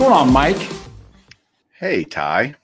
going 0.00 0.12
on, 0.14 0.32
Mike? 0.32 0.56
Hey, 1.78 2.04
Ty. 2.04 2.54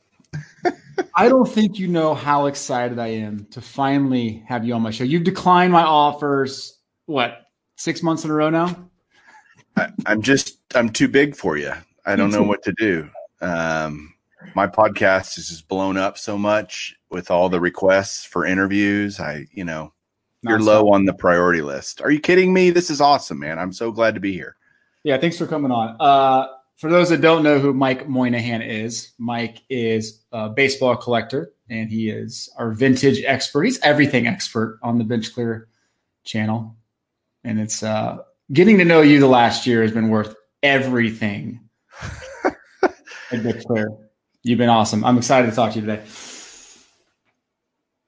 I 1.15 1.29
don't 1.29 1.47
think 1.47 1.79
you 1.79 1.87
know 1.87 2.15
how 2.15 2.47
excited 2.47 2.99
I 2.99 3.09
am 3.09 3.45
to 3.51 3.61
finally 3.61 4.43
have 4.49 4.65
you 4.65 4.73
on 4.73 4.81
my 4.81 4.91
show. 4.91 5.05
You've 5.05 5.25
declined 5.25 5.71
my 5.71 5.83
offers, 5.83 6.79
what, 7.05 7.43
six 7.77 8.03
months 8.03 8.25
in 8.25 8.31
a 8.31 8.33
row 8.33 8.49
now? 8.49 8.89
I, 9.77 9.89
am 10.07 10.23
just, 10.23 10.61
I'm 10.75 10.89
too 10.89 11.09
big 11.09 11.37
for 11.37 11.59
you. 11.59 11.75
I 12.07 12.17
don't 12.17 12.31
know 12.31 12.43
what 12.43 12.63
to 12.63 12.73
do. 12.73 13.07
Um, 13.43 14.15
my 14.55 14.67
podcast 14.67 15.37
is 15.37 15.51
just 15.51 15.69
blown 15.69 15.99
up 15.99 16.17
so 16.17 16.39
much 16.39 16.97
with 17.11 17.31
all 17.31 17.51
the 17.51 17.61
requests 17.61 18.25
for 18.25 18.47
interviews. 18.47 19.21
I, 19.21 19.45
you 19.53 19.65
know, 19.65 19.93
you're 20.41 20.59
low 20.59 20.91
on 20.91 21.05
the 21.05 21.13
priority 21.13 21.61
list. 21.61 22.01
Are 22.01 22.11
you 22.11 22.19
kidding 22.19 22.55
me? 22.55 22.71
This 22.71 22.89
is 22.89 23.03
awesome, 23.03 23.41
man. 23.41 23.59
I'm 23.59 23.75
so 23.75 23.93
glad 23.93 24.15
to 24.15 24.21
be 24.21 24.33
here. 24.33 24.57
Yeah, 25.05 25.19
thanks 25.19 25.37
for 25.37 25.47
coming 25.47 25.71
on. 25.71 25.97
Uh, 26.01 26.56
for 26.77 26.91
those 26.91 27.09
that 27.09 27.23
don't 27.23 27.43
know 27.43 27.59
who 27.59 27.73
Mike 27.73 28.07
Moynihan 28.07 28.61
is, 28.61 29.13
Mike 29.19 29.63
is 29.71 30.23
a 30.33 30.51
baseball 30.51 30.95
collector 30.95 31.53
and 31.71 31.91
he 31.91 32.11
is 32.11 32.51
our 32.59 32.71
vintage 32.71 33.23
expert. 33.25 33.65
He's 33.65 33.81
everything 33.81 34.27
expert 34.27 34.79
on 34.83 34.99
the 34.99 35.05
Bench 35.05 35.33
Clear 35.33 35.69
channel. 36.25 36.77
And 37.45 37.59
it's 37.59 37.83
uh, 37.83 38.19
getting 38.53 38.77
to 38.79 38.85
know 38.85 39.01
you 39.01 39.21
the 39.21 39.27
last 39.27 39.67
year 39.67 39.83
has 39.83 39.93
been 39.93 40.11
worth 40.11 40.35
everything 40.63 41.61
Bench 43.31 43.65
Clear. 43.65 43.97
You've 44.43 44.59
been 44.59 44.69
awesome. 44.69 45.03
I'm 45.05 45.17
excited 45.17 45.49
to 45.49 45.57
talk 45.57 45.73
to 45.73 45.81
you 45.81 45.87
today. 45.87 46.03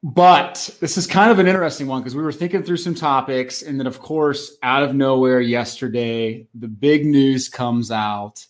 But 0.03 0.71
this 0.79 0.97
is 0.97 1.07
kind 1.09 1.33
of 1.33 1.41
an 1.41 1.49
interesting 1.49 1.89
one 1.89 2.03
because 2.03 2.15
we 2.15 2.23
were 2.23 2.33
thinking 2.33 2.63
through 2.63 2.77
some 2.77 2.95
topics. 2.95 3.63
And 3.63 3.81
then, 3.81 3.87
of 3.89 3.99
course, 3.99 4.57
out 4.63 4.85
of 4.85 4.95
nowhere 4.95 5.41
yesterday, 5.41 6.47
the 6.55 6.69
big 6.69 7.05
news 7.05 7.49
comes 7.49 7.91
out 7.91 8.47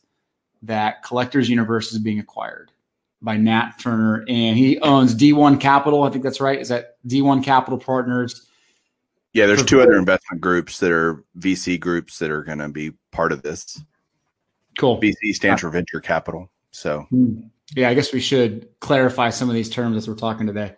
that 0.63 1.03
Collectors 1.03 1.49
Universe 1.49 1.93
is 1.93 1.99
being 1.99 2.19
acquired 2.19 2.71
by 3.21 3.37
Nat 3.37 3.73
Turner, 3.81 4.25
and 4.29 4.57
he 4.57 4.79
owns 4.81 5.15
D1 5.15 5.61
Capital. 5.61 6.05
I 6.05 6.11
think 6.11 6.23
that's 6.23 6.41
right. 6.41 6.61
Is 6.61 6.69
that 6.69 6.97
D1 7.07 7.45
Capital 7.45 7.79
Partners? 7.79 8.47
Yeah, 9.33 9.47
there's 9.47 9.65
two 9.65 9.81
other 9.81 9.97
investment 9.97 10.41
groups 10.41 10.79
that 10.79 10.91
are 10.91 11.23
VC 11.39 11.79
groups 11.79 12.19
that 12.19 12.31
are 12.31 12.43
going 12.43 12.59
to 12.59 12.69
be 12.69 12.93
part 13.13 13.33
of 13.33 13.43
this. 13.43 13.81
Cool. 14.79 15.01
VC 15.01 15.33
stands 15.33 15.61
for 15.61 15.71
venture 15.71 16.01
capital. 16.01 16.51
So, 16.71 17.07
hmm. 17.11 17.41
yeah, 17.75 17.89
I 17.89 17.95
guess 17.95 18.13
we 18.13 18.21
should 18.21 18.69
clarify 18.81 19.31
some 19.31 19.49
of 19.49 19.55
these 19.55 19.69
terms 19.69 19.97
as 19.97 20.09
we're 20.09 20.15
talking 20.15 20.47
today. 20.47 20.77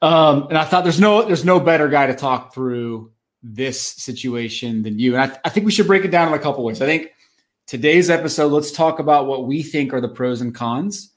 Um, 0.00 0.48
and 0.48 0.58
I 0.58 0.64
thought 0.64 0.84
there's 0.84 1.00
no 1.00 1.22
there's 1.22 1.44
no 1.44 1.60
better 1.60 1.88
guy 1.88 2.06
to 2.06 2.14
talk 2.14 2.54
through 2.54 3.12
this 3.42 3.80
situation 3.80 4.82
than 4.82 4.98
you. 4.98 5.16
And 5.16 5.30
I, 5.32 5.38
I 5.44 5.48
think 5.48 5.66
we 5.66 5.72
should 5.72 5.86
break 5.86 6.04
it 6.04 6.10
down 6.10 6.28
in 6.28 6.34
a 6.34 6.38
couple 6.38 6.64
ways. 6.64 6.82
I 6.82 6.86
think 6.86 7.12
today's 7.66 8.10
episode, 8.10 8.52
let's 8.52 8.70
talk 8.70 8.98
about 8.98 9.26
what 9.26 9.46
we 9.46 9.62
think 9.62 9.92
are 9.92 10.00
the 10.00 10.08
pros 10.08 10.40
and 10.40 10.54
cons 10.54 11.10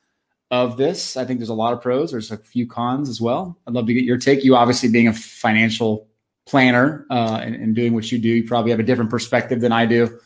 of 0.52 0.78
this. 0.78 1.17
I 1.17 1.26
think 1.26 1.40
there's 1.40 1.50
a 1.50 1.53
lot 1.53 1.73
of 1.73 1.81
pros. 1.81 2.12
There's 2.12 2.31
a 2.31 2.38
few 2.38 2.67
cons 2.67 3.09
as 3.09 3.20
well. 3.20 3.58
I'd 3.67 3.73
love 3.73 3.88
to 3.88 3.94
get 3.94 4.03
your 4.03 4.17
take. 4.17 4.44
You 4.44 4.56
obviously 4.56 4.90
being 4.90 5.08
a 5.08 5.14
financial 5.14 6.08
planner 6.45 7.06
uh, 7.09 7.40
and, 7.42 7.56
and 7.56 7.75
doing 7.75 7.94
what 7.94 8.12
you 8.12 8.18
do, 8.18 8.30
you 8.30 8.48
probably 8.48 8.72
have 8.72 8.80
a 8.80 8.84
different 8.84 9.09
perspective 9.09 9.59
than 9.59 9.72
I 9.72 9.86
do. 9.86 10.20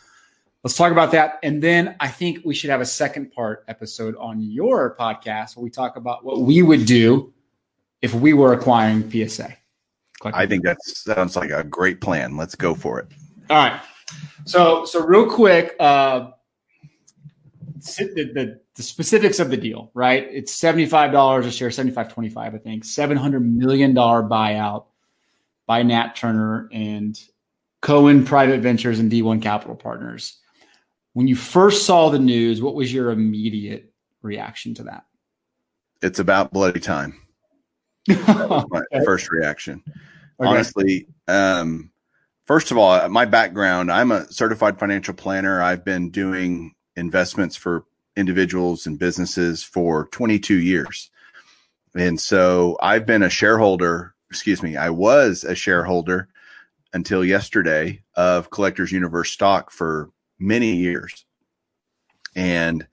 Let's 0.64 0.76
talk 0.76 0.92
about 0.92 1.12
that. 1.14 1.40
And 1.42 1.62
then 1.62 1.96
I 2.00 2.08
think 2.08 2.46
we 2.46 2.54
should 2.54 2.70
have 2.70 2.82
a 2.82 2.86
second 2.86 3.32
part 3.32 3.66
episode 3.68 4.16
on 4.18 4.40
your 4.42 4.96
podcast 4.96 5.58
where 5.58 5.64
we 5.64 5.72
talk 5.72 5.96
about 5.96 6.24
what 6.24 6.42
we 6.42 6.62
would 6.62 6.86
do 6.86 7.34
if 8.04 8.14
we 8.14 8.34
were 8.34 8.54
acquiring 8.54 9.10
PSA. 9.10 9.58
I 10.24 10.46
think 10.46 10.64
that 10.66 10.78
sounds 10.84 11.36
like 11.36 11.50
a 11.50 11.64
great 11.64 12.00
plan. 12.00 12.38
Let's 12.38 12.54
go 12.54 12.76
for 12.76 13.00
it. 13.00 13.08
All 13.50 13.58
right. 13.58 13.82
So, 14.46 14.86
so 14.86 15.06
real 15.06 15.30
quick, 15.30 15.76
uh, 15.80 16.32
the, 17.98 18.32
the, 18.34 18.60
the 18.76 18.84
specifics 18.84 19.40
of 19.40 19.50
the 19.50 19.58
deal, 19.58 19.92
right? 19.94 20.28
It's 20.32 20.60
$75 20.60 21.46
a 21.46 21.52
share, 21.52 21.72
75 21.72 22.14
25, 22.14 22.56
I 22.56 22.58
think, 22.58 22.84
$700 22.84 23.44
million 23.44 23.94
buyout 23.94 24.86
by 25.66 25.84
Nat 25.84 26.16
Turner 26.16 26.70
and 26.72 27.20
Cohen 27.82 28.26
Private 28.26 28.62
Ventures 28.62 29.00
and 29.00 29.12
D1 29.12 29.42
Capital 29.42 29.76
Partners. 29.76 30.38
When 31.14 31.28
you 31.28 31.36
first 31.36 31.86
saw 31.86 32.10
the 32.10 32.20
news, 32.20 32.62
what 32.62 32.76
was 32.76 32.94
your 32.94 33.12
immediate 33.12 33.92
reaction 34.22 34.74
to 34.76 34.84
that? 34.84 35.06
It's 36.02 36.20
about 36.20 36.52
bloody 36.52 36.80
time. 36.80 37.18
That 38.08 38.50
was 38.50 38.66
my 38.70 38.82
okay. 38.92 39.06
first 39.06 39.30
reaction. 39.30 39.84
Okay. 39.86 40.50
Honestly, 40.50 41.08
um, 41.28 41.92
first 42.52 42.70
of 42.70 42.78
all, 42.78 43.08
my 43.08 43.24
background, 43.24 43.90
I'm 43.90 44.12
a 44.12 44.30
certified 44.30 44.78
financial 44.78 45.14
planner. 45.14 45.62
I've 45.62 45.86
been 45.86 46.10
doing 46.10 46.74
investments 46.98 47.56
for 47.56 47.86
individuals 48.18 48.86
and 48.86 49.00
businesses 49.00 49.64
for 49.64 50.08
22 50.08 50.56
years. 50.56 51.10
And 51.96 52.20
so 52.20 52.78
I've 52.82 53.06
been 53.06 53.24
a 53.24 53.30
shareholder, 53.30 54.16
excuse 54.30 54.62
me, 54.62 54.76
I 54.76 54.90
was 54.90 55.46
a 55.46 55.56
shareholder 55.56 56.28
until 56.92 57.24
yesterday 57.24 58.02
of 58.16 58.50
Collectors 58.50 58.92
Universe 58.92 59.32
stock 59.32 59.72
for 59.72 60.10
many 60.38 60.76
years 60.76 61.24
and 62.36 62.86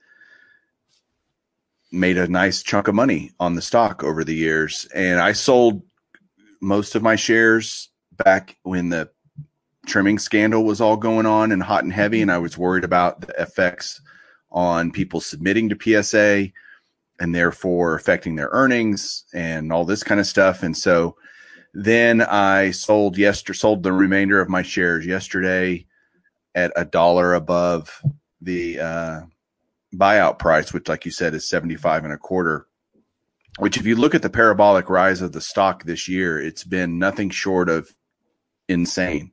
made 1.91 2.17
a 2.17 2.29
nice 2.29 2.63
chunk 2.63 2.87
of 2.87 2.95
money 2.95 3.31
on 3.41 3.55
the 3.55 3.61
stock 3.61 4.05
over 4.05 4.23
the 4.23 4.35
years. 4.35 4.87
And 4.95 5.19
I 5.19 5.33
sold 5.33 5.81
most 6.61 6.95
of 6.95 7.03
my 7.03 7.17
shares 7.17 7.89
back 8.23 8.55
when 8.63 8.87
the 8.87 9.09
trimming 9.85 10.19
scandal 10.19 10.63
was 10.63 10.81
all 10.81 10.97
going 10.97 11.25
on 11.25 11.51
and 11.51 11.63
hot 11.63 11.83
and 11.83 11.93
heavy, 11.93 12.21
and 12.21 12.31
I 12.31 12.37
was 12.37 12.57
worried 12.57 12.83
about 12.83 13.21
the 13.21 13.41
effects 13.41 14.01
on 14.51 14.91
people 14.91 15.21
submitting 15.21 15.69
to 15.69 16.03
PSA 16.03 16.51
and 17.19 17.35
therefore 17.35 17.95
affecting 17.95 18.35
their 18.35 18.49
earnings 18.51 19.25
and 19.33 19.71
all 19.71 19.85
this 19.85 20.03
kind 20.03 20.19
of 20.19 20.27
stuff. 20.27 20.63
And 20.63 20.75
so 20.75 21.17
then 21.73 22.21
I 22.21 22.71
sold 22.71 23.17
yesterday, 23.17 23.57
sold 23.57 23.83
the 23.83 23.91
remainder 23.91 24.39
of 24.41 24.49
my 24.49 24.61
shares 24.61 25.05
yesterday 25.05 25.85
at 26.55 26.71
a 26.75 26.85
dollar 26.85 27.33
above 27.33 28.01
the 28.41 28.79
uh, 28.79 29.21
buyout 29.93 30.39
price, 30.39 30.73
which, 30.73 30.87
like 30.87 31.05
you 31.05 31.11
said, 31.11 31.33
is 31.33 31.47
75 31.47 32.05
and 32.05 32.13
a 32.13 32.17
quarter. 32.17 32.67
Which, 33.59 33.77
if 33.77 33.85
you 33.85 33.95
look 33.95 34.15
at 34.15 34.21
the 34.21 34.29
parabolic 34.29 34.89
rise 34.89 35.21
of 35.21 35.33
the 35.33 35.41
stock 35.41 35.83
this 35.83 36.07
year, 36.07 36.39
it's 36.39 36.63
been 36.63 36.97
nothing 36.97 37.29
short 37.29 37.69
of 37.69 37.89
insane 38.67 39.31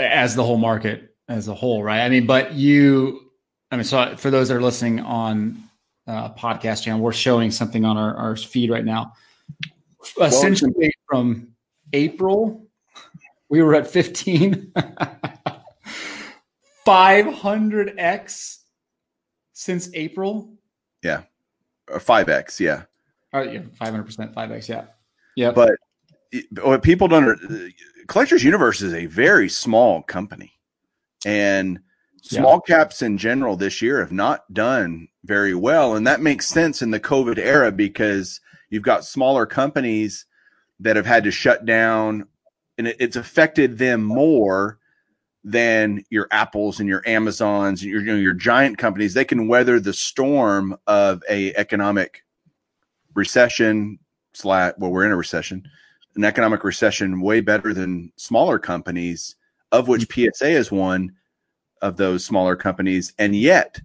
as 0.00 0.34
the 0.34 0.44
whole 0.44 0.58
market 0.58 1.14
as 1.28 1.48
a 1.48 1.54
whole, 1.54 1.82
right? 1.82 2.00
I 2.00 2.08
mean, 2.08 2.26
but 2.26 2.54
you, 2.54 3.30
I 3.70 3.76
mean, 3.76 3.84
so 3.84 4.16
for 4.16 4.30
those 4.30 4.48
that 4.48 4.56
are 4.56 4.62
listening 4.62 5.00
on 5.00 5.62
uh, 6.06 6.32
podcast 6.34 6.82
channel, 6.82 7.00
we're 7.00 7.12
showing 7.12 7.50
something 7.50 7.84
on 7.84 7.96
our, 7.96 8.14
our 8.16 8.36
feed 8.36 8.70
right 8.70 8.84
now. 8.84 9.12
Essentially, 10.20 10.92
from 11.06 11.48
April, 11.92 12.66
we 13.48 13.62
were 13.62 13.74
at 13.74 13.86
15, 13.86 14.72
500x 16.86 18.58
since 19.52 19.90
April. 19.94 20.54
Yeah, 21.02 21.22
or 21.88 22.00
five 22.00 22.28
x. 22.28 22.60
Yeah. 22.60 22.84
Oh 23.32 23.42
yeah, 23.42 23.60
500%, 23.80 24.34
five 24.34 24.50
x. 24.50 24.68
Yeah. 24.68 24.84
Yeah. 25.36 25.52
But 25.52 25.76
what 26.62 26.82
people 26.82 27.08
don't 27.08 27.38
Collectors 28.10 28.42
Universe 28.42 28.82
is 28.82 28.92
a 28.92 29.06
very 29.06 29.48
small 29.48 30.02
company, 30.02 30.58
and 31.24 31.78
small 32.20 32.60
yeah. 32.66 32.78
caps 32.78 33.02
in 33.02 33.16
general 33.16 33.54
this 33.54 33.80
year 33.80 34.00
have 34.00 34.10
not 34.10 34.52
done 34.52 35.06
very 35.22 35.54
well, 35.54 35.94
and 35.94 36.04
that 36.08 36.20
makes 36.20 36.48
sense 36.48 36.82
in 36.82 36.90
the 36.90 36.98
COVID 36.98 37.38
era 37.38 37.70
because 37.70 38.40
you've 38.68 38.82
got 38.82 39.04
smaller 39.04 39.46
companies 39.46 40.26
that 40.80 40.96
have 40.96 41.06
had 41.06 41.22
to 41.22 41.30
shut 41.30 41.64
down, 41.64 42.26
and 42.78 42.88
it, 42.88 42.96
it's 42.98 43.14
affected 43.14 43.78
them 43.78 44.02
more 44.02 44.80
than 45.44 46.02
your 46.10 46.26
Apples 46.32 46.80
and 46.80 46.88
your 46.88 47.04
Amazons 47.06 47.80
and 47.80 47.92
your 47.92 48.00
you 48.00 48.06
know, 48.06 48.16
your 48.16 48.34
giant 48.34 48.76
companies. 48.76 49.14
They 49.14 49.24
can 49.24 49.46
weather 49.46 49.78
the 49.78 49.94
storm 49.94 50.76
of 50.88 51.22
a 51.30 51.54
economic 51.54 52.24
recession. 53.14 54.00
Slash, 54.32 54.74
well, 54.78 54.90
we're 54.90 55.06
in 55.06 55.12
a 55.12 55.16
recession 55.16 55.64
an 56.16 56.24
economic 56.24 56.64
recession 56.64 57.20
way 57.20 57.40
better 57.40 57.72
than 57.72 58.12
smaller 58.16 58.58
companies, 58.58 59.36
of 59.72 59.88
which 59.88 60.08
mm-hmm. 60.08 60.30
PSA 60.32 60.50
is 60.50 60.72
one 60.72 61.12
of 61.82 61.96
those 61.96 62.24
smaller 62.24 62.56
companies. 62.56 63.12
And 63.18 63.34
yet, 63.34 63.80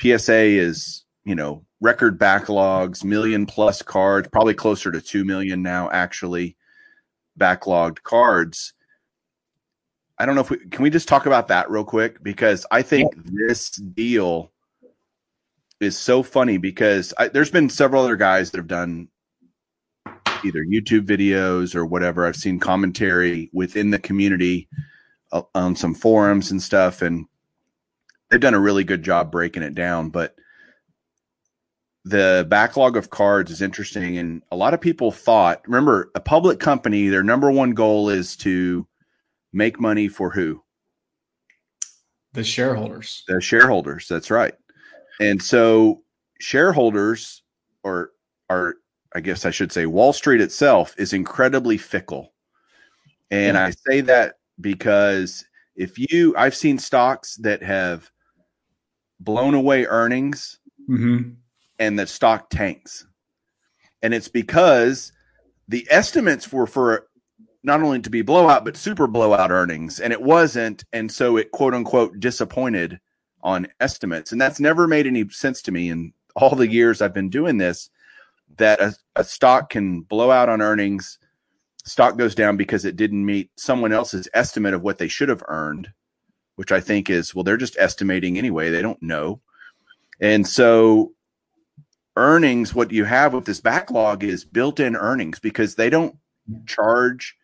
PSA 0.00 0.34
is, 0.34 1.04
you 1.24 1.34
know, 1.34 1.64
record 1.80 2.18
backlogs, 2.18 3.04
million 3.04 3.46
plus 3.46 3.82
cards, 3.82 4.28
probably 4.28 4.54
closer 4.54 4.90
to 4.90 5.00
2 5.00 5.24
million 5.24 5.62
now, 5.62 5.90
actually, 5.90 6.56
backlogged 7.38 8.02
cards. 8.02 8.72
I 10.18 10.24
don't 10.24 10.34
know 10.34 10.40
if 10.40 10.50
we 10.50 10.58
can 10.58 10.82
we 10.82 10.88
just 10.88 11.08
talk 11.08 11.26
about 11.26 11.48
that 11.48 11.70
real 11.70 11.84
quick 11.84 12.22
because 12.22 12.64
I 12.70 12.80
think 12.80 13.12
yeah. 13.14 13.22
this 13.48 13.70
deal 13.70 14.50
is 15.78 15.98
so 15.98 16.22
funny 16.22 16.56
because 16.56 17.12
I, 17.18 17.28
there's 17.28 17.50
been 17.50 17.68
several 17.68 18.02
other 18.02 18.16
guys 18.16 18.50
that 18.50 18.58
have 18.58 18.66
done 18.66 19.08
either 20.46 20.64
YouTube 20.64 21.06
videos 21.06 21.74
or 21.74 21.84
whatever. 21.84 22.26
I've 22.26 22.36
seen 22.36 22.58
commentary 22.58 23.50
within 23.52 23.90
the 23.90 23.98
community 23.98 24.68
uh, 25.32 25.42
on 25.54 25.76
some 25.76 25.94
forums 25.94 26.50
and 26.50 26.62
stuff. 26.62 27.02
And 27.02 27.26
they've 28.30 28.40
done 28.40 28.54
a 28.54 28.60
really 28.60 28.84
good 28.84 29.02
job 29.02 29.30
breaking 29.30 29.62
it 29.62 29.74
down, 29.74 30.10
but 30.10 30.36
the 32.06 32.46
backlog 32.48 32.96
of 32.96 33.10
cards 33.10 33.50
is 33.50 33.60
interesting 33.60 34.16
and 34.16 34.40
a 34.52 34.56
lot 34.56 34.72
of 34.72 34.80
people 34.80 35.10
thought 35.10 35.60
remember 35.66 36.08
a 36.14 36.20
public 36.20 36.60
company 36.60 37.08
their 37.08 37.24
number 37.24 37.50
one 37.50 37.72
goal 37.72 38.08
is 38.08 38.36
to 38.36 38.86
make 39.52 39.80
money 39.80 40.06
for 40.06 40.30
who 40.30 40.62
the 42.32 42.44
shareholders 42.44 43.24
the 43.26 43.40
shareholders 43.40 44.06
that's 44.06 44.30
right 44.30 44.54
and 45.18 45.42
so 45.42 46.00
shareholders 46.38 47.42
or 47.82 48.12
are 48.48 48.76
i 49.16 49.20
guess 49.20 49.44
i 49.44 49.50
should 49.50 49.72
say 49.72 49.86
wall 49.86 50.12
street 50.12 50.40
itself 50.40 50.94
is 50.98 51.12
incredibly 51.12 51.76
fickle 51.76 52.32
and 53.30 53.56
i 53.56 53.70
say 53.86 54.00
that 54.00 54.34
because 54.60 55.44
if 55.74 55.98
you 55.98 56.34
i've 56.36 56.54
seen 56.54 56.78
stocks 56.78 57.36
that 57.36 57.62
have 57.62 58.10
blown 59.20 59.54
away 59.54 59.84
earnings 59.86 60.60
mm-hmm 60.88 61.30
and 61.78 61.98
the 61.98 62.06
stock 62.06 62.50
tanks. 62.50 63.06
And 64.02 64.14
it's 64.14 64.28
because 64.28 65.12
the 65.68 65.86
estimates 65.90 66.52
were 66.52 66.66
for 66.66 67.08
not 67.62 67.82
only 67.82 68.00
to 68.00 68.10
be 68.10 68.22
blowout, 68.22 68.64
but 68.64 68.76
super 68.76 69.06
blowout 69.06 69.50
earnings. 69.50 70.00
And 70.00 70.12
it 70.12 70.22
wasn't. 70.22 70.84
And 70.92 71.10
so 71.10 71.36
it 71.36 71.50
quote 71.50 71.74
unquote 71.74 72.20
disappointed 72.20 73.00
on 73.42 73.66
estimates. 73.80 74.32
And 74.32 74.40
that's 74.40 74.60
never 74.60 74.86
made 74.86 75.06
any 75.06 75.28
sense 75.28 75.62
to 75.62 75.72
me 75.72 75.90
in 75.90 76.12
all 76.34 76.54
the 76.54 76.68
years 76.68 77.00
I've 77.00 77.14
been 77.14 77.30
doing 77.30 77.58
this 77.58 77.90
that 78.58 78.80
a, 78.80 78.94
a 79.16 79.24
stock 79.24 79.70
can 79.70 80.02
blow 80.02 80.30
out 80.30 80.48
on 80.48 80.62
earnings. 80.62 81.18
Stock 81.84 82.16
goes 82.16 82.34
down 82.34 82.56
because 82.56 82.84
it 82.84 82.96
didn't 82.96 83.24
meet 83.24 83.50
someone 83.56 83.92
else's 83.92 84.28
estimate 84.34 84.74
of 84.74 84.82
what 84.82 84.98
they 84.98 85.08
should 85.08 85.28
have 85.28 85.42
earned, 85.48 85.88
which 86.56 86.72
I 86.72 86.80
think 86.80 87.10
is, 87.10 87.34
well, 87.34 87.44
they're 87.44 87.56
just 87.56 87.76
estimating 87.78 88.38
anyway. 88.38 88.70
They 88.70 88.82
don't 88.82 89.02
know. 89.02 89.40
And 90.20 90.46
so 90.46 91.12
earnings, 92.16 92.74
what 92.74 92.90
you 92.90 93.04
have 93.04 93.34
with 93.34 93.44
this 93.44 93.60
backlog 93.60 94.24
is 94.24 94.44
built 94.44 94.80
in 94.80 94.96
earnings 94.96 95.38
because 95.38 95.74
they 95.74 95.90
don't 95.90 96.16
charge 96.66 97.36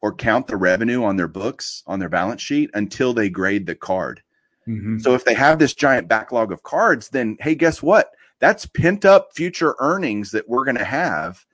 or 0.00 0.14
count 0.14 0.46
the 0.46 0.56
revenue 0.56 1.02
on 1.02 1.16
their 1.16 1.28
books, 1.28 1.82
on 1.86 1.98
their 1.98 2.08
balance 2.08 2.42
sheet 2.42 2.70
until 2.74 3.12
they 3.12 3.28
grade 3.28 3.66
the 3.66 3.74
card. 3.74 4.22
Mm-hmm. 4.68 4.98
So 4.98 5.14
if 5.14 5.24
they 5.24 5.34
have 5.34 5.58
this 5.58 5.74
giant 5.74 6.08
backlog 6.08 6.52
of 6.52 6.62
cards, 6.62 7.08
then 7.08 7.36
hey, 7.40 7.54
guess 7.54 7.82
what? 7.82 8.12
That's 8.40 8.66
pent 8.66 9.04
up 9.04 9.30
future 9.34 9.74
earnings 9.78 10.30
that 10.30 10.48
we're 10.48 10.64
going 10.64 10.76
to 10.76 10.84
have 10.84 11.44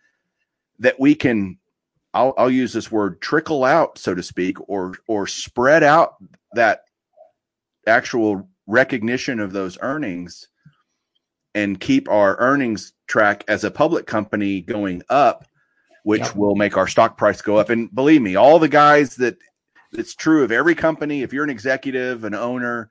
that 0.78 0.98
we 1.00 1.14
can 1.14 1.58
I'll, 2.12 2.32
I'll 2.38 2.50
use 2.50 2.72
this 2.72 2.92
word 2.92 3.20
trickle 3.20 3.64
out, 3.64 3.98
so 3.98 4.14
to 4.14 4.22
speak, 4.22 4.56
or 4.68 4.94
or 5.08 5.26
spread 5.26 5.82
out 5.82 6.14
that 6.52 6.84
actual 7.86 8.48
recognition 8.66 9.40
of 9.40 9.52
those 9.52 9.76
earnings 9.82 10.48
and 11.54 11.80
keep 11.80 12.08
our 12.08 12.36
earnings 12.38 12.92
track 13.06 13.44
as 13.48 13.64
a 13.64 13.70
public 13.70 14.06
company 14.06 14.60
going 14.60 15.02
up, 15.08 15.46
which 16.04 16.34
will 16.34 16.56
make 16.56 16.76
our 16.76 16.88
stock 16.88 17.16
price 17.18 17.42
go 17.42 17.56
up. 17.56 17.70
And 17.70 17.92
believe 17.94 18.22
me, 18.22 18.36
all 18.36 18.58
the 18.58 18.68
guys 18.68 19.16
that 19.16 19.36
it's 19.92 20.14
true 20.14 20.42
of 20.42 20.52
every 20.52 20.74
company, 20.74 21.22
if 21.22 21.32
you're 21.32 21.44
an 21.44 21.50
executive, 21.50 22.24
an 22.24 22.34
owner, 22.34 22.90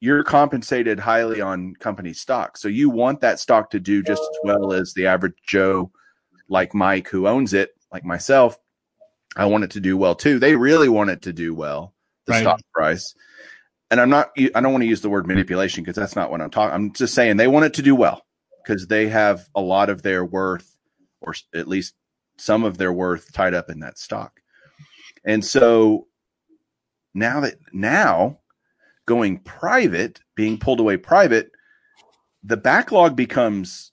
you're 0.00 0.24
compensated 0.24 0.98
highly 0.98 1.40
on 1.40 1.74
company 1.76 2.12
stock. 2.12 2.56
So 2.56 2.68
you 2.68 2.90
want 2.90 3.20
that 3.20 3.38
stock 3.38 3.70
to 3.70 3.80
do 3.80 4.02
just 4.02 4.22
as 4.22 4.38
well 4.42 4.72
as 4.72 4.92
the 4.94 5.06
average 5.06 5.36
Joe 5.46 5.90
like 6.48 6.74
Mike 6.74 7.08
who 7.08 7.28
owns 7.28 7.54
it, 7.54 7.70
like 7.92 8.04
myself. 8.04 8.58
I 9.36 9.46
want 9.46 9.64
it 9.64 9.70
to 9.72 9.80
do 9.80 9.96
well 9.96 10.14
too. 10.14 10.38
They 10.38 10.56
really 10.56 10.88
want 10.88 11.10
it 11.10 11.22
to 11.22 11.32
do 11.32 11.54
well, 11.54 11.94
the 12.26 12.32
right. 12.32 12.42
stock 12.42 12.60
price 12.74 13.14
and 13.90 14.00
I'm 14.00 14.10
not, 14.10 14.30
I 14.38 14.60
don't 14.60 14.72
want 14.72 14.82
to 14.82 14.88
use 14.88 15.00
the 15.00 15.10
word 15.10 15.26
manipulation 15.26 15.82
because 15.82 15.96
that's 15.96 16.14
not 16.14 16.30
what 16.30 16.40
I'm 16.40 16.50
talking. 16.50 16.74
I'm 16.74 16.92
just 16.92 17.14
saying 17.14 17.36
they 17.36 17.48
want 17.48 17.66
it 17.66 17.74
to 17.74 17.82
do 17.82 17.96
well 17.96 18.24
because 18.62 18.86
they 18.86 19.08
have 19.08 19.48
a 19.54 19.60
lot 19.60 19.90
of 19.90 20.02
their 20.02 20.24
worth, 20.24 20.76
or 21.20 21.34
at 21.54 21.66
least 21.66 21.94
some 22.38 22.62
of 22.62 22.78
their 22.78 22.92
worth, 22.92 23.32
tied 23.32 23.52
up 23.52 23.68
in 23.68 23.80
that 23.80 23.98
stock. 23.98 24.40
And 25.24 25.44
so 25.44 26.06
now 27.14 27.40
that 27.40 27.56
now 27.72 28.38
going 29.10 29.40
private, 29.40 30.20
being 30.36 30.56
pulled 30.56 30.78
away 30.78 30.96
private, 30.96 31.50
the 32.44 32.56
backlog 32.56 33.16
becomes 33.16 33.90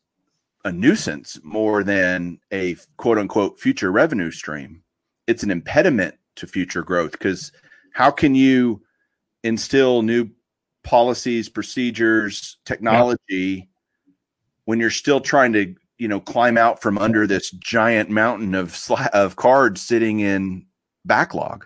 a 0.64 0.72
nuisance 0.72 1.40
more 1.44 1.84
than 1.84 2.40
a 2.54 2.76
quote 2.98 3.18
unquote 3.18 3.60
future 3.60 3.92
revenue 3.92 4.30
stream. 4.30 4.84
It's 5.26 5.42
an 5.42 5.50
impediment 5.50 6.14
to 6.36 6.46
future 6.46 6.84
growth 6.84 7.14
because 7.14 7.52
how 7.96 8.12
can 8.12 8.36
you 8.36 8.84
instill 9.44 10.04
new 10.04 10.30
policies, 10.84 11.50
procedures, 11.50 12.58
technology 12.64 13.68
when 14.66 14.80
you're 14.80 14.92
still 14.92 15.20
trying 15.20 15.52
to, 15.54 15.74
you 15.98 16.08
know, 16.08 16.20
climb 16.20 16.60
out 16.60 16.80
from 16.80 17.00
under 17.00 17.26
this 17.26 17.50
giant 17.50 18.12
mountain 18.12 18.54
of 18.54 18.80
of 19.14 19.36
cards 19.36 19.82
sitting 19.82 20.20
in 20.20 20.68
backlog, 21.06 21.66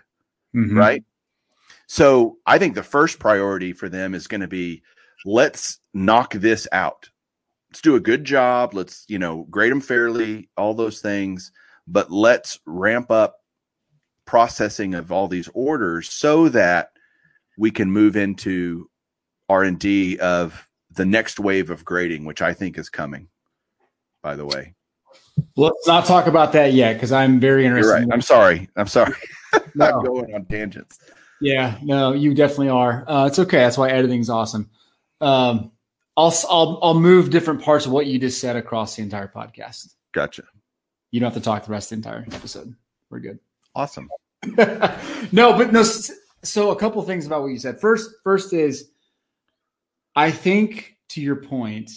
mm-hmm. 0.56 0.78
right? 0.78 1.04
So 1.92 2.38
I 2.46 2.56
think 2.56 2.74
the 2.74 2.82
first 2.82 3.18
priority 3.18 3.74
for 3.74 3.86
them 3.86 4.14
is 4.14 4.26
going 4.26 4.40
to 4.40 4.48
be 4.48 4.82
let's 5.26 5.78
knock 5.92 6.32
this 6.32 6.66
out. 6.72 7.10
Let's 7.70 7.82
do 7.82 7.96
a 7.96 8.00
good 8.00 8.24
job. 8.24 8.72
Let's, 8.72 9.04
you 9.08 9.18
know, 9.18 9.46
grade 9.50 9.70
them 9.70 9.82
fairly, 9.82 10.48
all 10.56 10.72
those 10.72 11.02
things, 11.02 11.52
but 11.86 12.10
let's 12.10 12.58
ramp 12.64 13.10
up 13.10 13.40
processing 14.24 14.94
of 14.94 15.12
all 15.12 15.28
these 15.28 15.50
orders 15.52 16.08
so 16.08 16.48
that 16.48 16.92
we 17.58 17.70
can 17.70 17.90
move 17.90 18.16
into 18.16 18.88
r&d 19.50 20.18
of 20.20 20.70
the 20.92 21.04
next 21.04 21.38
wave 21.40 21.68
of 21.68 21.84
grading 21.84 22.24
which 22.24 22.40
i 22.40 22.54
think 22.54 22.78
is 22.78 22.88
coming 22.88 23.28
by 24.22 24.36
the 24.36 24.46
way 24.46 24.72
let's 25.56 25.86
not 25.86 26.06
talk 26.06 26.28
about 26.28 26.52
that 26.52 26.72
yet 26.72 26.94
because 26.94 27.10
i'm 27.10 27.40
very 27.40 27.66
interested 27.66 27.90
You're 27.90 27.98
right. 27.98 28.08
i'm 28.12 28.22
sorry 28.22 28.70
i'm 28.76 28.86
sorry 28.86 29.16
no. 29.74 29.86
i'm 29.98 30.04
going 30.04 30.34
on 30.34 30.44
tangents 30.46 30.98
yeah 31.42 31.78
no 31.82 32.12
you 32.12 32.34
definitely 32.34 32.70
are. 32.70 33.04
Uh, 33.06 33.26
it's 33.26 33.38
okay. 33.38 33.58
That's 33.58 33.78
why 33.78 33.90
editing's 33.90 34.30
awesome. 34.30 34.70
Um, 35.20 35.72
I'll, 36.16 36.34
I'll 36.48 36.78
i'll 36.82 37.00
move 37.00 37.30
different 37.30 37.62
parts 37.62 37.86
of 37.86 37.92
what 37.92 38.06
you 38.06 38.18
just 38.18 38.40
said 38.40 38.56
across 38.56 38.96
the 38.96 39.02
entire 39.02 39.28
podcast. 39.28 39.94
Gotcha. 40.12 40.44
You 41.10 41.20
don't 41.20 41.32
have 41.32 41.42
to 41.42 41.44
talk 41.44 41.64
the 41.66 41.72
rest 41.72 41.92
of 41.92 42.02
the 42.02 42.08
entire 42.08 42.26
episode. 42.32 42.74
We're 43.10 43.20
good. 43.20 43.38
Awesome. 43.74 44.08
No 45.30 45.56
but 45.56 45.72
no 45.72 45.84
so 46.42 46.70
a 46.70 46.76
couple 46.76 47.00
things 47.02 47.26
about 47.26 47.42
what 47.42 47.48
you 47.48 47.58
said. 47.58 47.80
First, 47.80 48.10
first 48.24 48.52
is 48.52 48.90
I 50.14 50.30
think 50.30 50.96
to 51.10 51.20
your 51.20 51.36
point, 51.36 51.90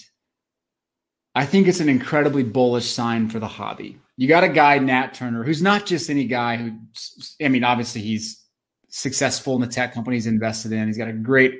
I 1.33 1.45
think 1.45 1.67
it's 1.67 1.79
an 1.79 1.89
incredibly 1.89 2.43
bullish 2.43 2.89
sign 2.89 3.29
for 3.29 3.39
the 3.39 3.47
hobby. 3.47 3.99
You 4.17 4.27
got 4.27 4.45
a 4.45 4.49
guy, 4.49 4.77
Nat 4.77 5.13
Turner, 5.13 5.43
who's 5.43 5.61
not 5.61 5.85
just 5.85 6.09
any 6.09 6.25
guy 6.25 6.55
who, 6.55 6.71
I 7.43 7.49
mean, 7.49 7.65
obviously 7.65 8.01
he's 8.01 8.44
successful 8.95 9.55
in 9.55 9.61
the 9.61 9.67
tech 9.67 9.93
company 9.93 10.15
he's 10.15 10.25
invested 10.25 10.71
in. 10.71 10.87
He's 10.87 10.97
got 10.97 11.09
a 11.09 11.13
great 11.13 11.59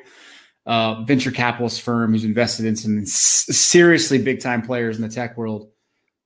uh, 0.65 1.03
venture 1.03 1.31
capitalist 1.31 1.81
firm 1.81 2.11
who's 2.11 2.23
invested 2.23 2.65
in 2.65 2.77
some 2.77 3.05
seriously 3.05 4.17
big 4.17 4.39
time 4.39 4.61
players 4.61 4.95
in 4.95 5.01
the 5.01 5.09
tech 5.09 5.37
world. 5.37 5.69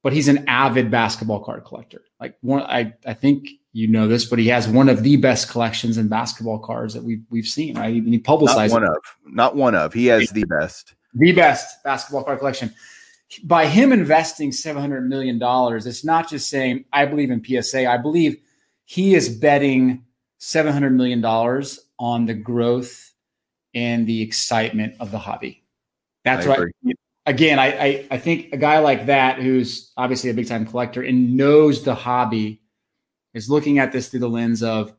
But 0.03 0.13
he's 0.13 0.27
an 0.27 0.45
avid 0.47 0.91
basketball 0.91 1.43
card 1.43 1.65
collector. 1.65 2.03
Like 2.21 2.37
one, 2.41 2.61
I 2.61 2.93
I 3.05 3.13
think 3.15 3.49
you 3.73 3.87
know 3.87 4.07
this, 4.07 4.25
but 4.25 4.39
he 4.39 4.47
has 4.47 4.67
one 4.67 4.87
of 4.87 5.03
the 5.03 5.17
best 5.17 5.49
collections 5.49 5.97
in 5.97 6.07
basketball 6.07 6.59
cards 6.59 6.93
that 6.93 7.03
we've 7.03 7.23
we've 7.29 7.45
seen. 7.45 7.77
Right, 7.77 7.95
and 7.95 8.13
he 8.13 8.19
publicized 8.19 8.71
not 8.71 8.81
one 8.81 8.89
it. 8.89 8.95
of, 8.95 9.03
not 9.25 9.55
one 9.57 9.75
of. 9.75 9.93
He 9.93 10.05
has 10.05 10.29
the 10.29 10.45
best, 10.45 10.93
the 11.15 11.33
best 11.33 11.83
basketball 11.83 12.23
card 12.23 12.39
collection. 12.39 12.73
By 13.43 13.65
him 13.65 13.91
investing 13.91 14.53
seven 14.53 14.81
hundred 14.81 15.09
million 15.09 15.37
dollars, 15.37 15.85
it's 15.85 16.05
not 16.05 16.29
just 16.29 16.49
saying 16.49 16.85
I 16.93 17.05
believe 17.05 17.29
in 17.29 17.43
PSA. 17.43 17.89
I 17.89 17.97
believe 17.97 18.37
he 18.85 19.15
is 19.15 19.27
betting 19.27 20.05
seven 20.39 20.73
hundred 20.73 20.91
million 20.91 21.21
dollars 21.21 21.79
on 21.99 22.25
the 22.25 22.33
growth 22.33 23.13
and 23.75 24.07
the 24.07 24.21
excitement 24.21 24.95
of 24.99 25.11
the 25.11 25.19
hobby. 25.19 25.63
That's 26.25 26.47
right. 26.47 26.59
Again, 27.25 27.59
I, 27.59 27.67
I 27.67 28.07
I 28.11 28.17
think 28.17 28.53
a 28.53 28.57
guy 28.57 28.79
like 28.79 29.05
that, 29.05 29.39
who's 29.39 29.91
obviously 29.95 30.31
a 30.31 30.33
big 30.33 30.47
time 30.47 30.65
collector 30.65 31.03
and 31.03 31.37
knows 31.37 31.83
the 31.83 31.93
hobby 31.93 32.61
is 33.33 33.49
looking 33.49 33.77
at 33.77 33.91
this 33.91 34.09
through 34.09 34.21
the 34.21 34.29
lens 34.29 34.63
of 34.63 34.93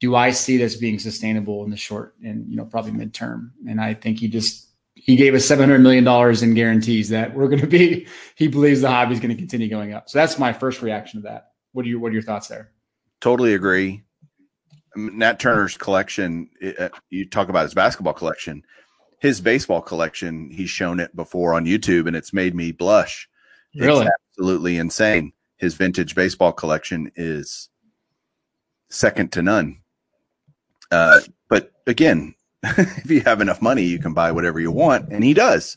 do 0.00 0.14
I 0.14 0.30
see 0.30 0.56
this 0.56 0.76
being 0.76 0.98
sustainable 0.98 1.64
in 1.64 1.70
the 1.70 1.76
short 1.76 2.14
and 2.22 2.48
you 2.50 2.56
know 2.56 2.64
probably 2.64 2.92
midterm? 2.92 3.50
And 3.68 3.80
I 3.80 3.94
think 3.94 4.18
he 4.18 4.28
just 4.28 4.68
he 4.94 5.16
gave 5.16 5.34
us 5.34 5.46
seven 5.46 5.68
hundred 5.68 5.80
million 5.80 6.04
dollars 6.04 6.42
in 6.42 6.54
guarantees 6.54 7.08
that 7.10 7.34
we're 7.34 7.48
going 7.48 7.60
to 7.60 7.66
be. 7.66 8.06
He 8.34 8.48
believes 8.48 8.80
the 8.80 8.88
hobby 8.88 9.12
is 9.12 9.20
going 9.20 9.30
to 9.30 9.36
continue 9.36 9.68
going 9.68 9.92
up. 9.92 10.08
So 10.08 10.18
that's 10.18 10.38
my 10.38 10.52
first 10.52 10.80
reaction 10.80 11.20
to 11.20 11.28
that. 11.28 11.52
What 11.72 11.84
are 11.84 11.88
your 11.88 12.00
What 12.00 12.10
are 12.10 12.14
your 12.14 12.22
thoughts 12.22 12.48
there? 12.48 12.72
Totally 13.20 13.54
agree. 13.54 14.02
Nat 14.96 15.40
Turner's 15.40 15.76
collection. 15.76 16.50
Uh, 16.78 16.88
you 17.10 17.28
talk 17.28 17.48
about 17.48 17.64
his 17.64 17.74
basketball 17.74 18.12
collection. 18.12 18.64
His 19.20 19.40
baseball 19.40 19.82
collection. 19.82 20.50
He's 20.50 20.70
shown 20.70 21.00
it 21.00 21.14
before 21.14 21.54
on 21.54 21.66
YouTube, 21.66 22.06
and 22.06 22.16
it's 22.16 22.32
made 22.32 22.54
me 22.54 22.72
blush. 22.72 23.28
Really, 23.74 24.06
it's 24.06 24.14
absolutely 24.32 24.78
insane. 24.78 25.32
His 25.56 25.74
vintage 25.74 26.14
baseball 26.14 26.52
collection 26.52 27.12
is 27.16 27.68
second 28.88 29.32
to 29.32 29.42
none. 29.42 29.80
Uh, 30.90 31.20
but 31.48 31.72
again, 31.86 32.34
if 32.62 33.10
you 33.10 33.20
have 33.20 33.40
enough 33.40 33.62
money, 33.62 33.84
you 33.84 33.98
can 33.98 34.14
buy 34.14 34.32
whatever 34.32 34.60
you 34.60 34.72
want, 34.72 35.10
and 35.10 35.22
he 35.22 35.34
does. 35.34 35.76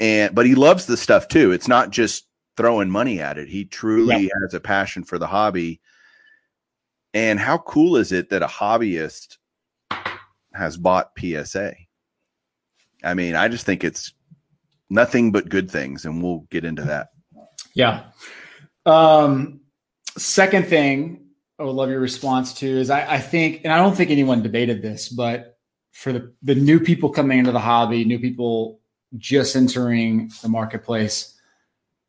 And 0.00 0.34
but 0.34 0.46
he 0.46 0.54
loves 0.54 0.86
the 0.86 0.96
stuff 0.96 1.28
too. 1.28 1.52
It's 1.52 1.68
not 1.68 1.90
just 1.90 2.26
throwing 2.56 2.90
money 2.90 3.20
at 3.20 3.38
it. 3.38 3.48
He 3.48 3.64
truly 3.64 4.30
has 4.42 4.54
a 4.54 4.60
passion 4.60 5.04
for 5.04 5.18
the 5.18 5.26
hobby. 5.26 5.80
And 7.14 7.38
how 7.38 7.58
cool 7.58 7.96
is 7.96 8.10
it 8.10 8.30
that 8.30 8.42
a 8.42 8.48
hobbyist 8.48 9.38
has 10.52 10.76
bought 10.76 11.12
PSA? 11.16 11.74
I 13.04 13.14
mean, 13.14 13.36
I 13.36 13.48
just 13.48 13.64
think 13.64 13.84
it's 13.84 14.12
nothing 14.90 15.30
but 15.30 15.48
good 15.48 15.70
things, 15.70 16.04
and 16.04 16.22
we'll 16.22 16.46
get 16.50 16.64
into 16.64 16.82
that. 16.82 17.10
Yeah. 17.74 18.04
Um, 18.84 19.60
second 20.18 20.66
thing 20.66 21.24
I 21.58 21.62
would 21.62 21.72
love 21.76 21.90
your 21.90 22.00
response 22.00 22.54
to 22.54 22.66
is 22.66 22.90
I, 22.90 23.14
I 23.14 23.18
think, 23.18 23.60
and 23.64 23.72
I 23.72 23.78
don't 23.78 23.96
think 23.96 24.10
anyone 24.10 24.42
debated 24.42 24.82
this, 24.82 25.08
but 25.08 25.58
for 25.92 26.12
the, 26.12 26.32
the 26.42 26.56
new 26.56 26.80
people 26.80 27.10
coming 27.10 27.38
into 27.38 27.52
the 27.52 27.60
hobby, 27.60 28.04
new 28.04 28.18
people 28.18 28.80
just 29.16 29.54
entering 29.54 30.30
the 30.42 30.48
marketplace, 30.48 31.38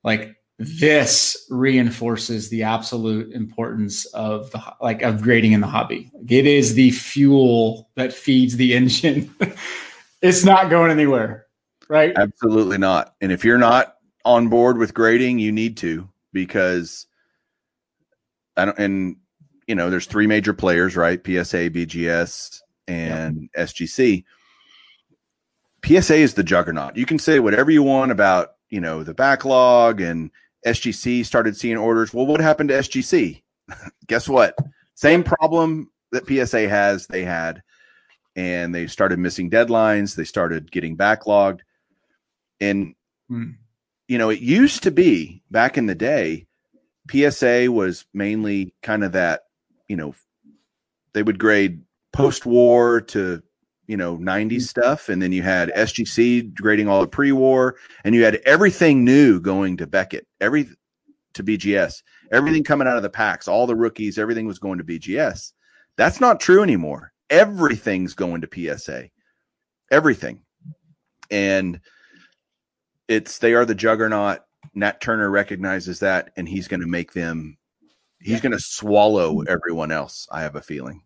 like 0.03 0.35
this 0.57 1.47
reinforces 1.49 2.49
the 2.49 2.63
absolute 2.63 3.31
importance 3.33 4.05
of 4.07 4.49
the 4.51 4.61
like 4.79 5.01
of 5.01 5.21
grading 5.21 5.51
in 5.51 5.61
the 5.61 5.67
hobby. 5.67 6.09
It 6.29 6.45
is 6.45 6.75
the 6.75 6.91
fuel 6.91 7.89
that 7.95 8.13
feeds 8.13 8.55
the 8.55 8.73
engine. 8.73 9.33
it's 10.21 10.45
not 10.45 10.69
going 10.69 10.91
anywhere, 10.91 11.47
right? 11.89 12.13
Absolutely 12.15 12.77
not. 12.77 13.15
And 13.19 13.31
if 13.31 13.43
you're 13.43 13.57
not 13.57 13.95
on 14.23 14.47
board 14.47 14.77
with 14.77 14.93
grading, 14.93 15.39
you 15.39 15.51
need 15.51 15.77
to 15.77 16.09
because 16.31 17.05
I 18.55 18.65
don't 18.65 18.79
and 18.79 19.17
you 19.67 19.75
know, 19.75 19.89
there's 19.89 20.05
three 20.05 20.27
major 20.27 20.53
players, 20.53 20.95
right? 20.95 21.19
PSA, 21.19 21.71
BGS, 21.71 22.61
and 22.87 23.49
SGC. 23.57 24.23
PSA 25.83 26.15
is 26.15 26.33
the 26.35 26.43
juggernaut. 26.43 26.95
You 26.95 27.05
can 27.05 27.19
say 27.19 27.39
whatever 27.39 27.71
you 27.71 27.83
want 27.83 28.11
about, 28.11 28.53
you 28.69 28.79
know, 28.79 29.03
the 29.03 29.13
backlog 29.13 30.01
and 30.01 30.31
SGC 30.65 31.25
started 31.25 31.55
seeing 31.55 31.77
orders. 31.77 32.13
Well, 32.13 32.25
what 32.25 32.41
happened 32.41 32.69
to 32.69 32.75
SGC? 32.75 33.41
Guess 34.07 34.27
what? 34.27 34.55
Same 34.95 35.23
problem 35.23 35.91
that 36.11 36.27
PSA 36.27 36.67
has, 36.69 37.07
they 37.07 37.23
had. 37.23 37.61
And 38.35 38.75
they 38.75 38.87
started 38.87 39.19
missing 39.19 39.49
deadlines. 39.49 40.15
They 40.15 40.25
started 40.25 40.71
getting 40.71 40.97
backlogged. 40.97 41.61
And, 42.59 42.95
hmm. 43.29 43.51
you 44.07 44.17
know, 44.17 44.29
it 44.29 44.39
used 44.39 44.83
to 44.83 44.91
be 44.91 45.43
back 45.51 45.77
in 45.77 45.85
the 45.85 45.95
day, 45.95 46.47
PSA 47.09 47.71
was 47.71 48.05
mainly 48.13 48.73
kind 48.81 49.03
of 49.03 49.13
that 49.13 49.41
you 49.87 49.95
know, 49.95 50.15
they 51.13 51.23
would 51.23 51.39
grade 51.39 51.81
post 52.13 52.45
war 52.45 53.01
to, 53.01 53.41
you 53.87 53.97
know, 53.97 54.17
90s 54.17 54.47
mm-hmm. 54.47 54.59
stuff. 54.59 55.09
And 55.09 55.21
then 55.21 55.31
you 55.31 55.41
had 55.41 55.69
SGC 55.69 56.53
grading 56.53 56.87
all 56.87 57.01
the 57.01 57.07
pre 57.07 57.31
war, 57.31 57.75
and 58.03 58.15
you 58.15 58.23
had 58.23 58.35
everything 58.45 59.03
new 59.03 59.39
going 59.39 59.77
to 59.77 59.87
Beckett, 59.87 60.27
every 60.39 60.69
to 61.33 61.43
BGS, 61.43 62.01
everything 62.31 62.63
coming 62.63 62.87
out 62.87 62.97
of 62.97 63.03
the 63.03 63.09
packs, 63.09 63.47
all 63.47 63.67
the 63.67 63.75
rookies, 63.75 64.17
everything 64.17 64.47
was 64.47 64.59
going 64.59 64.77
to 64.77 64.83
BGS. 64.83 65.51
That's 65.97 66.19
not 66.19 66.39
true 66.39 66.63
anymore. 66.63 67.11
Everything's 67.29 68.13
going 68.13 68.41
to 68.41 68.77
PSA. 68.77 69.09
Everything. 69.91 70.41
And 71.29 71.79
it's 73.07 73.37
they 73.37 73.53
are 73.53 73.65
the 73.65 73.75
juggernaut. 73.75 74.39
Nat 74.73 74.99
Turner 74.99 75.29
recognizes 75.29 75.99
that, 75.99 76.31
and 76.35 76.49
he's 76.49 76.67
going 76.67 76.81
to 76.81 76.87
make 76.87 77.13
them 77.13 77.57
he's 78.19 78.41
going 78.41 78.51
to 78.51 78.59
swallow 78.59 79.41
everyone 79.41 79.91
else. 79.91 80.27
I 80.31 80.41
have 80.41 80.55
a 80.55 80.61
feeling. 80.61 81.03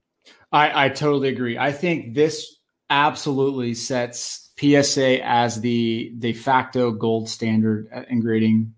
I, 0.52 0.86
I 0.86 0.90
totally 0.90 1.30
agree. 1.30 1.58
I 1.58 1.72
think 1.72 2.16
this 2.16 2.59
absolutely 2.90 3.74
sets 3.74 4.50
PSA 4.60 5.26
as 5.26 5.62
the 5.62 6.14
de 6.20 6.34
facto 6.34 6.92
gold 6.92 7.30
standard 7.30 7.90
in 8.10 8.20
grading. 8.20 8.74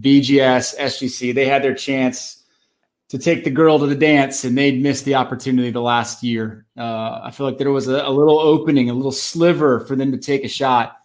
BGS, 0.00 0.78
SGC, 0.78 1.34
they 1.34 1.46
had 1.46 1.62
their 1.62 1.74
chance 1.74 2.42
to 3.08 3.18
take 3.18 3.44
the 3.44 3.50
girl 3.50 3.78
to 3.78 3.86
the 3.86 3.94
dance 3.94 4.44
and 4.44 4.56
they'd 4.56 4.82
missed 4.82 5.04
the 5.04 5.14
opportunity 5.14 5.70
the 5.70 5.80
last 5.80 6.22
year. 6.22 6.66
Uh, 6.76 7.20
I 7.24 7.30
feel 7.30 7.46
like 7.46 7.58
there 7.58 7.70
was 7.70 7.88
a, 7.88 8.04
a, 8.04 8.10
little 8.10 8.38
opening, 8.38 8.90
a 8.90 8.94
little 8.94 9.12
sliver 9.12 9.80
for 9.80 9.96
them 9.96 10.12
to 10.12 10.18
take 10.18 10.44
a 10.44 10.48
shot, 10.48 10.96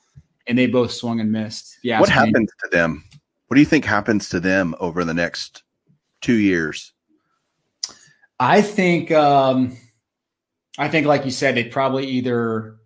and 0.45 0.57
they 0.57 0.67
both 0.67 0.91
swung 0.91 1.21
and 1.21 1.31
missed. 1.31 1.77
Yeah. 1.81 2.01
What 2.01 2.09
happens 2.09 2.49
to 2.63 2.69
them? 2.71 3.03
What 3.47 3.55
do 3.55 3.61
you 3.61 3.65
think 3.65 3.85
happens 3.85 4.29
to 4.29 4.39
them 4.39 4.75
over 4.79 5.05
the 5.05 5.13
next 5.13 5.63
two 6.21 6.35
years? 6.35 6.91
I 8.39 8.61
think 8.61 9.11
um, 9.11 9.77
I 10.77 10.87
think 10.89 11.05
like 11.05 11.25
you 11.25 11.31
said, 11.31 11.55
they 11.55 11.65
probably 11.65 12.07
either 12.07 12.77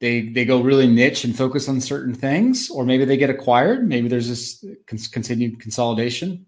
they 0.00 0.22
they 0.28 0.44
go 0.44 0.60
really 0.60 0.86
niche 0.86 1.24
and 1.24 1.36
focus 1.36 1.68
on 1.68 1.80
certain 1.80 2.14
things, 2.14 2.70
or 2.70 2.84
maybe 2.84 3.04
they 3.04 3.16
get 3.16 3.30
acquired. 3.30 3.88
Maybe 3.88 4.08
there's 4.08 4.28
this 4.28 4.64
con- 4.86 4.98
continued 5.12 5.60
consolidation. 5.60 6.46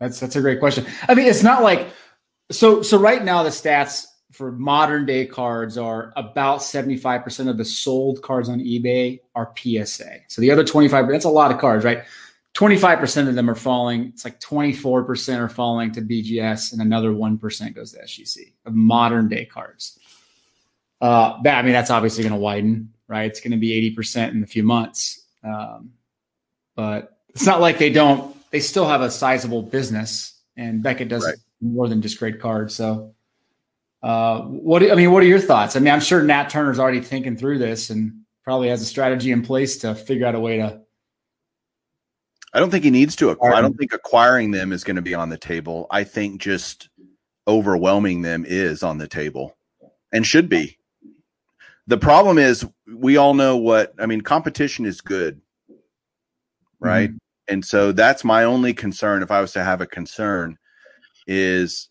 That's 0.00 0.20
that's 0.20 0.36
a 0.36 0.40
great 0.40 0.60
question. 0.60 0.86
I 1.08 1.14
mean, 1.14 1.26
it's 1.26 1.42
not 1.42 1.62
like 1.62 1.88
so 2.50 2.82
so 2.82 2.98
right 2.98 3.24
now 3.24 3.42
the 3.42 3.50
stats 3.50 4.06
for 4.32 4.52
modern 4.52 5.06
day 5.06 5.24
cards 5.24 5.78
are 5.78 6.12
about 6.16 6.58
75% 6.58 7.48
of 7.48 7.56
the 7.56 7.64
sold 7.64 8.20
cards 8.20 8.50
on 8.50 8.60
eBay 8.60 9.20
are 9.34 9.50
PSA. 9.56 10.18
So 10.28 10.42
the 10.42 10.50
other 10.50 10.64
25 10.64 11.08
that's 11.08 11.24
a 11.24 11.30
lot 11.30 11.50
of 11.50 11.58
cards, 11.58 11.84
right? 11.84 12.04
25% 12.56 13.28
of 13.28 13.34
them 13.34 13.50
are 13.50 13.54
falling. 13.54 14.06
It's 14.06 14.24
like 14.24 14.40
24% 14.40 15.38
are 15.38 15.48
falling 15.48 15.92
to 15.92 16.00
BGS, 16.00 16.72
and 16.72 16.80
another 16.80 17.10
1% 17.10 17.74
goes 17.74 17.92
to 17.92 17.98
SGC 17.98 18.54
of 18.64 18.74
modern 18.74 19.28
day 19.28 19.44
cards. 19.44 19.98
Uh, 21.02 21.40
that, 21.42 21.58
I 21.58 21.62
mean, 21.62 21.72
that's 21.72 21.90
obviously 21.90 22.22
going 22.22 22.32
to 22.32 22.38
widen, 22.38 22.94
right? 23.08 23.30
It's 23.30 23.40
going 23.40 23.50
to 23.50 23.58
be 23.58 23.94
80% 23.94 24.30
in 24.30 24.42
a 24.42 24.46
few 24.46 24.62
months. 24.62 25.26
Um, 25.44 25.92
but 26.74 27.18
it's 27.28 27.44
not 27.44 27.60
like 27.60 27.76
they 27.76 27.90
don't, 27.90 28.34
they 28.50 28.60
still 28.60 28.88
have 28.88 29.02
a 29.02 29.10
sizable 29.10 29.62
business, 29.62 30.40
and 30.56 30.82
Beckett 30.82 31.08
does 31.08 31.26
right. 31.26 31.34
more 31.60 31.88
than 31.88 32.00
just 32.00 32.18
great 32.18 32.40
cards. 32.40 32.74
So, 32.74 33.14
uh, 34.02 34.40
what 34.42 34.78
do, 34.78 34.90
I 34.90 34.94
mean, 34.94 35.12
what 35.12 35.22
are 35.22 35.26
your 35.26 35.40
thoughts? 35.40 35.76
I 35.76 35.80
mean, 35.80 35.92
I'm 35.92 36.00
sure 36.00 36.22
Nat 36.22 36.48
Turner's 36.48 36.78
already 36.78 37.00
thinking 37.00 37.36
through 37.36 37.58
this 37.58 37.90
and 37.90 38.22
probably 38.44 38.68
has 38.68 38.80
a 38.80 38.86
strategy 38.86 39.30
in 39.30 39.42
place 39.42 39.76
to 39.78 39.94
figure 39.94 40.26
out 40.26 40.34
a 40.34 40.40
way 40.40 40.56
to 40.56 40.80
I 42.52 42.60
don't 42.60 42.70
think 42.70 42.84
he 42.84 42.90
needs 42.90 43.16
to 43.16 43.30
acquire. 43.30 43.54
I 43.54 43.60
don't 43.60 43.76
think 43.76 43.92
acquiring 43.92 44.50
them 44.50 44.72
is 44.72 44.84
going 44.84 44.96
to 44.96 45.02
be 45.02 45.14
on 45.14 45.28
the 45.28 45.38
table. 45.38 45.86
I 45.90 46.04
think 46.04 46.40
just 46.40 46.88
overwhelming 47.48 48.22
them 48.22 48.44
is 48.46 48.82
on 48.82 48.98
the 48.98 49.08
table 49.08 49.56
and 50.12 50.26
should 50.26 50.48
be. 50.48 50.78
The 51.86 51.98
problem 51.98 52.38
is 52.38 52.66
we 52.92 53.16
all 53.16 53.34
know 53.34 53.56
what 53.56 53.94
I 53.98 54.06
mean 54.06 54.20
competition 54.20 54.86
is 54.86 55.00
good. 55.00 55.40
Right? 56.80 57.10
Mm-hmm. 57.10 57.16
And 57.48 57.64
so 57.64 57.92
that's 57.92 58.24
my 58.24 58.44
only 58.44 58.74
concern 58.74 59.22
if 59.22 59.30
I 59.30 59.40
was 59.40 59.52
to 59.52 59.62
have 59.62 59.80
a 59.80 59.86
concern 59.86 60.58
is 61.26 61.88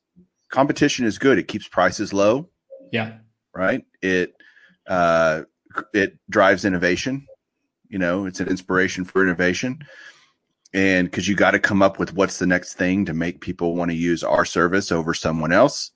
competition 0.49 1.05
is 1.05 1.17
good. 1.17 1.37
It 1.37 1.47
keeps 1.47 1.67
prices 1.67 2.11
low. 2.11 2.49
Yeah. 2.91 3.17
Right? 3.53 3.85
It 4.01 4.33
uh 4.87 5.43
it 5.93 6.17
drives 6.29 6.65
innovation. 6.65 7.27
You 7.87 7.99
know, 7.99 8.25
it's 8.25 8.39
an 8.39 8.47
inspiration 8.47 9.05
for 9.05 9.23
innovation 9.23 9.79
and 10.75 11.09
because 11.09 11.25
you 11.25 11.35
got 11.35 11.51
to 11.51 11.59
come 11.59 11.81
up 11.81 11.99
with 11.99 12.13
what's 12.13 12.37
the 12.37 12.45
next 12.45 12.73
thing 12.73 13.05
to 13.05 13.13
make 13.13 13.39
people 13.39 13.77
want 13.77 13.89
to 13.91 13.95
use 13.95 14.25
our 14.25 14.43
service 14.43 14.91
over 14.91 15.13
someone 15.13 15.53
else. 15.53 15.91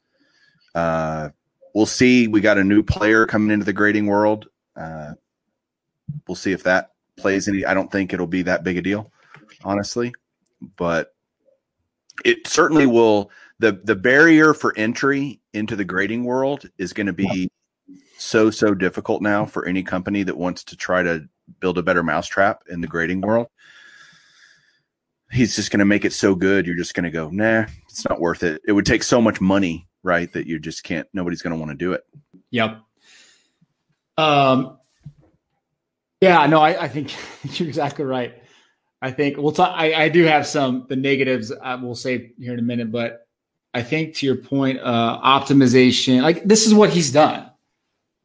Uh, 0.73 1.29
we'll 1.75 1.85
see. 1.85 2.29
We 2.29 2.39
got 2.39 2.57
a 2.57 2.63
new 2.63 2.81
player 2.81 3.25
coming 3.25 3.51
into 3.51 3.65
the 3.65 3.73
grading 3.73 4.05
world. 4.05 4.47
Uh, 4.77 5.15
we'll 6.25 6.35
see 6.35 6.53
if 6.53 6.63
that 6.63 6.91
plays 7.17 7.49
any. 7.49 7.65
I 7.65 7.73
don't 7.73 7.91
think 7.91 8.13
it'll 8.13 8.25
be 8.25 8.43
that 8.43 8.63
big 8.63 8.77
a 8.77 8.81
deal, 8.81 9.11
honestly, 9.65 10.13
but 10.77 11.13
it 12.23 12.47
certainly 12.47 12.85
will. 12.85 13.31
the 13.59 13.81
The 13.83 13.97
barrier 13.97 14.53
for 14.53 14.73
entry 14.77 15.41
into 15.53 15.75
the 15.75 15.83
grading 15.83 16.23
world 16.23 16.69
is 16.77 16.93
going 16.93 17.07
to 17.07 17.13
be 17.13 17.51
so 18.17 18.49
so 18.49 18.73
difficult 18.73 19.21
now 19.21 19.45
for 19.45 19.65
any 19.65 19.83
company 19.83 20.23
that 20.23 20.37
wants 20.37 20.63
to 20.63 20.77
try 20.77 21.03
to 21.03 21.27
build 21.59 21.77
a 21.77 21.83
better 21.83 22.03
mousetrap 22.03 22.63
in 22.69 22.79
the 22.79 22.87
grading 22.87 23.19
world 23.19 23.47
he's 25.31 25.55
just 25.55 25.71
going 25.71 25.79
to 25.79 25.85
make 25.85 26.05
it 26.05 26.13
so 26.13 26.35
good 26.35 26.65
you're 26.65 26.75
just 26.75 26.93
going 26.93 27.03
to 27.03 27.11
go 27.11 27.29
nah 27.29 27.65
it's 27.87 28.07
not 28.07 28.19
worth 28.21 28.43
it. 28.43 28.61
It 28.67 28.71
would 28.71 28.85
take 28.85 29.03
so 29.03 29.21
much 29.21 29.41
money 29.41 29.87
right 30.03 30.31
that 30.33 30.47
you 30.47 30.59
just 30.59 30.83
can't 30.83 31.07
nobody's 31.13 31.41
going 31.41 31.53
to 31.53 31.59
want 31.59 31.71
to 31.71 31.77
do 31.77 31.93
it. 31.93 32.03
Yep. 32.51 32.79
Um 34.17 34.77
yeah 36.21 36.45
no 36.47 36.59
i, 36.59 36.83
I 36.83 36.87
think 36.87 37.13
you're 37.59 37.67
exactly 37.67 38.05
right. 38.05 38.35
I 39.01 39.11
think 39.11 39.37
we'll 39.37 39.53
talk 39.53 39.73
I, 39.75 39.93
I 39.93 40.09
do 40.09 40.23
have 40.23 40.45
some 40.45 40.85
the 40.89 40.95
negatives 40.95 41.51
i 41.51 41.75
will 41.75 41.95
say 41.95 42.33
here 42.37 42.53
in 42.53 42.59
a 42.59 42.63
minute 42.63 42.91
but 42.91 43.27
i 43.73 43.81
think 43.81 44.15
to 44.15 44.25
your 44.25 44.35
point 44.35 44.79
uh 44.81 45.21
optimization 45.23 46.21
like 46.21 46.43
this 46.43 46.65
is 46.65 46.73
what 46.73 46.89
he's 46.89 47.11
done 47.11 47.49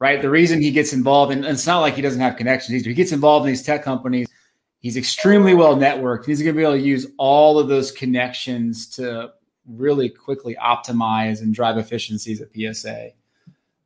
right? 0.01 0.21
The 0.21 0.29
reason 0.29 0.61
he 0.61 0.71
gets 0.71 0.93
involved 0.93 1.33
and 1.33 1.45
it's 1.45 1.67
not 1.67 1.81
like 1.81 1.95
he 1.95 2.03
doesn't 2.03 2.21
have 2.21 2.37
connections 2.37 2.85
he 2.85 2.95
gets 2.95 3.13
involved 3.13 3.47
in 3.47 3.53
these 3.53 3.63
tech 3.63 3.83
companies 3.83 4.29
He's 4.85 4.99
extremely 4.99 5.55
well 5.55 5.77
networked. 5.77 6.27
He's 6.27 6.43
going 6.43 6.55
to 6.55 6.59
be 6.59 6.63
able 6.63 6.75
to 6.75 6.79
use 6.79 7.07
all 7.17 7.59
of 7.59 7.69
those 7.69 7.91
connections 7.91 8.87
to 8.97 9.33
really 9.67 10.11
quickly 10.11 10.59
optimize 10.63 11.41
and 11.41 11.55
drive 11.55 11.79
efficiencies 11.79 12.43
at 12.43 12.49
PSA. 12.55 13.13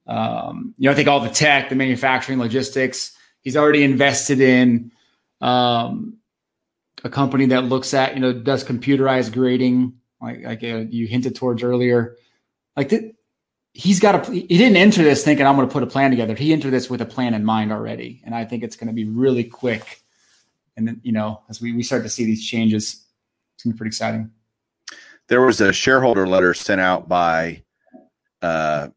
Um, 0.08 0.74
you 0.76 0.86
know, 0.86 0.90
I 0.90 0.96
think 0.96 1.06
all 1.06 1.20
the 1.20 1.28
tech, 1.28 1.68
the 1.68 1.76
manufacturing, 1.76 2.40
logistics. 2.40 3.16
He's 3.42 3.56
already 3.56 3.84
invested 3.84 4.40
in 4.40 4.90
um, 5.40 6.16
a 7.04 7.08
company 7.08 7.46
that 7.46 7.66
looks 7.66 7.94
at 7.94 8.14
you 8.14 8.20
know 8.20 8.32
does 8.32 8.64
computerized 8.64 9.32
grading, 9.32 9.92
like 10.20 10.42
like 10.42 10.64
uh, 10.64 10.78
you 10.90 11.06
hinted 11.06 11.36
towards 11.36 11.62
earlier. 11.62 12.16
Like 12.76 12.88
that, 12.88 13.14
he's 13.72 14.00
got 14.00 14.28
a. 14.28 14.32
He 14.32 14.48
didn't 14.48 14.78
enter 14.78 15.04
this 15.04 15.24
thinking 15.24 15.46
I'm 15.46 15.54
going 15.54 15.68
to 15.68 15.72
put 15.72 15.84
a 15.84 15.86
plan 15.86 16.10
together. 16.10 16.34
He 16.34 16.52
entered 16.52 16.72
this 16.72 16.90
with 16.90 17.00
a 17.02 17.06
plan 17.06 17.34
in 17.34 17.44
mind 17.44 17.70
already, 17.70 18.20
and 18.24 18.34
I 18.34 18.44
think 18.44 18.64
it's 18.64 18.74
going 18.74 18.88
to 18.88 18.92
be 18.92 19.04
really 19.04 19.44
quick. 19.44 20.02
And 20.78 20.86
then 20.86 21.00
you 21.02 21.10
know, 21.10 21.42
as 21.50 21.60
we 21.60 21.72
we 21.72 21.82
start 21.82 22.04
to 22.04 22.08
see 22.08 22.24
these 22.24 22.46
changes, 22.46 23.04
it's 23.54 23.64
going 23.64 23.72
to 23.72 23.74
be 23.74 23.78
pretty 23.78 23.88
exciting. 23.88 24.30
There 25.26 25.42
was 25.42 25.60
a 25.60 25.72
shareholder 25.72 26.26
letter 26.26 26.54
sent 26.54 26.80
out 26.80 27.08
by 27.08 27.64
uh, 28.40 28.88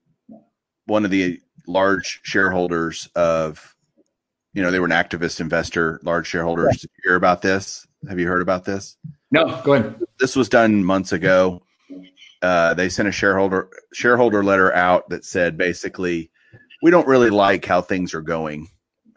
one 0.85 1.03
of 1.05 1.11
the 1.11 1.41
large 1.67 2.21
shareholders 2.23 3.09
of, 3.15 3.75
you 4.53 4.61
know, 4.61 4.69
they 4.69 4.79
were 4.79 4.85
an 4.85 4.91
activist 4.91 5.41
investor, 5.41 5.99
large 6.03 6.27
shareholders. 6.27 6.77
Did 6.77 6.91
you 6.97 7.09
hear 7.09 7.15
about 7.15 7.41
this? 7.41 7.87
Have 8.07 8.19
you 8.19 8.27
heard 8.27 8.43
about 8.43 8.63
this? 8.63 8.95
No, 9.31 9.59
go 9.63 9.73
ahead. 9.73 9.99
This 10.19 10.35
was 10.35 10.49
done 10.49 10.85
months 10.85 11.11
ago. 11.11 11.63
Uh, 12.43 12.75
they 12.75 12.89
sent 12.89 13.09
a 13.09 13.11
shareholder 13.11 13.69
shareholder 13.91 14.43
letter 14.43 14.71
out 14.73 15.09
that 15.09 15.25
said 15.25 15.57
basically, 15.57 16.29
we 16.83 16.91
don't 16.91 17.07
really 17.07 17.31
like 17.31 17.65
how 17.65 17.81
things 17.81 18.13
are 18.13 18.21
going. 18.21 18.67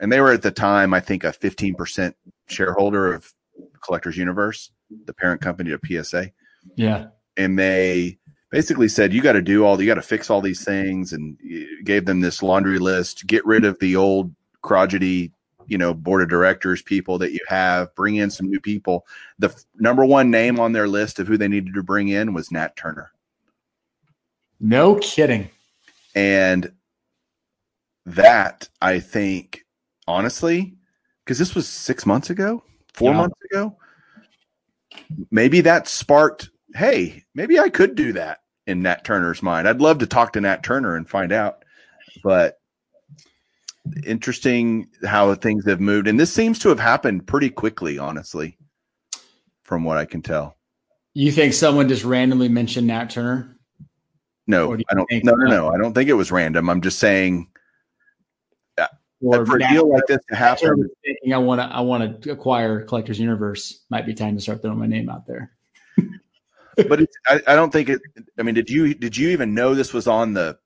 And 0.00 0.10
they 0.10 0.20
were 0.20 0.32
at 0.32 0.42
the 0.42 0.50
time, 0.50 0.94
I 0.94 1.00
think, 1.00 1.24
a 1.24 1.28
15% 1.28 2.14
shareholder 2.46 3.12
of 3.12 3.32
Collectors 3.82 4.16
Universe, 4.16 4.70
the 5.06 5.12
parent 5.12 5.40
company 5.40 5.72
of 5.72 5.80
PSA. 5.84 6.30
Yeah. 6.76 7.06
And 7.36 7.58
they 7.58 8.18
basically 8.54 8.88
said 8.88 9.12
you 9.12 9.20
got 9.20 9.32
to 9.32 9.42
do 9.42 9.64
all 9.64 9.80
you 9.80 9.86
got 9.88 9.96
to 9.96 10.02
fix 10.02 10.30
all 10.30 10.40
these 10.40 10.64
things 10.64 11.12
and 11.12 11.36
uh, 11.52 11.64
gave 11.82 12.04
them 12.06 12.20
this 12.20 12.40
laundry 12.40 12.78
list 12.78 13.26
get 13.26 13.44
rid 13.44 13.64
of 13.64 13.76
the 13.80 13.96
old 13.96 14.32
crotchety 14.62 15.32
you 15.66 15.76
know 15.76 15.92
board 15.92 16.22
of 16.22 16.28
directors 16.28 16.80
people 16.80 17.18
that 17.18 17.32
you 17.32 17.40
have 17.48 17.92
bring 17.96 18.14
in 18.14 18.30
some 18.30 18.48
new 18.48 18.60
people 18.60 19.04
the 19.40 19.48
f- 19.48 19.64
number 19.80 20.04
one 20.04 20.30
name 20.30 20.60
on 20.60 20.70
their 20.70 20.86
list 20.86 21.18
of 21.18 21.26
who 21.26 21.36
they 21.36 21.48
needed 21.48 21.74
to 21.74 21.82
bring 21.82 22.06
in 22.06 22.32
was 22.32 22.52
nat 22.52 22.76
turner 22.76 23.10
no 24.60 24.94
kidding 25.00 25.50
and 26.14 26.72
that 28.06 28.68
i 28.80 29.00
think 29.00 29.64
honestly 30.06 30.76
because 31.24 31.38
this 31.38 31.54
was 31.54 31.68
six 31.68 32.06
months 32.06 32.30
ago 32.30 32.62
four 32.92 33.12
yeah. 33.12 33.16
months 33.16 33.38
ago 33.50 33.76
maybe 35.30 35.60
that 35.60 35.88
sparked 35.88 36.50
hey 36.74 37.24
maybe 37.34 37.58
i 37.58 37.68
could 37.68 37.94
do 37.94 38.12
that 38.12 38.40
in 38.66 38.82
Nat 38.82 39.04
Turner's 39.04 39.42
mind. 39.42 39.68
I'd 39.68 39.80
love 39.80 39.98
to 39.98 40.06
talk 40.06 40.32
to 40.32 40.40
Nat 40.40 40.62
Turner 40.62 40.96
and 40.96 41.08
find 41.08 41.32
out, 41.32 41.64
but 42.22 42.58
interesting 44.06 44.88
how 45.04 45.34
things 45.34 45.66
have 45.66 45.80
moved. 45.80 46.08
And 46.08 46.18
this 46.18 46.32
seems 46.32 46.58
to 46.60 46.70
have 46.70 46.80
happened 46.80 47.26
pretty 47.26 47.50
quickly, 47.50 47.98
honestly, 47.98 48.56
from 49.62 49.84
what 49.84 49.98
I 49.98 50.04
can 50.04 50.22
tell. 50.22 50.56
You 51.12 51.30
think 51.30 51.52
someone 51.52 51.88
just 51.88 52.04
randomly 52.04 52.48
mentioned 52.48 52.86
Nat 52.86 53.10
Turner? 53.10 53.56
No, 54.46 54.74
I 54.74 54.94
don't. 54.94 55.08
No, 55.24 55.34
no, 55.34 55.46
no. 55.46 55.68
I 55.68 55.78
don't 55.78 55.94
think 55.94 56.10
it 56.10 56.14
was 56.14 56.32
random. 56.32 56.68
I'm 56.68 56.82
just 56.82 56.98
saying. 56.98 57.48
Or 59.24 59.46
for 59.46 59.56
a 59.56 59.68
deal 59.68 59.90
like 59.90 60.06
this 60.06 60.20
to 60.28 60.36
happen, 60.36 60.88
thinking 61.04 61.32
I 61.32 61.38
want 61.38 61.60
to, 61.60 61.66
I 61.66 61.80
want 61.80 62.22
to 62.22 62.32
acquire 62.32 62.82
Collectors 62.82 63.18
Universe. 63.18 63.84
Might 63.88 64.06
be 64.06 64.14
time 64.14 64.34
to 64.36 64.40
start 64.40 64.60
throwing 64.60 64.78
my 64.78 64.86
name 64.86 65.08
out 65.08 65.26
there 65.26 65.54
but 66.88 67.00
I, 67.26 67.40
I, 67.46 67.54
don't 67.54 67.72
think 67.72 67.88
it. 67.88 68.00
I 68.38 68.42
mean, 68.42 68.54
did 68.54 68.70
you 68.70 68.94
did 68.94 69.16
you 69.16 69.30
even 69.30 69.54
know 69.54 69.74
this 69.74 69.92
was 69.92 70.06
on 70.06 70.34
the 70.34 70.58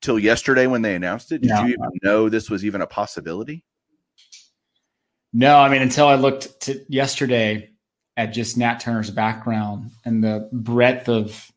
till 0.00 0.18
yesterday 0.18 0.66
when 0.66 0.82
they 0.82 0.94
announced 0.94 1.32
it? 1.32 1.42
Did 1.42 1.50
no. 1.50 1.62
you 1.62 1.74
even 1.74 1.90
know 2.02 2.28
this 2.28 2.50
was 2.50 2.64
even 2.64 2.80
a 2.80 2.86
possibility? 2.86 3.64
No, 5.32 5.58
I 5.58 5.68
mean 5.68 5.82
until 5.82 6.06
I 6.06 6.14
looked 6.14 6.60
to 6.62 6.84
yesterday 6.88 7.70
at 8.16 8.26
just 8.26 8.56
Nat 8.56 8.80
Turner's 8.80 9.10
background 9.10 9.90
and 10.04 10.22
the 10.22 10.48
breadth 10.52 11.08
of 11.08 11.50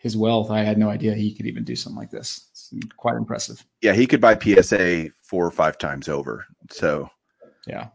his 0.00 0.16
wealth, 0.16 0.50
I 0.50 0.60
had 0.60 0.78
no 0.78 0.88
idea 0.88 1.14
he 1.14 1.34
could 1.34 1.46
even 1.46 1.62
do 1.62 1.76
something 1.76 1.98
like 1.98 2.10
this. 2.10 2.48
It's 2.52 2.72
quite 2.96 3.16
impressive. 3.16 3.62
Yeah, 3.82 3.92
he 3.92 4.06
could 4.06 4.20
buy 4.20 4.38
PSA 4.38 5.10
four 5.22 5.44
or 5.44 5.50
five 5.50 5.76
times 5.76 6.08
over. 6.08 6.46
So, 6.70 7.10
yeah, 7.66 7.88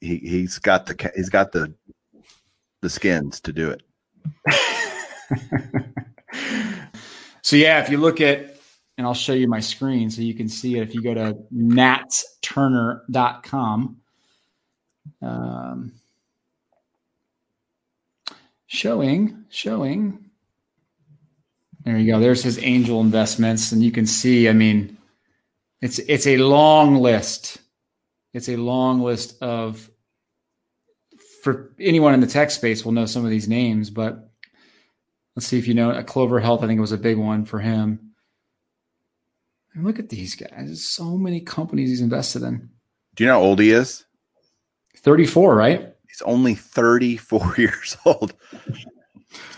he 0.00 0.18
he's 0.18 0.58
got 0.58 0.84
the 0.84 1.10
he's 1.16 1.30
got 1.30 1.52
the 1.52 1.72
the 2.82 2.90
skins 2.90 3.40
to 3.40 3.50
do 3.52 3.70
it. 3.70 3.82
so 7.40 7.56
yeah, 7.56 7.80
if 7.80 7.88
you 7.88 7.96
look 7.96 8.20
at, 8.20 8.54
and 8.98 9.06
I'll 9.06 9.14
show 9.14 9.32
you 9.32 9.48
my 9.48 9.60
screen 9.60 10.10
so 10.10 10.20
you 10.20 10.34
can 10.34 10.50
see 10.50 10.76
it. 10.76 10.82
If 10.82 10.94
you 10.94 11.02
go 11.02 11.14
to 11.14 11.38
natsturner.com, 11.54 13.96
um, 15.22 15.92
showing, 18.66 19.46
showing. 19.48 20.28
There 21.84 21.98
you 21.98 22.12
go. 22.12 22.20
There's 22.20 22.42
his 22.42 22.62
angel 22.62 23.00
investments, 23.00 23.72
and 23.72 23.82
you 23.82 23.90
can 23.90 24.06
see. 24.06 24.48
I 24.48 24.52
mean, 24.52 24.96
it's 25.80 25.98
it's 25.98 26.26
a 26.26 26.36
long 26.38 26.96
list. 26.96 27.58
It's 28.32 28.48
a 28.48 28.56
long 28.56 29.00
list 29.00 29.42
of 29.42 29.90
for 31.42 31.72
anyone 31.80 32.14
in 32.14 32.20
the 32.20 32.26
tech 32.26 32.50
space 32.50 32.84
will 32.84 32.92
know 32.92 33.06
some 33.06 33.24
of 33.24 33.30
these 33.30 33.48
names, 33.48 33.90
but 33.90 34.30
let's 35.34 35.46
see 35.46 35.58
if 35.58 35.66
you 35.66 35.74
know 35.74 35.90
a 35.90 36.04
Clover 36.04 36.38
Health. 36.38 36.62
I 36.62 36.68
think 36.68 36.78
it 36.78 36.82
was 36.82 36.92
a 36.92 36.98
big 36.98 37.18
one 37.18 37.44
for 37.44 37.58
him. 37.58 38.12
And 39.74 39.84
look 39.84 39.98
at 39.98 40.08
these 40.08 40.36
guys. 40.36 40.50
There's 40.66 40.88
so 40.88 41.16
many 41.16 41.40
companies 41.40 41.88
he's 41.88 42.00
invested 42.00 42.42
in. 42.42 42.70
Do 43.16 43.24
you 43.24 43.28
know 43.28 43.40
how 43.40 43.44
old 43.44 43.58
he 43.58 43.72
is? 43.72 44.04
34, 44.98 45.56
right? 45.56 45.94
He's 46.06 46.22
only 46.22 46.54
34 46.54 47.54
years 47.58 47.96
old. 48.04 48.34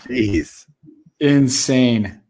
Jeez. 0.07 0.64
Insane. 1.19 2.21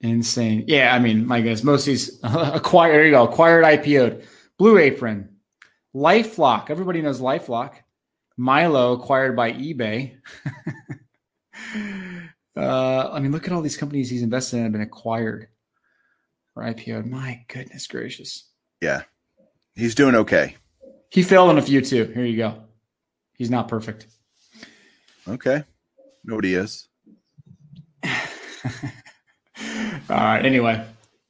Insane. 0.00 0.64
Yeah, 0.66 0.94
I 0.94 0.98
mean, 0.98 1.26
my 1.26 1.40
goodness, 1.40 1.64
most 1.64 1.82
of 1.82 1.86
these 1.86 2.20
acquired, 2.22 2.92
there 2.92 3.04
you 3.06 3.10
go, 3.12 3.24
acquired 3.24 3.64
IPO'd. 3.64 4.26
Blue 4.58 4.78
Apron, 4.78 5.36
Lifelock. 5.94 6.70
Everybody 6.70 7.02
knows 7.02 7.20
Lifelock. 7.20 7.74
Milo 8.36 8.92
acquired 8.92 9.34
by 9.34 9.52
eBay. 9.52 10.16
uh, 12.56 13.10
I 13.10 13.20
mean, 13.20 13.32
look 13.32 13.46
at 13.46 13.52
all 13.52 13.62
these 13.62 13.76
companies 13.76 14.10
he's 14.10 14.22
invested 14.22 14.58
in 14.58 14.62
have 14.64 14.72
been 14.72 14.82
acquired 14.82 15.48
or 16.54 16.62
IPO. 16.62 17.06
My 17.06 17.44
goodness 17.48 17.86
gracious. 17.86 18.48
Yeah. 18.80 19.02
He's 19.74 19.94
doing 19.94 20.14
okay. 20.14 20.56
He 21.10 21.22
failed 21.22 21.50
on 21.50 21.58
a 21.58 21.62
few 21.62 21.80
too. 21.80 22.06
Here 22.14 22.24
you 22.24 22.36
go. 22.36 22.62
He's 23.36 23.50
not 23.50 23.68
perfect. 23.68 24.06
Okay. 25.28 25.64
Nobody 26.24 26.54
is. 26.54 26.88
all 28.04 28.10
right. 30.08 30.44
Anyway. 30.44 30.84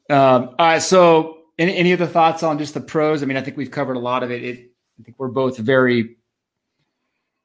Um, 0.08 0.54
all 0.58 0.66
right. 0.66 0.82
So, 0.82 1.38
any, 1.58 1.76
any 1.76 1.92
other 1.92 2.06
thoughts 2.06 2.42
on 2.42 2.58
just 2.58 2.74
the 2.74 2.80
pros? 2.80 3.22
I 3.22 3.26
mean, 3.26 3.36
I 3.36 3.40
think 3.40 3.56
we've 3.56 3.70
covered 3.70 3.96
a 3.96 4.00
lot 4.00 4.22
of 4.22 4.30
it. 4.30 4.44
it 4.44 4.70
I 5.00 5.02
think 5.02 5.16
we're 5.18 5.28
both 5.28 5.58
very 5.58 6.16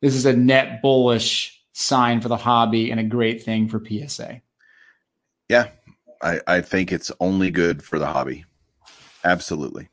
this 0.01 0.15
is 0.15 0.25
a 0.25 0.33
net 0.33 0.81
bullish 0.81 1.61
sign 1.73 2.21
for 2.21 2.27
the 2.27 2.37
hobby 2.37 2.91
and 2.91 2.99
a 2.99 3.03
great 3.03 3.43
thing 3.43 3.67
for 3.67 3.83
PSA. 3.83 4.41
Yeah, 5.47 5.67
I, 6.21 6.41
I 6.47 6.61
think 6.61 6.91
it's 6.91 7.11
only 7.19 7.51
good 7.51 7.83
for 7.83 7.99
the 7.99 8.07
hobby. 8.07 8.45
Absolutely. 9.23 9.87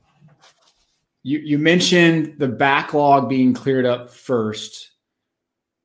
You 1.22 1.38
you 1.40 1.58
mentioned 1.58 2.36
the 2.38 2.48
backlog 2.48 3.28
being 3.28 3.52
cleared 3.52 3.84
up 3.84 4.10
first. 4.10 4.87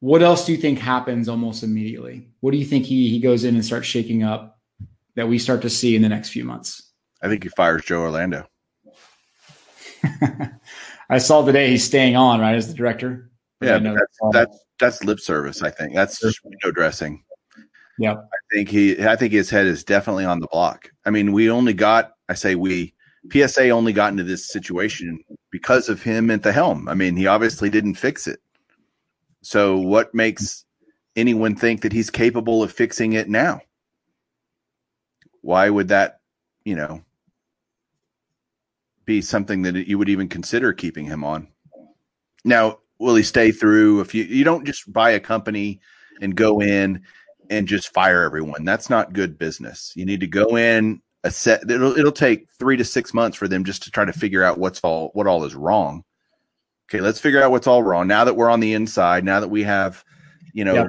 What 0.03 0.21
else 0.21 0.45
do 0.45 0.51
you 0.51 0.57
think 0.57 0.79
happens 0.79 1.29
almost 1.29 1.63
immediately? 1.63 2.27
What 2.41 2.51
do 2.51 2.57
you 2.57 2.65
think 2.65 2.83
he 2.83 3.09
he 3.09 3.21
goes 3.21 3.45
in 3.45 3.55
and 3.55 3.63
starts 3.63 3.87
shaking 3.87 4.21
up 4.21 4.59
that 5.15 5.29
we 5.29 5.39
start 5.39 5.61
to 5.61 5.69
see 5.69 5.95
in 5.95 6.01
the 6.01 6.09
next 6.09 6.27
few 6.27 6.43
months? 6.43 6.91
I 7.21 7.29
think 7.29 7.43
he 7.43 7.47
fires 7.47 7.85
Joe 7.85 8.01
Orlando. 8.01 8.45
I 11.09 11.19
saw 11.19 11.45
today 11.45 11.69
he's 11.69 11.85
staying 11.85 12.17
on, 12.17 12.41
right, 12.41 12.53
as 12.53 12.67
the 12.67 12.73
director. 12.73 13.31
Yeah, 13.61 13.79
that's, 13.79 14.17
that's 14.33 14.65
that's 14.77 15.03
lip 15.05 15.21
service. 15.21 15.63
I 15.63 15.69
think 15.69 15.95
that's 15.95 16.19
just 16.19 16.43
window 16.43 16.71
dressing. 16.71 17.23
Yeah, 17.97 18.15
I 18.15 18.37
think 18.51 18.67
he. 18.67 19.01
I 19.07 19.15
think 19.15 19.31
his 19.31 19.49
head 19.49 19.67
is 19.67 19.85
definitely 19.85 20.25
on 20.25 20.41
the 20.41 20.47
block. 20.47 20.91
I 21.05 21.11
mean, 21.11 21.31
we 21.31 21.49
only 21.49 21.73
got. 21.73 22.11
I 22.27 22.33
say 22.33 22.55
we. 22.55 22.93
PSA 23.31 23.69
only 23.69 23.93
got 23.93 24.11
into 24.11 24.25
this 24.25 24.49
situation 24.49 25.23
because 25.49 25.87
of 25.87 26.03
him 26.03 26.29
at 26.29 26.43
the 26.43 26.51
helm. 26.51 26.89
I 26.89 26.93
mean, 26.93 27.15
he 27.15 27.25
obviously 27.25 27.69
didn't 27.69 27.95
fix 27.95 28.27
it. 28.27 28.41
So, 29.43 29.77
what 29.77 30.15
makes 30.15 30.65
anyone 31.15 31.55
think 31.55 31.81
that 31.81 31.91
he's 31.91 32.09
capable 32.09 32.63
of 32.63 32.71
fixing 32.71 33.13
it 33.13 33.29
now? 33.29 33.61
Why 35.41 35.69
would 35.69 35.89
that, 35.89 36.21
you 36.63 36.75
know, 36.75 37.03
be 39.05 39.21
something 39.21 39.63
that 39.63 39.87
you 39.87 39.97
would 39.97 40.07
even 40.07 40.29
consider 40.29 40.71
keeping 40.71 41.05
him 41.05 41.25
on? 41.25 41.49
Now, 42.45 42.79
will 42.99 43.15
he 43.15 43.23
stay 43.23 43.51
through? 43.51 43.99
If 43.99 44.15
you 44.15 44.23
you 44.23 44.45
don't 44.45 44.65
just 44.65 44.91
buy 44.91 45.11
a 45.11 45.19
company 45.19 45.81
and 46.21 46.35
go 46.35 46.61
in 46.61 47.01
and 47.49 47.67
just 47.67 47.93
fire 47.93 48.23
everyone, 48.23 48.63
that's 48.63 48.89
not 48.89 49.11
good 49.11 49.37
business. 49.37 49.91
You 49.95 50.05
need 50.05 50.21
to 50.21 50.27
go 50.27 50.55
in 50.55 51.01
a 51.25 51.31
set. 51.31 51.69
It'll 51.69 51.97
it'll 51.97 52.13
take 52.13 52.47
three 52.57 52.77
to 52.77 52.85
six 52.85 53.13
months 53.13 53.37
for 53.37 53.49
them 53.49 53.65
just 53.65 53.83
to 53.83 53.91
try 53.91 54.05
to 54.05 54.13
figure 54.13 54.43
out 54.43 54.57
what's 54.57 54.79
all 54.79 55.09
what 55.13 55.27
all 55.27 55.43
is 55.43 55.53
wrong. 55.53 56.05
Okay, 56.89 57.01
let's 57.01 57.19
figure 57.19 57.41
out 57.41 57.51
what's 57.51 57.67
all 57.67 57.83
wrong 57.83 58.07
now 58.07 58.23
that 58.23 58.35
we're 58.35 58.49
on 58.49 58.59
the 58.59 58.73
inside. 58.73 59.23
Now 59.23 59.39
that 59.39 59.47
we 59.47 59.63
have, 59.63 60.03
you 60.53 60.65
know, 60.65 60.73
yep. 60.73 60.87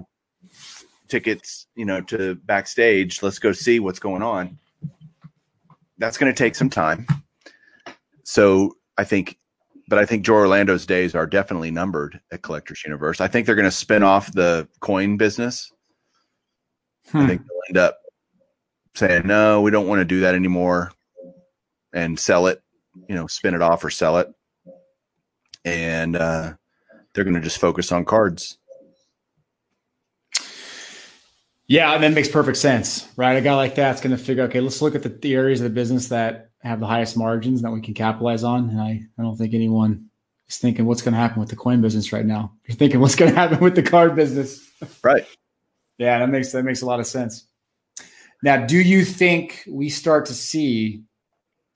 tickets, 1.08 1.66
you 1.74 1.84
know, 1.84 2.00
to 2.02 2.34
backstage. 2.34 3.22
Let's 3.22 3.38
go 3.38 3.52
see 3.52 3.80
what's 3.80 3.98
going 3.98 4.22
on. 4.22 4.58
That's 5.98 6.18
going 6.18 6.32
to 6.32 6.36
take 6.36 6.54
some 6.54 6.70
time. 6.70 7.06
So 8.24 8.76
I 8.98 9.04
think 9.04 9.38
but 9.86 9.98
I 9.98 10.06
think 10.06 10.24
Joe 10.24 10.34
Orlando's 10.34 10.86
days 10.86 11.14
are 11.14 11.26
definitely 11.26 11.70
numbered 11.70 12.20
at 12.32 12.42
Collectors 12.42 12.82
Universe. 12.84 13.20
I 13.20 13.28
think 13.28 13.46
they're 13.46 13.54
going 13.54 13.64
to 13.64 13.70
spin 13.70 14.02
off 14.02 14.32
the 14.32 14.66
coin 14.80 15.16
business. 15.16 15.70
Hmm. 17.10 17.18
I 17.18 17.26
think 17.26 17.42
they'll 17.42 17.60
end 17.68 17.78
up 17.78 17.98
saying, 18.94 19.26
no, 19.26 19.60
we 19.60 19.70
don't 19.70 19.86
want 19.86 20.00
to 20.00 20.04
do 20.04 20.20
that 20.20 20.34
anymore 20.34 20.92
and 21.92 22.18
sell 22.18 22.46
it, 22.46 22.62
you 23.08 23.14
know, 23.14 23.26
spin 23.26 23.54
it 23.54 23.62
off 23.62 23.84
or 23.84 23.90
sell 23.90 24.18
it. 24.18 24.32
And 25.64 26.16
uh, 26.16 26.54
they're 27.12 27.24
going 27.24 27.34
to 27.34 27.40
just 27.40 27.58
focus 27.58 27.92
on 27.92 28.04
cards. 28.04 28.58
Yeah, 31.66 31.94
and 31.94 32.02
that 32.02 32.12
makes 32.12 32.28
perfect 32.28 32.58
sense, 32.58 33.08
right? 33.16 33.34
A 33.34 33.40
guy 33.40 33.54
like 33.54 33.74
that's 33.74 34.02
going 34.02 34.14
to 34.14 34.22
figure, 34.22 34.44
okay, 34.44 34.60
let's 34.60 34.82
look 34.82 34.94
at 34.94 35.02
the, 35.02 35.08
the 35.08 35.34
areas 35.34 35.60
of 35.60 35.64
the 35.64 35.70
business 35.70 36.08
that 36.08 36.50
have 36.60 36.80
the 36.80 36.86
highest 36.86 37.16
margins 37.16 37.62
that 37.62 37.70
we 37.70 37.80
can 37.80 37.94
capitalize 37.94 38.44
on. 38.44 38.68
And 38.68 38.80
I, 38.80 39.02
I 39.18 39.22
don't 39.22 39.36
think 39.36 39.54
anyone 39.54 40.10
is 40.48 40.58
thinking 40.58 40.84
what's 40.84 41.00
going 41.00 41.14
to 41.14 41.20
happen 41.20 41.40
with 41.40 41.48
the 41.48 41.56
coin 41.56 41.80
business 41.80 42.12
right 42.12 42.26
now. 42.26 42.52
You're 42.66 42.76
thinking 42.76 43.00
what's 43.00 43.16
going 43.16 43.30
to 43.34 43.38
happen 43.38 43.60
with 43.60 43.74
the 43.74 43.82
card 43.82 44.14
business. 44.14 44.70
Right. 45.02 45.26
yeah, 45.98 46.18
that 46.18 46.28
makes 46.28 46.52
that 46.52 46.64
makes 46.64 46.82
a 46.82 46.86
lot 46.86 47.00
of 47.00 47.06
sense. 47.06 47.46
Now, 48.42 48.66
do 48.66 48.78
you 48.78 49.04
think 49.04 49.64
we 49.66 49.88
start 49.88 50.26
to 50.26 50.34
see? 50.34 51.02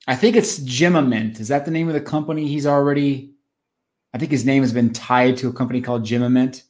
I 0.07 0.15
think 0.15 0.35
it's 0.35 0.59
Genamint. 0.59 1.39
Is 1.39 1.47
that 1.47 1.65
the 1.65 1.71
name 1.71 1.87
of 1.87 1.95
the 1.95 2.01
company 2.01 2.47
he's 2.47 2.67
already? 2.67 3.33
I 4.13 4.17
think 4.17 4.31
his 4.31 4.45
name 4.45 4.63
has 4.63 4.73
been 4.73 4.91
tied 4.91 5.37
to 5.37 5.49
a 5.49 5.53
company 5.53 5.81
called 5.81 6.03
Genamint. 6.03 6.63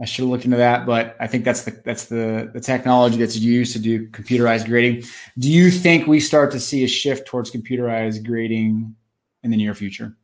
I 0.00 0.04
should 0.04 0.22
have 0.22 0.30
looked 0.30 0.44
into 0.44 0.58
that, 0.58 0.86
but 0.86 1.16
I 1.18 1.26
think 1.26 1.44
that's 1.44 1.64
the 1.64 1.72
that's 1.84 2.04
the 2.04 2.50
the 2.54 2.60
technology 2.60 3.16
that's 3.16 3.36
used 3.36 3.72
to 3.72 3.80
do 3.80 4.08
computerized 4.10 4.66
grading. 4.66 5.04
Do 5.38 5.50
you 5.50 5.72
think 5.72 6.06
we 6.06 6.20
start 6.20 6.52
to 6.52 6.60
see 6.60 6.84
a 6.84 6.88
shift 6.88 7.26
towards 7.26 7.50
computerized 7.50 8.24
grading 8.24 8.94
in 9.42 9.50
the 9.50 9.56
near 9.56 9.74
future? 9.74 10.16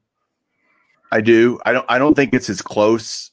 I 1.11 1.20
do. 1.20 1.59
I 1.66 1.72
don't. 1.72 1.87
I 1.88 1.98
don't 1.98 2.14
think 2.14 2.35
it's 2.35 2.48
as 2.48 2.62
close 2.62 3.33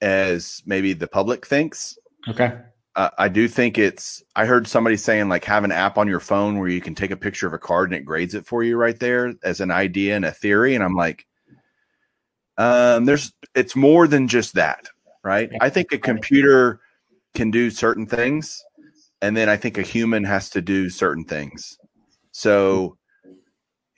as 0.00 0.62
maybe 0.64 0.94
the 0.94 1.08
public 1.08 1.46
thinks. 1.46 1.98
Okay. 2.26 2.58
Uh, 2.96 3.10
I 3.18 3.28
do 3.28 3.48
think 3.48 3.76
it's. 3.76 4.22
I 4.34 4.46
heard 4.46 4.66
somebody 4.66 4.96
saying 4.96 5.28
like 5.28 5.44
have 5.44 5.64
an 5.64 5.72
app 5.72 5.98
on 5.98 6.08
your 6.08 6.20
phone 6.20 6.58
where 6.58 6.70
you 6.70 6.80
can 6.80 6.94
take 6.94 7.10
a 7.10 7.16
picture 7.16 7.46
of 7.46 7.52
a 7.52 7.58
card 7.58 7.90
and 7.90 8.00
it 8.00 8.06
grades 8.06 8.34
it 8.34 8.46
for 8.46 8.64
you 8.64 8.78
right 8.78 8.98
there 8.98 9.34
as 9.44 9.60
an 9.60 9.70
idea 9.70 10.16
and 10.16 10.24
a 10.24 10.32
theory. 10.32 10.74
And 10.74 10.82
I'm 10.82 10.96
like, 10.96 11.26
um, 12.58 13.06
there's. 13.06 13.32
It's 13.54 13.74
more 13.74 14.06
than 14.06 14.28
just 14.28 14.54
that 14.54 14.88
right? 15.28 15.50
I 15.60 15.68
think 15.68 15.92
a 15.92 15.98
computer 15.98 16.80
can 17.34 17.50
do 17.50 17.70
certain 17.70 18.06
things, 18.06 18.64
and 19.20 19.36
then 19.36 19.48
I 19.48 19.56
think 19.56 19.78
a 19.78 19.82
human 19.82 20.24
has 20.24 20.50
to 20.50 20.62
do 20.62 20.88
certain 20.88 21.24
things. 21.24 21.78
So 22.32 22.96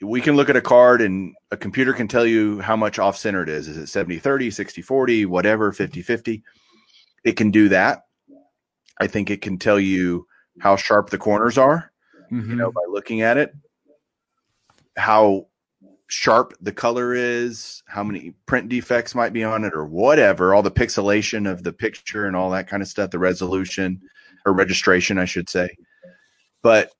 we 0.01 0.19
can 0.19 0.35
look 0.35 0.49
at 0.49 0.55
a 0.55 0.61
card 0.61 1.01
and 1.01 1.35
a 1.51 1.57
computer 1.57 1.93
can 1.93 2.07
tell 2.07 2.25
you 2.25 2.59
how 2.59 2.75
much 2.75 2.97
off 2.99 3.17
center 3.17 3.43
it 3.43 3.49
is. 3.49 3.67
Is 3.67 3.77
it 3.77 3.87
70 3.87 4.19
30, 4.19 4.51
60 4.51 4.81
40, 4.81 5.25
whatever, 5.25 5.71
50 5.71 6.01
50? 6.01 6.43
It 7.23 7.33
can 7.33 7.51
do 7.51 7.69
that. 7.69 8.05
I 8.99 9.07
think 9.07 9.29
it 9.29 9.41
can 9.41 9.57
tell 9.57 9.79
you 9.79 10.27
how 10.59 10.75
sharp 10.75 11.09
the 11.09 11.17
corners 11.17 11.57
are, 11.57 11.91
mm-hmm. 12.31 12.49
you 12.49 12.55
know, 12.55 12.69
mm-hmm. 12.69 12.75
by 12.75 12.93
looking 12.93 13.21
at 13.21 13.37
it, 13.37 13.53
how 14.97 15.47
sharp 16.11 16.53
the 16.59 16.73
color 16.73 17.13
is, 17.13 17.83
how 17.87 18.03
many 18.03 18.33
print 18.45 18.67
defects 18.67 19.15
might 19.15 19.31
be 19.31 19.45
on 19.45 19.63
it, 19.63 19.73
or 19.73 19.85
whatever, 19.85 20.53
all 20.53 20.61
the 20.61 20.69
pixelation 20.69 21.49
of 21.49 21.63
the 21.63 21.71
picture 21.71 22.25
and 22.25 22.35
all 22.35 22.49
that 22.49 22.67
kind 22.67 22.83
of 22.83 22.89
stuff, 22.89 23.11
the 23.11 23.17
resolution 23.19 24.01
or 24.45 24.51
registration, 24.51 25.17
I 25.17 25.25
should 25.25 25.49
say. 25.49 25.69
But 26.61 26.91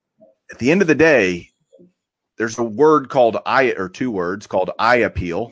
at 0.49 0.59
the 0.59 0.71
end 0.71 0.81
of 0.81 0.87
the 0.87 0.95
day, 0.95 1.49
there's 2.37 2.57
a 2.57 2.63
word 2.63 3.09
called 3.09 3.37
eye 3.45 3.73
or 3.77 3.89
two 3.89 4.11
words 4.11 4.47
called 4.47 4.71
eye 4.79 4.97
appeal, 4.97 5.51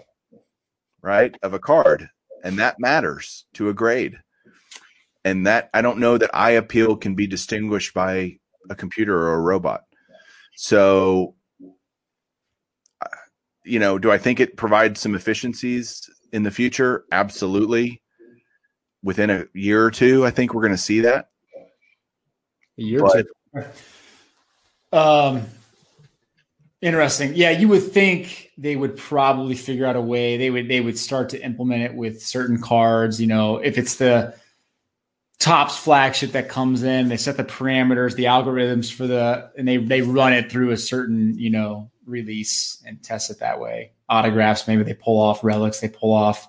right, 1.01 1.35
of 1.43 1.53
a 1.53 1.59
card, 1.59 2.09
and 2.45 2.59
that 2.59 2.79
matters 2.79 3.45
to 3.55 3.67
a 3.67 3.73
grade. 3.73 4.15
And 5.25 5.45
that 5.47 5.69
I 5.73 5.81
don't 5.81 5.99
know 5.99 6.17
that 6.17 6.33
eye 6.33 6.51
appeal 6.51 6.95
can 6.95 7.13
be 7.13 7.27
distinguished 7.27 7.93
by 7.93 8.37
a 8.69 8.75
computer 8.75 9.17
or 9.17 9.33
a 9.33 9.41
robot. 9.41 9.81
So 10.55 11.35
you 13.69 13.79
know, 13.79 13.99
do 13.99 14.11
I 14.11 14.17
think 14.17 14.39
it 14.39 14.57
provides 14.57 14.99
some 14.99 15.15
efficiencies 15.15 16.09
in 16.31 16.43
the 16.43 16.51
future? 16.51 17.05
Absolutely. 17.11 18.01
Within 19.03 19.29
a 19.29 19.45
year 19.53 19.83
or 19.83 19.91
two, 19.91 20.25
I 20.25 20.31
think 20.31 20.53
we're 20.53 20.61
going 20.61 20.71
to 20.73 20.77
see 20.77 21.01
that. 21.01 21.29
A 22.77 22.81
year 22.81 23.01
but, 23.01 23.25
or 23.53 23.61
two. 23.61 24.97
Um, 24.97 25.45
interesting. 26.81 27.33
Yeah, 27.35 27.51
you 27.51 27.67
would 27.67 27.91
think 27.91 28.51
they 28.57 28.75
would 28.75 28.97
probably 28.97 29.55
figure 29.55 29.85
out 29.85 29.95
a 29.95 30.01
way. 30.01 30.37
They 30.37 30.49
would 30.49 30.67
they 30.67 30.81
would 30.81 30.97
start 30.97 31.29
to 31.29 31.43
implement 31.43 31.83
it 31.83 31.93
with 31.93 32.21
certain 32.21 32.61
cards. 32.61 33.21
You 33.21 33.27
know, 33.27 33.57
if 33.57 33.77
it's 33.77 33.95
the 33.95 34.33
Topps 35.39 35.77
flagship 35.77 36.33
that 36.33 36.49
comes 36.49 36.83
in, 36.83 37.07
they 37.07 37.15
set 37.15 37.37
the 37.37 37.45
parameters, 37.45 38.15
the 38.15 38.25
algorithms 38.25 38.91
for 38.91 39.07
the, 39.07 39.51
and 39.57 39.67
they 39.67 39.77
they 39.77 40.01
run 40.01 40.33
it 40.33 40.51
through 40.51 40.71
a 40.71 40.77
certain 40.77 41.37
you 41.37 41.49
know 41.49 41.91
release 42.09 42.81
and 42.85 43.01
test 43.03 43.29
it 43.29 43.39
that 43.39 43.59
way. 43.59 43.91
Autographs, 44.09 44.67
maybe 44.67 44.83
they 44.83 44.93
pull 44.93 45.19
off 45.19 45.43
relics, 45.43 45.79
they 45.79 45.89
pull 45.89 46.13
off 46.13 46.47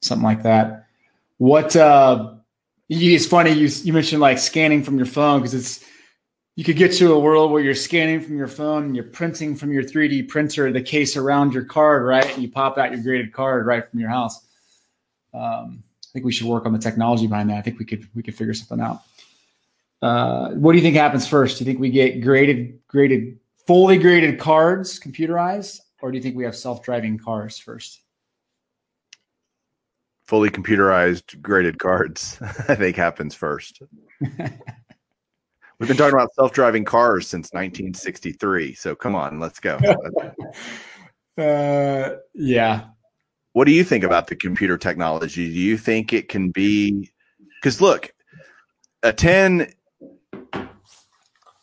something 0.00 0.24
like 0.24 0.42
that. 0.44 0.86
What 1.38 1.76
uh, 1.76 2.34
it's 2.88 3.26
funny 3.26 3.50
you 3.50 3.68
you 3.82 3.92
mentioned 3.92 4.20
like 4.20 4.38
scanning 4.38 4.82
from 4.82 4.96
your 4.96 5.06
phone 5.06 5.40
because 5.40 5.54
it's 5.54 5.84
you 6.54 6.64
could 6.64 6.76
get 6.76 6.92
to 6.94 7.12
a 7.12 7.18
world 7.18 7.52
where 7.52 7.62
you're 7.62 7.74
scanning 7.74 8.20
from 8.20 8.38
your 8.38 8.48
phone 8.48 8.84
and 8.84 8.96
you're 8.96 9.04
printing 9.04 9.54
from 9.54 9.72
your 9.72 9.82
3D 9.82 10.26
printer 10.28 10.72
the 10.72 10.80
case 10.80 11.14
around 11.14 11.52
your 11.52 11.64
card, 11.64 12.02
right? 12.02 12.32
And 12.32 12.42
you 12.42 12.50
pop 12.50 12.78
out 12.78 12.92
your 12.92 13.02
graded 13.02 13.32
card 13.32 13.66
right 13.66 13.88
from 13.88 14.00
your 14.00 14.08
house. 14.08 14.42
Um, 15.34 15.82
I 16.02 16.08
think 16.14 16.24
we 16.24 16.32
should 16.32 16.46
work 16.46 16.64
on 16.64 16.72
the 16.72 16.78
technology 16.78 17.26
behind 17.26 17.50
that. 17.50 17.58
I 17.58 17.62
think 17.62 17.78
we 17.78 17.84
could 17.84 18.08
we 18.14 18.22
could 18.22 18.34
figure 18.34 18.54
something 18.54 18.84
out. 18.84 19.02
Uh, 20.00 20.50
what 20.52 20.72
do 20.72 20.78
you 20.78 20.82
think 20.82 20.96
happens 20.96 21.26
first? 21.26 21.58
Do 21.58 21.64
you 21.64 21.66
think 21.66 21.80
we 21.80 21.90
get 21.90 22.22
graded 22.22 22.80
graded 22.88 23.38
fully 23.66 23.98
graded 23.98 24.38
cards 24.38 24.98
computerized, 24.98 25.80
or 26.00 26.10
do 26.10 26.16
you 26.16 26.22
think 26.22 26.36
we 26.36 26.44
have 26.44 26.56
self 26.56 26.82
driving 26.82 27.18
cars 27.18 27.58
first? 27.58 28.02
Fully 30.26 30.50
computerized 30.50 31.40
graded 31.40 31.78
cards, 31.78 32.38
I 32.68 32.74
think 32.74 32.96
happens 32.96 33.34
first. 33.34 33.82
We've 35.78 35.88
been 35.88 35.96
talking 35.96 36.14
about 36.14 36.34
self 36.34 36.52
driving 36.52 36.84
cars 36.84 37.28
since 37.28 37.52
1963. 37.52 38.74
So 38.74 38.94
come 38.94 39.14
on, 39.14 39.38
let's 39.38 39.60
go. 39.60 39.76
uh, 41.38 42.16
yeah. 42.34 42.86
What 43.52 43.66
do 43.66 43.72
you 43.72 43.84
think 43.84 44.04
about 44.04 44.26
the 44.26 44.36
computer 44.36 44.78
technology? 44.78 45.52
Do 45.52 45.58
you 45.60 45.76
think 45.76 46.12
it 46.12 46.28
can 46.28 46.50
be? 46.50 47.10
Because 47.60 47.80
look, 47.80 48.12
a 49.02 49.12
10 49.12 49.72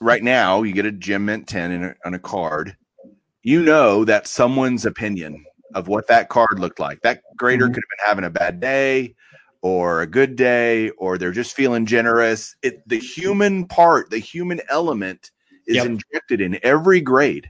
right 0.03 0.23
now 0.23 0.63
you 0.63 0.73
get 0.73 0.85
a 0.85 0.91
gem 0.91 1.25
mint 1.25 1.47
10 1.47 1.71
in 1.71 1.83
a, 1.83 1.95
on 2.05 2.13
a 2.13 2.19
card 2.19 2.75
you 3.41 3.63
know 3.63 4.03
that 4.03 4.27
someone's 4.27 4.85
opinion 4.85 5.45
of 5.73 5.87
what 5.87 6.07
that 6.07 6.29
card 6.29 6.59
looked 6.59 6.79
like 6.79 7.01
that 7.01 7.21
grader 7.37 7.65
mm-hmm. 7.65 7.73
could 7.73 7.83
have 7.83 7.97
been 7.97 8.07
having 8.07 8.25
a 8.25 8.29
bad 8.29 8.59
day 8.59 9.15
or 9.61 10.01
a 10.01 10.07
good 10.07 10.35
day 10.35 10.89
or 10.91 11.17
they're 11.17 11.31
just 11.31 11.55
feeling 11.55 11.85
generous 11.85 12.55
it 12.61 12.87
the 12.87 12.99
human 12.99 13.65
part 13.65 14.09
the 14.09 14.19
human 14.19 14.59
element 14.69 15.31
is 15.67 15.77
yep. 15.77 15.85
injected 15.85 16.41
in 16.41 16.59
every 16.63 16.99
grade 16.99 17.49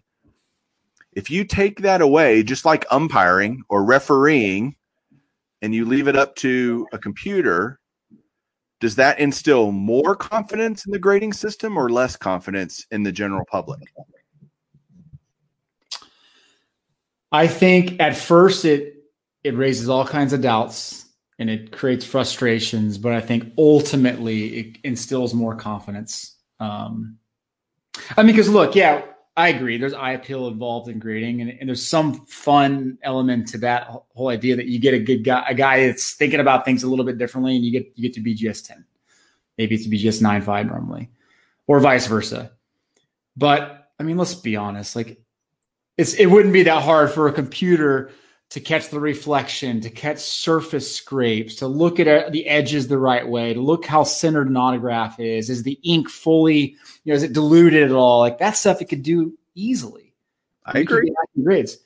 if 1.14 1.32
you 1.32 1.44
take 1.44 1.82
that 1.82 2.02
away 2.02 2.44
just 2.44 2.66
like 2.66 2.86
umpiring 2.92 3.64
or 3.68 3.84
refereeing 3.84 4.76
and 5.64 5.74
you 5.74 5.86
leave 5.86 6.08
it 6.08 6.16
up 6.16 6.36
to 6.36 6.88
a 6.94 7.00
computer 7.00 7.80
does 8.84 8.96
that 8.96 9.18
instill 9.18 9.72
more 9.72 10.14
confidence 10.14 10.86
in 10.86 10.92
the 10.92 11.00
grading 11.00 11.32
system 11.32 11.78
or 11.78 11.90
less 11.90 12.18
confidence 12.18 12.86
in 12.92 13.04
the 13.04 13.14
general 13.14 13.46
public? 13.50 13.80
I 17.32 17.48
think 17.48 18.02
at 18.02 18.18
first 18.18 18.66
it 18.66 18.96
it 19.46 19.56
raises 19.56 19.88
all 19.88 20.06
kinds 20.06 20.34
of 20.34 20.42
doubts 20.42 21.06
and 21.40 21.50
it 21.50 21.72
creates 21.72 22.04
frustrations, 22.04 22.98
but 22.98 23.14
I 23.14 23.22
think 23.22 23.54
ultimately 23.58 24.60
it 24.60 24.78
instills 24.84 25.34
more 25.34 25.56
confidence. 25.56 26.36
Um, 26.60 27.20
I 28.18 28.24
mean, 28.24 28.36
because 28.36 28.50
look, 28.50 28.76
yeah, 28.76 29.02
I 29.36 29.50
agree. 29.50 29.78
There's 29.78 29.94
eye 29.94 30.12
appeal 30.12 30.48
involved 30.48 30.90
in 30.90 31.00
grading, 31.00 31.42
and, 31.42 31.50
and, 31.60 31.68
there's 31.68 31.86
some 31.86 32.26
fun 32.28 33.00
element 33.02 33.48
to 33.50 33.58
that 33.60 33.88
whole 33.88 34.28
idea 34.28 34.56
that 34.56 34.68
you 34.68 34.78
get 34.80 34.94
a 34.94 35.00
good 35.00 35.24
guy, 35.24 35.44
a 35.48 35.56
guy 35.56 35.88
that's 35.88 36.14
thinking 36.14 36.40
about 36.40 36.66
things 36.66 36.84
a 36.84 36.88
little 36.88 37.06
bit 37.06 37.18
differently, 37.18 37.56
and 37.56 37.66
you 37.66 37.72
get 37.72 37.92
you 37.96 38.08
get 38.08 38.14
to 38.14 38.22
BGS 38.22 38.68
10. 38.68 38.86
Maybe 39.58 39.76
it's 39.76 39.88
BGS 39.88 40.22
9.5 40.22 40.68
normally, 40.68 41.10
or 41.66 41.80
vice 41.80 42.06
versa. 42.06 42.52
But 43.36 43.92
I 44.00 44.04
mean, 44.04 44.18
let's 44.18 44.36
be 44.36 44.56
honest. 44.56 44.96
Like, 44.96 45.20
it's 45.98 46.14
it 46.14 46.28
wouldn't 46.28 46.54
be 46.54 46.64
that 46.64 46.84
hard 46.84 47.12
for 47.12 47.28
a 47.28 47.34
computer 47.34 48.12
to 48.54 48.60
catch 48.60 48.90
the 48.90 49.00
reflection, 49.00 49.82
to 49.82 49.90
catch 49.90 50.20
surface 50.20 50.96
scrapes, 50.96 51.56
to 51.56 51.66
look 51.66 52.00
at 52.00 52.08
uh, 52.08 52.30
the 52.30 52.46
edges 52.46 52.88
the 52.88 53.00
right 53.00 53.28
way, 53.28 53.52
to 53.52 53.60
look 53.60 53.84
how 53.84 54.04
centered 54.04 54.48
an 54.48 54.56
autograph 54.56 55.20
is. 55.20 55.50
Is 55.50 55.64
the 55.64 55.80
ink 55.84 56.08
fully, 56.08 56.78
you 57.04 57.12
know, 57.12 57.16
is 57.16 57.24
it 57.24 57.34
diluted 57.34 57.82
at 57.82 57.92
all? 57.92 58.20
Like 58.20 58.38
that 58.38 58.56
stuff 58.56 58.80
it 58.80 58.90
could 58.90 59.02
do 59.02 59.36
easily. 59.56 60.14
I 60.68 60.78
agree. 60.78 61.12
Grades. 61.44 61.80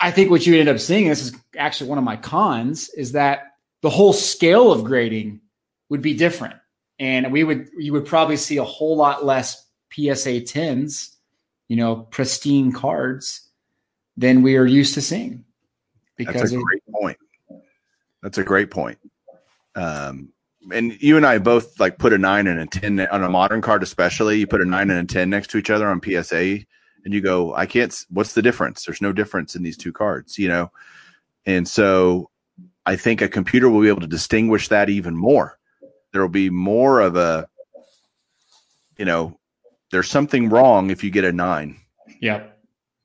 I 0.00 0.10
think 0.10 0.30
what 0.32 0.44
you 0.44 0.58
end 0.58 0.68
up 0.68 0.80
seeing, 0.80 1.08
this 1.08 1.22
is 1.22 1.36
actually 1.56 1.90
one 1.90 1.98
of 1.98 2.04
my 2.04 2.16
cons, 2.16 2.88
is 2.88 3.12
that 3.12 3.52
the 3.82 3.90
whole 3.90 4.12
scale 4.12 4.72
of 4.72 4.82
grading 4.82 5.42
would 5.90 6.02
be 6.02 6.14
different. 6.14 6.56
And 6.98 7.30
we 7.32 7.44
would 7.44 7.68
you 7.78 7.92
would 7.92 8.06
probably 8.06 8.36
see 8.36 8.56
a 8.56 8.64
whole 8.64 8.96
lot 8.96 9.24
less 9.24 9.64
PSA 9.92 10.40
10s, 10.40 11.14
you 11.68 11.76
know, 11.76 11.96
pristine 11.96 12.72
cards 12.72 13.48
than 14.16 14.42
we 14.42 14.56
are 14.56 14.66
used 14.66 14.94
to 14.94 15.00
seeing. 15.00 15.44
Because 16.16 16.34
That's 16.34 16.52
a 16.52 16.58
great 16.58 16.82
point. 16.92 17.18
That's 18.22 18.38
a 18.38 18.44
great 18.44 18.70
point. 18.70 18.98
Um, 19.74 20.32
and 20.72 21.00
you 21.02 21.16
and 21.16 21.26
I 21.26 21.38
both 21.38 21.78
like 21.78 21.98
put 21.98 22.12
a 22.12 22.18
nine 22.18 22.46
and 22.46 22.60
a 22.60 22.66
10 22.66 23.00
on 23.00 23.22
a 23.22 23.28
modern 23.28 23.60
card, 23.60 23.82
especially 23.82 24.38
you 24.38 24.46
put 24.46 24.62
a 24.62 24.64
nine 24.64 24.90
and 24.90 25.10
a 25.10 25.12
10 25.12 25.28
next 25.28 25.50
to 25.50 25.58
each 25.58 25.70
other 25.70 25.88
on 25.88 26.00
PSA 26.02 26.60
and 27.04 27.12
you 27.12 27.20
go, 27.20 27.54
I 27.54 27.66
can't, 27.66 27.94
what's 28.08 28.32
the 28.32 28.42
difference? 28.42 28.84
There's 28.84 29.02
no 29.02 29.12
difference 29.12 29.54
in 29.54 29.62
these 29.62 29.76
two 29.76 29.92
cards, 29.92 30.38
you 30.38 30.48
know? 30.48 30.70
And 31.44 31.68
so 31.68 32.30
I 32.86 32.96
think 32.96 33.20
a 33.20 33.28
computer 33.28 33.68
will 33.68 33.82
be 33.82 33.88
able 33.88 34.00
to 34.00 34.06
distinguish 34.06 34.68
that 34.68 34.88
even 34.88 35.16
more. 35.16 35.58
There 36.12 36.22
will 36.22 36.28
be 36.28 36.50
more 36.50 37.00
of 37.00 37.16
a, 37.16 37.48
you 38.96 39.04
know, 39.04 39.38
there's 39.90 40.08
something 40.08 40.48
wrong 40.48 40.90
if 40.90 41.04
you 41.04 41.10
get 41.10 41.24
a 41.24 41.32
nine. 41.32 41.78
Yeah. 42.20 42.44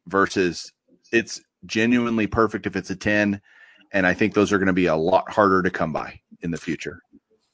Versus 0.07 0.71
it's 1.11 1.41
genuinely 1.65 2.27
perfect 2.27 2.65
if 2.65 2.75
it's 2.75 2.89
a 2.89 2.95
10. 2.95 3.41
And 3.91 4.05
I 4.05 4.13
think 4.13 4.33
those 4.33 4.51
are 4.51 4.57
going 4.57 4.67
to 4.67 4.73
be 4.73 4.85
a 4.85 4.95
lot 4.95 5.31
harder 5.31 5.61
to 5.63 5.69
come 5.69 5.93
by 5.93 6.19
in 6.41 6.51
the 6.51 6.57
future. 6.57 7.01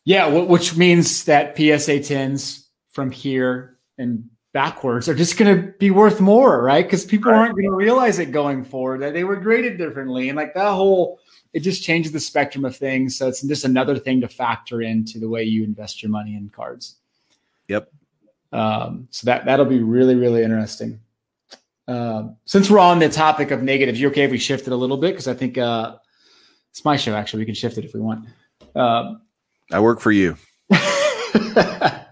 Yeah. 0.04 0.28
Which 0.28 0.76
means 0.76 1.26
that 1.26 1.56
PSA 1.56 2.00
10s 2.00 2.66
from 2.90 3.12
here 3.12 3.78
and 3.98 4.30
backwards 4.54 5.10
are 5.10 5.16
just 5.16 5.38
going 5.38 5.54
to 5.54 5.72
be 5.80 5.92
worth 5.92 6.22
more, 6.22 6.64
right? 6.64 6.86
Because 6.86 7.04
people 7.06 7.32
aren't 7.32 7.56
going 7.56 7.66
to 7.66 7.76
realize 7.76 8.20
it 8.20 8.32
going 8.32 8.64
forward 8.64 9.02
that 9.02 9.14
they 9.14 9.26
were 9.26 9.36
graded 9.36 9.78
differently. 9.78 10.30
And 10.30 10.38
like 10.38 10.54
that 10.54 10.72
whole, 10.72 11.20
it 11.54 11.60
just 11.60 11.84
changes 11.84 12.12
the 12.12 12.20
spectrum 12.20 12.64
of 12.64 12.76
things. 12.76 13.18
So 13.18 13.28
it's 13.28 13.42
just 13.42 13.66
another 13.66 13.98
thing 13.98 14.22
to 14.22 14.28
factor 14.28 14.82
into 14.82 15.20
the 15.20 15.28
way 15.28 15.44
you 15.44 15.64
invest 15.64 16.02
your 16.02 16.10
money 16.10 16.36
in 16.36 16.50
cards. 16.50 16.96
Yep. 17.68 17.92
Um, 18.52 19.08
so 19.12 19.26
that 19.26 19.46
that'll 19.46 19.66
be 19.66 19.84
really 19.84 20.16
really 20.16 20.44
interesting. 20.44 21.02
Uh, 21.88 22.30
since 22.46 22.70
we're 22.70 22.80
on 22.80 23.00
the 23.00 23.10
topic 23.10 23.52
of 23.52 23.62
negatives, 23.62 24.00
you 24.00 24.08
okay 24.10 24.24
if 24.24 24.32
we 24.32 24.38
shift 24.38 24.68
it 24.68 24.74
a 24.74 24.76
little 24.76 24.98
bit? 24.98 25.12
Because 25.12 25.28
I 25.28 25.34
think 25.34 25.58
uh, 25.58 25.96
it's 26.72 26.84
my 26.84 26.96
show. 26.98 27.16
Actually, 27.16 27.40
we 27.40 27.46
can 27.46 27.56
shift 27.56 27.78
it 27.78 27.86
if 27.86 27.94
we 27.94 28.00
want. 28.00 28.28
Um, 28.76 29.22
I 29.72 29.80
work 29.80 30.00
for 30.00 30.12
you. 30.12 30.38
I, 30.72 32.04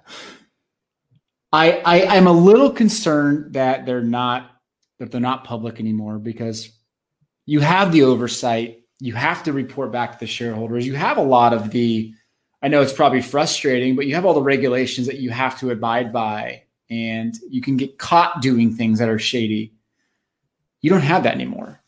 I 1.54 2.06
I'm 2.10 2.28
a 2.28 2.32
little 2.32 2.72
concerned 2.72 3.54
that 3.54 3.86
they're 3.86 4.02
not 4.02 4.50
that 5.00 5.12
they're 5.12 5.22
not 5.22 5.44
public 5.44 5.80
anymore 5.80 6.20
because 6.20 6.72
you 7.46 7.60
have 7.60 7.92
the 7.92 8.04
oversight 8.04 8.84
you 9.04 9.14
have 9.14 9.44
to 9.44 9.52
report 9.52 9.92
back 9.92 10.14
to 10.14 10.20
the 10.20 10.28
shareholders. 10.28 10.88
You 10.88 10.96
have 10.96 11.18
a 11.18 11.22
lot 11.22 11.52
of 11.52 11.72
the, 11.72 12.14
I 12.62 12.70
know 12.70 12.82
it's 12.82 12.94
probably 12.94 13.22
frustrating, 13.22 13.98
but 13.98 14.08
you 14.08 14.16
have 14.16 14.26
all 14.26 14.34
the 14.34 14.42
regulations 14.42 15.08
that 15.08 15.20
you 15.20 15.30
have 15.30 15.60
to 15.60 15.72
abide 15.72 16.14
by, 16.14 16.64
and 16.94 17.36
you 17.50 17.62
can 17.62 17.76
get 17.76 17.98
caught 17.98 18.42
doing 18.42 18.72
things 18.72 19.00
that 19.00 19.10
are 19.10 19.18
shady. 19.18 19.74
You 20.82 20.92
don't 20.92 21.02
have 21.02 21.24
that 21.24 21.34
anymore. 21.34 21.82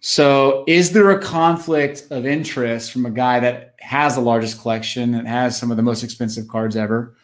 So, 0.00 0.64
is 0.66 0.92
there 0.92 1.10
a 1.10 1.20
conflict 1.22 2.04
of 2.10 2.26
interest 2.26 2.92
from 2.92 3.06
a 3.06 3.10
guy 3.10 3.40
that 3.40 3.76
has 3.80 4.14
the 4.14 4.20
largest 4.20 4.60
collection 4.60 5.14
and 5.14 5.26
has 5.26 5.56
some 5.56 5.70
of 5.70 5.76
the 5.76 5.82
most 5.82 6.02
expensive 6.02 6.48
cards 6.48 6.76
ever, 6.76 7.16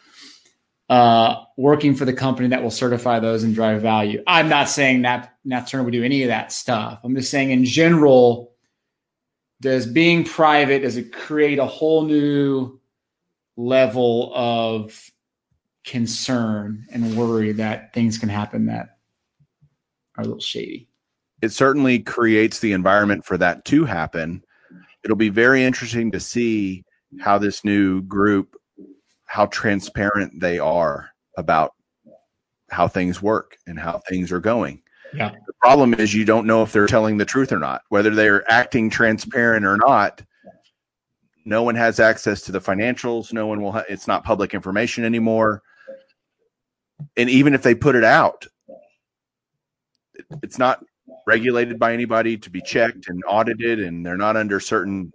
uh, 0.89 1.43
working 1.57 1.93
for 1.93 2.05
the 2.05 2.13
company 2.13 2.47
that 2.49 2.63
will 2.63 2.71
certify 2.71 3.19
those 3.19 3.43
and 3.43 3.53
drive 3.53 3.81
value? 3.81 4.23
I'm 4.25 4.49
not 4.49 4.69
saying 4.69 5.03
that 5.03 5.35
Nat 5.45 5.67
Turner 5.67 5.83
would 5.83 5.91
do 5.91 6.03
any 6.03 6.23
of 6.23 6.29
that 6.29 6.51
stuff. 6.51 6.99
I'm 7.03 7.15
just 7.15 7.31
saying, 7.31 7.51
in 7.51 7.65
general, 7.65 8.53
does 9.61 9.85
being 9.85 10.23
private 10.23 10.81
does 10.81 10.97
it 10.97 11.13
create 11.13 11.59
a 11.59 11.65
whole 11.65 12.05
new 12.05 12.79
level 13.55 14.31
of 14.35 15.11
concern 15.83 16.85
and 16.91 17.17
worry 17.17 17.51
that 17.51 17.93
things 17.93 18.17
can 18.17 18.29
happen 18.29 18.65
that 18.65 18.97
are 20.17 20.23
a 20.23 20.27
little 20.27 20.39
shady 20.39 20.87
it 21.41 21.51
certainly 21.51 21.99
creates 21.99 22.59
the 22.59 22.71
environment 22.71 23.25
for 23.25 23.37
that 23.37 23.65
to 23.65 23.83
happen 23.83 24.43
it'll 25.03 25.17
be 25.17 25.29
very 25.29 25.63
interesting 25.63 26.11
to 26.11 26.19
see 26.19 26.83
how 27.19 27.37
this 27.37 27.65
new 27.65 28.01
group 28.03 28.55
how 29.25 29.45
transparent 29.47 30.39
they 30.39 30.57
are 30.59 31.09
about 31.37 31.73
how 32.69 32.87
things 32.87 33.21
work 33.21 33.57
and 33.67 33.79
how 33.79 34.01
things 34.07 34.31
are 34.31 34.39
going 34.39 34.83
yeah. 35.13 35.31
The 35.45 35.53
problem 35.61 35.93
is 35.93 36.13
you 36.13 36.25
don't 36.25 36.47
know 36.47 36.63
if 36.63 36.71
they're 36.71 36.87
telling 36.87 37.17
the 37.17 37.25
truth 37.25 37.51
or 37.51 37.59
not, 37.59 37.83
whether 37.89 38.09
they're 38.09 38.49
acting 38.51 38.89
transparent 38.89 39.65
or 39.65 39.77
not. 39.77 40.21
No 41.45 41.63
one 41.63 41.75
has 41.75 41.99
access 41.99 42.41
to 42.43 42.51
the 42.51 42.61
financials. 42.61 43.33
No 43.33 43.47
one 43.47 43.61
will. 43.61 43.73
Ha- 43.73 43.83
it's 43.89 44.07
not 44.07 44.23
public 44.23 44.53
information 44.53 45.03
anymore. 45.03 45.61
And 47.17 47.29
even 47.29 47.53
if 47.53 47.63
they 47.63 47.75
put 47.75 47.95
it 47.95 48.03
out, 48.03 48.47
it's 50.41 50.57
not 50.57 50.83
regulated 51.25 51.79
by 51.79 51.93
anybody 51.93 52.37
to 52.37 52.49
be 52.49 52.61
checked 52.61 53.07
and 53.07 53.23
audited, 53.27 53.79
and 53.79 54.05
they're 54.05 54.17
not 54.17 54.37
under 54.37 54.59
certain 54.59 55.11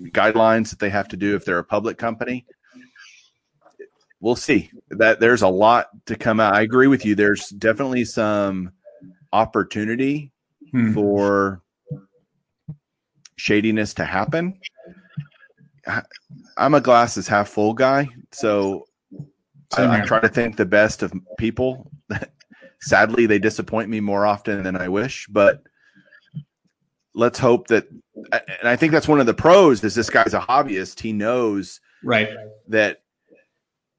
guidelines 0.00 0.70
that 0.70 0.78
they 0.78 0.90
have 0.90 1.08
to 1.08 1.16
do 1.16 1.34
if 1.34 1.44
they're 1.44 1.58
a 1.58 1.64
public 1.64 1.98
company. 1.98 2.46
We'll 4.20 4.36
see 4.36 4.70
that 4.90 5.20
there's 5.20 5.42
a 5.42 5.48
lot 5.48 5.88
to 6.06 6.16
come 6.16 6.40
out. 6.40 6.54
I 6.54 6.62
agree 6.62 6.88
with 6.88 7.04
you. 7.04 7.14
There's 7.14 7.48
definitely 7.50 8.04
some 8.04 8.72
opportunity 9.32 10.32
hmm. 10.72 10.92
for 10.92 11.62
shadiness 13.36 13.94
to 13.94 14.04
happen. 14.04 14.58
I'm 16.56 16.74
a 16.74 16.80
glasses 16.80 17.28
half 17.28 17.48
full 17.48 17.72
guy, 17.72 18.08
so 18.32 18.87
I, 19.76 20.00
I, 20.00 20.04
try 20.04 20.20
to 20.20 20.28
think 20.28 20.56
the 20.56 20.66
best 20.66 21.02
of 21.02 21.12
people. 21.38 21.90
Sadly, 22.80 23.26
they 23.26 23.38
disappoint 23.38 23.90
me 23.90 24.00
more 24.00 24.24
often 24.24 24.62
than 24.62 24.76
I 24.76 24.88
wish, 24.88 25.26
but 25.28 25.62
let's 27.14 27.38
hope 27.38 27.68
that. 27.68 27.88
And 28.32 28.68
I 28.68 28.76
think 28.76 28.92
that's 28.92 29.08
one 29.08 29.20
of 29.20 29.26
the 29.26 29.34
pros 29.34 29.82
is 29.84 29.94
this 29.94 30.10
guy's 30.10 30.34
a 30.34 30.40
hobbyist. 30.40 31.00
He 31.00 31.12
knows 31.12 31.80
right 32.02 32.30
that 32.68 33.02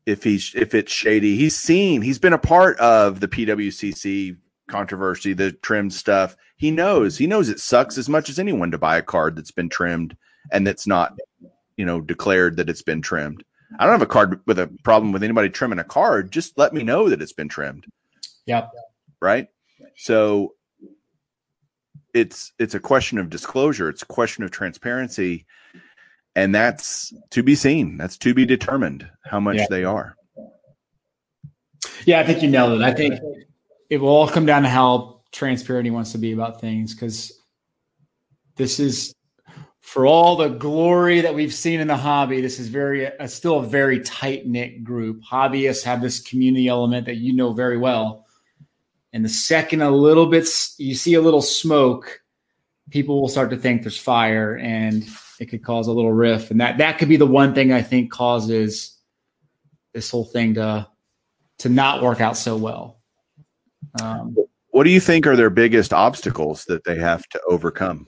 if 0.06 0.24
he's 0.24 0.54
if 0.56 0.74
it's 0.74 0.92
shady, 0.92 1.36
he's 1.36 1.56
seen. 1.56 2.02
He's 2.02 2.20
been 2.20 2.34
a 2.34 2.40
part 2.40 2.80
of 2.80 3.20
the 3.20 3.28
PWCC 3.28 4.38
controversy, 4.70 5.34
the 5.34 5.52
trimmed 5.52 5.94
stuff. 5.94 6.36
He 6.56 6.72
knows. 6.72 7.18
He 7.18 7.28
knows 7.28 7.50
it 7.50 7.60
sucks 7.60 7.98
as 7.98 8.10
much 8.10 8.30
as 8.30 8.40
anyone 8.40 8.72
to 8.72 8.78
buy 8.78 8.98
a 8.98 9.02
card 9.02 9.36
that's 9.36 9.52
been 9.52 9.70
trimmed 9.70 10.16
and 10.52 10.66
that's 10.66 10.88
not, 10.88 11.18
you 11.78 11.86
know, 11.86 12.02
declared 12.02 12.58
that 12.58 12.70
it's 12.70 12.82
been 12.82 13.02
trimmed. 13.02 13.44
I 13.78 13.84
don't 13.84 13.94
have 13.94 14.02
a 14.02 14.08
card 14.08 14.42
with 14.48 14.58
a 14.60 14.68
problem 14.84 15.12
with 15.12 15.24
anybody 15.24 15.50
trimming 15.50 15.80
a 15.80 15.84
card. 15.84 16.32
Just 16.32 16.58
let 16.58 16.74
me 16.74 16.84
know 16.84 17.10
that 17.10 17.22
it's 17.22 17.34
been 17.34 17.50
trimmed. 17.50 17.86
Yep. 18.46 18.72
Right. 19.22 19.48
So 19.96 20.56
it's 22.14 22.52
it's 22.58 22.74
a 22.74 22.80
question 22.80 23.18
of 23.20 23.30
disclosure. 23.30 23.90
It's 23.90 24.02
a 24.02 24.08
question 24.08 24.44
of 24.44 24.52
transparency, 24.52 25.46
and 26.36 26.54
that's 26.54 27.14
to 27.32 27.44
be 27.44 27.56
seen. 27.56 27.98
That's 27.98 28.18
to 28.20 28.34
be 28.34 28.46
determined 28.46 29.08
how 29.24 29.40
much 29.40 29.58
yeah. 29.58 29.68
they 29.70 29.84
are. 29.84 30.16
Yeah, 32.06 32.20
I 32.20 32.24
think 32.24 32.42
you 32.42 32.50
nailed 32.50 32.82
it. 32.82 32.84
I 32.84 32.94
think 32.94 33.20
it 33.90 33.98
will 33.98 34.10
all 34.10 34.28
come 34.28 34.46
down 34.46 34.64
to 34.64 34.70
how 34.70 35.22
transparent 35.32 35.86
he 35.86 35.92
wants 35.92 36.12
to 36.14 36.18
be 36.18 36.32
about 36.32 36.60
things 36.60 36.94
because 36.94 37.32
this 38.56 38.80
is 38.80 39.14
for 39.89 40.06
all 40.06 40.36
the 40.36 40.49
glory 40.49 41.21
that 41.21 41.34
we've 41.34 41.54
seen 41.54 41.80
in 41.80 41.88
the 41.88 41.97
hobby 41.97 42.41
this 42.41 42.60
is 42.60 42.67
very 42.67 43.08
uh, 43.17 43.25
still 43.25 43.60
a 43.60 43.65
very 43.65 43.99
tight 44.02 44.45
knit 44.45 44.84
group. 44.84 45.21
Hobbyists 45.23 45.84
have 45.84 45.99
this 45.99 46.19
community 46.21 46.67
element 46.67 47.08
that 47.08 47.17
you 47.17 47.34
know 47.34 47.54
very 47.54 47.78
well. 47.78 48.28
And 49.13 49.25
the 49.25 49.30
second 49.30 49.82
a 49.82 49.89
little 49.89 50.28
bit 50.28 50.47
you 50.78 50.93
see 50.93 51.15
a 51.15 51.21
little 51.21 51.41
smoke 51.41 52.21
people 52.91 53.19
will 53.19 53.28
start 53.28 53.49
to 53.49 53.58
think 53.58 53.82
there's 53.82 53.97
fire 53.97 54.58
and 54.58 55.08
it 55.39 55.47
could 55.47 55.63
cause 55.63 55.88
a 55.88 55.91
little 55.91 56.12
rift 56.12 56.52
and 56.52 56.62
that 56.62 56.78
that 56.78 56.99
could 56.99 57.10
be 57.10 57.17
the 57.17 57.25
one 57.25 57.54
thing 57.54 57.71
i 57.71 57.84
think 57.84 58.12
causes 58.12 58.97
this 59.93 60.10
whole 60.10 60.25
thing 60.25 60.56
to 60.56 60.88
to 61.60 61.69
not 61.69 62.02
work 62.02 62.21
out 62.21 62.38
so 62.38 62.56
well. 62.56 62.99
Um, 64.02 64.36
what 64.69 64.84
do 64.84 64.89
you 64.91 64.99
think 64.99 65.28
are 65.28 65.36
their 65.36 65.49
biggest 65.49 65.93
obstacles 65.93 66.65
that 66.65 66.84
they 66.86 66.95
have 66.95 67.28
to 67.30 67.41
overcome? 67.47 68.08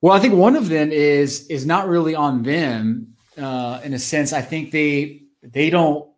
Well, 0.00 0.12
I 0.12 0.20
think 0.20 0.34
one 0.34 0.56
of 0.56 0.68
them 0.68 0.92
is 0.92 1.46
is 1.48 1.66
not 1.66 1.88
really 1.88 2.14
on 2.14 2.42
them. 2.42 3.14
Uh, 3.36 3.80
in 3.84 3.94
a 3.94 3.98
sense, 3.98 4.32
I 4.32 4.42
think 4.42 4.70
they 4.70 5.22
they 5.42 5.70
don't 5.70 6.08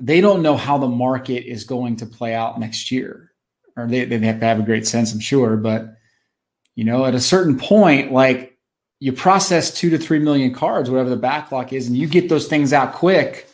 they 0.00 0.20
don't 0.20 0.42
know 0.42 0.56
how 0.56 0.78
the 0.78 0.88
market 0.88 1.48
is 1.48 1.64
going 1.64 1.96
to 1.96 2.06
play 2.06 2.34
out 2.34 2.58
next 2.58 2.90
year. 2.90 3.32
Or 3.76 3.86
they, 3.86 4.04
they 4.04 4.18
have 4.18 4.40
to 4.40 4.46
have 4.46 4.60
a 4.60 4.64
great 4.64 4.86
sense, 4.86 5.12
I'm 5.12 5.20
sure. 5.20 5.56
But, 5.56 5.96
you 6.74 6.84
know, 6.84 7.04
at 7.04 7.14
a 7.14 7.20
certain 7.20 7.58
point, 7.58 8.12
like 8.12 8.58
you 9.00 9.12
process 9.12 9.72
two 9.72 9.90
to 9.90 9.98
three 9.98 10.18
million 10.18 10.52
cards, 10.54 10.90
whatever 10.90 11.10
the 11.10 11.16
backlog 11.16 11.72
is, 11.72 11.88
and 11.88 11.96
you 11.96 12.06
get 12.06 12.28
those 12.28 12.46
things 12.46 12.72
out 12.72 12.94
quick. 12.94 13.48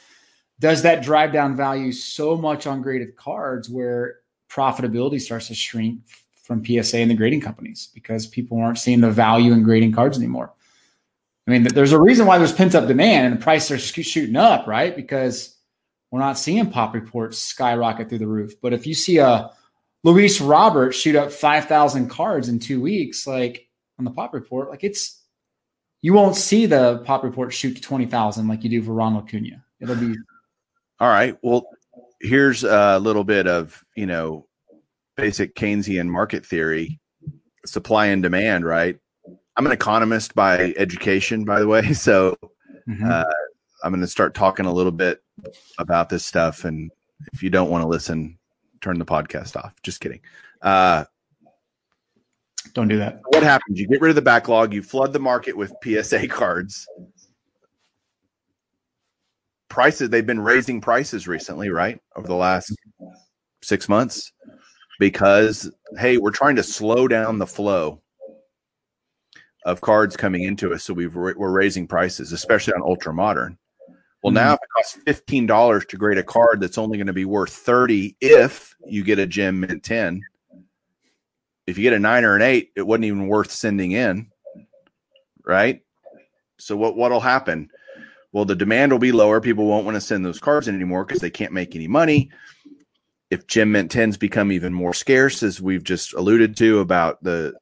Does 0.58 0.82
that 0.82 1.02
drive 1.02 1.32
down 1.32 1.56
value 1.56 1.92
so 1.92 2.36
much 2.36 2.66
on 2.66 2.82
graded 2.82 3.16
cards 3.16 3.70
where 3.70 4.16
profitability 4.50 5.20
starts 5.20 5.48
to 5.48 5.54
shrink 5.54 6.00
from 6.50 6.64
PSA 6.64 6.98
and 6.98 7.08
the 7.08 7.14
grading 7.14 7.40
companies 7.40 7.90
because 7.94 8.26
people 8.26 8.58
aren't 8.58 8.76
seeing 8.76 9.00
the 9.00 9.08
value 9.08 9.52
in 9.52 9.62
grading 9.62 9.92
cards 9.92 10.18
anymore? 10.18 10.52
I 11.46 11.52
mean, 11.52 11.62
there's 11.62 11.92
a 11.92 12.00
reason 12.00 12.26
why 12.26 12.38
there's 12.38 12.52
pent 12.52 12.74
up 12.74 12.88
demand 12.88 13.26
and 13.26 13.36
the 13.36 13.40
prices 13.40 13.70
are 13.70 14.02
shooting 14.02 14.34
up, 14.34 14.66
right? 14.66 14.96
Because 14.96 15.56
we're 16.10 16.18
not 16.18 16.38
seeing 16.38 16.68
pop 16.68 16.92
reports 16.92 17.38
skyrocket 17.38 18.08
through 18.08 18.18
the 18.18 18.26
roof. 18.26 18.54
But 18.60 18.72
if 18.72 18.84
you 18.84 18.94
see 18.94 19.18
a 19.18 19.50
Luis 20.02 20.40
Robert 20.40 20.90
shoot 20.90 21.14
up 21.14 21.30
5,000 21.30 22.08
cards 22.08 22.48
in 22.48 22.58
two 22.58 22.80
weeks, 22.80 23.28
like 23.28 23.68
on 24.00 24.04
the 24.04 24.10
pop 24.10 24.34
report, 24.34 24.70
like 24.70 24.82
it's, 24.82 25.22
you 26.02 26.14
won't 26.14 26.34
see 26.34 26.66
the 26.66 26.98
pop 27.04 27.22
report 27.22 27.52
shoot 27.52 27.76
to 27.76 27.80
20,000 27.80 28.48
like 28.48 28.64
you 28.64 28.70
do 28.70 28.82
for 28.82 28.92
Ronald 28.92 29.28
Acuña. 29.28 29.62
It'll 29.78 29.94
be. 29.94 30.16
All 30.98 31.08
right. 31.08 31.38
Well, 31.42 31.64
here's 32.20 32.64
a 32.64 32.98
little 32.98 33.22
bit 33.22 33.46
of, 33.46 33.84
you 33.94 34.06
know, 34.06 34.48
basic 35.20 35.54
Keynesian 35.54 36.08
market 36.08 36.44
theory, 36.46 36.98
supply 37.66 38.06
and 38.06 38.22
demand, 38.22 38.64
right? 38.64 38.98
I'm 39.56 39.66
an 39.66 39.72
economist 39.72 40.34
by 40.34 40.74
education, 40.76 41.44
by 41.44 41.60
the 41.60 41.66
way. 41.66 41.92
So 41.94 42.36
mm-hmm. 42.88 43.10
uh, 43.10 43.24
I'm 43.84 43.92
going 43.92 44.00
to 44.00 44.06
start 44.06 44.34
talking 44.34 44.66
a 44.66 44.72
little 44.72 44.92
bit 44.92 45.22
about 45.78 46.08
this 46.08 46.24
stuff. 46.24 46.64
And 46.64 46.90
if 47.32 47.42
you 47.42 47.50
don't 47.50 47.70
want 47.70 47.82
to 47.82 47.88
listen, 47.88 48.38
turn 48.80 48.98
the 48.98 49.04
podcast 49.04 49.56
off. 49.56 49.74
Just 49.82 50.00
kidding. 50.00 50.20
Uh, 50.62 51.04
don't 52.72 52.88
do 52.88 52.98
that. 52.98 53.20
What 53.28 53.42
happens? 53.42 53.78
You 53.78 53.86
get 53.86 54.00
rid 54.00 54.10
of 54.10 54.16
the 54.16 54.22
backlog, 54.22 54.72
you 54.72 54.82
flood 54.82 55.12
the 55.12 55.18
market 55.18 55.56
with 55.56 55.72
PSA 55.84 56.28
cards. 56.28 56.86
Prices, 59.68 60.10
they've 60.10 60.26
been 60.26 60.40
raising 60.40 60.80
prices 60.80 61.28
recently, 61.28 61.70
right? 61.70 62.00
Over 62.16 62.26
the 62.26 62.34
last 62.34 62.74
six 63.62 63.88
months 63.88 64.32
because, 65.00 65.68
hey, 65.98 66.18
we're 66.18 66.30
trying 66.30 66.56
to 66.56 66.62
slow 66.62 67.08
down 67.08 67.38
the 67.38 67.46
flow 67.46 68.02
of 69.64 69.80
cards 69.80 70.14
coming 70.16 70.44
into 70.44 70.72
us. 70.72 70.84
So 70.84 70.94
we 70.94 71.06
are 71.06 71.34
raising 71.34 71.88
prices, 71.88 72.32
especially 72.32 72.74
on 72.74 72.82
ultra 72.82 73.12
modern. 73.12 73.58
Well, 74.22 74.32
now 74.32 74.54
mm-hmm. 74.54 74.54
if 74.54 74.60
it 74.60 74.68
costs 74.76 74.98
fifteen 75.06 75.46
dollars 75.46 75.86
to 75.86 75.96
grade 75.96 76.18
a 76.18 76.22
card 76.22 76.60
that's 76.60 76.78
only 76.78 76.98
going 76.98 77.06
to 77.06 77.14
be 77.14 77.24
worth 77.24 77.50
thirty 77.50 78.14
if 78.20 78.76
you 78.86 79.02
get 79.02 79.18
a 79.18 79.26
gem 79.26 79.60
mint 79.60 79.82
ten. 79.82 80.20
If 81.66 81.78
you 81.78 81.82
get 81.82 81.94
a 81.94 81.98
nine 81.98 82.24
or 82.24 82.36
an 82.36 82.42
eight, 82.42 82.70
it 82.76 82.82
wasn't 82.82 83.06
even 83.06 83.26
worth 83.26 83.50
sending 83.50 83.92
in, 83.92 84.30
right? 85.46 85.80
So 86.58 86.76
what 86.76 86.96
what'll 86.96 87.20
happen? 87.20 87.70
Well, 88.32 88.44
the 88.44 88.54
demand 88.54 88.92
will 88.92 88.98
be 88.98 89.12
lower. 89.12 89.40
People 89.40 89.66
won't 89.66 89.86
want 89.86 89.96
to 89.96 90.00
send 90.00 90.24
those 90.24 90.38
cards 90.38 90.68
in 90.68 90.74
anymore 90.74 91.04
because 91.06 91.22
they 91.22 91.30
can't 91.30 91.52
make 91.52 91.74
any 91.74 91.88
money. 91.88 92.30
If 93.30 93.46
gem 93.46 93.72
mint 93.72 93.90
tens 93.90 94.16
become 94.16 94.50
even 94.50 94.74
more 94.74 94.92
scarce, 94.92 95.42
as 95.42 95.60
we've 95.60 95.84
just 95.84 96.14
alluded 96.14 96.56
to 96.56 96.80
about 96.80 97.22
the 97.22 97.54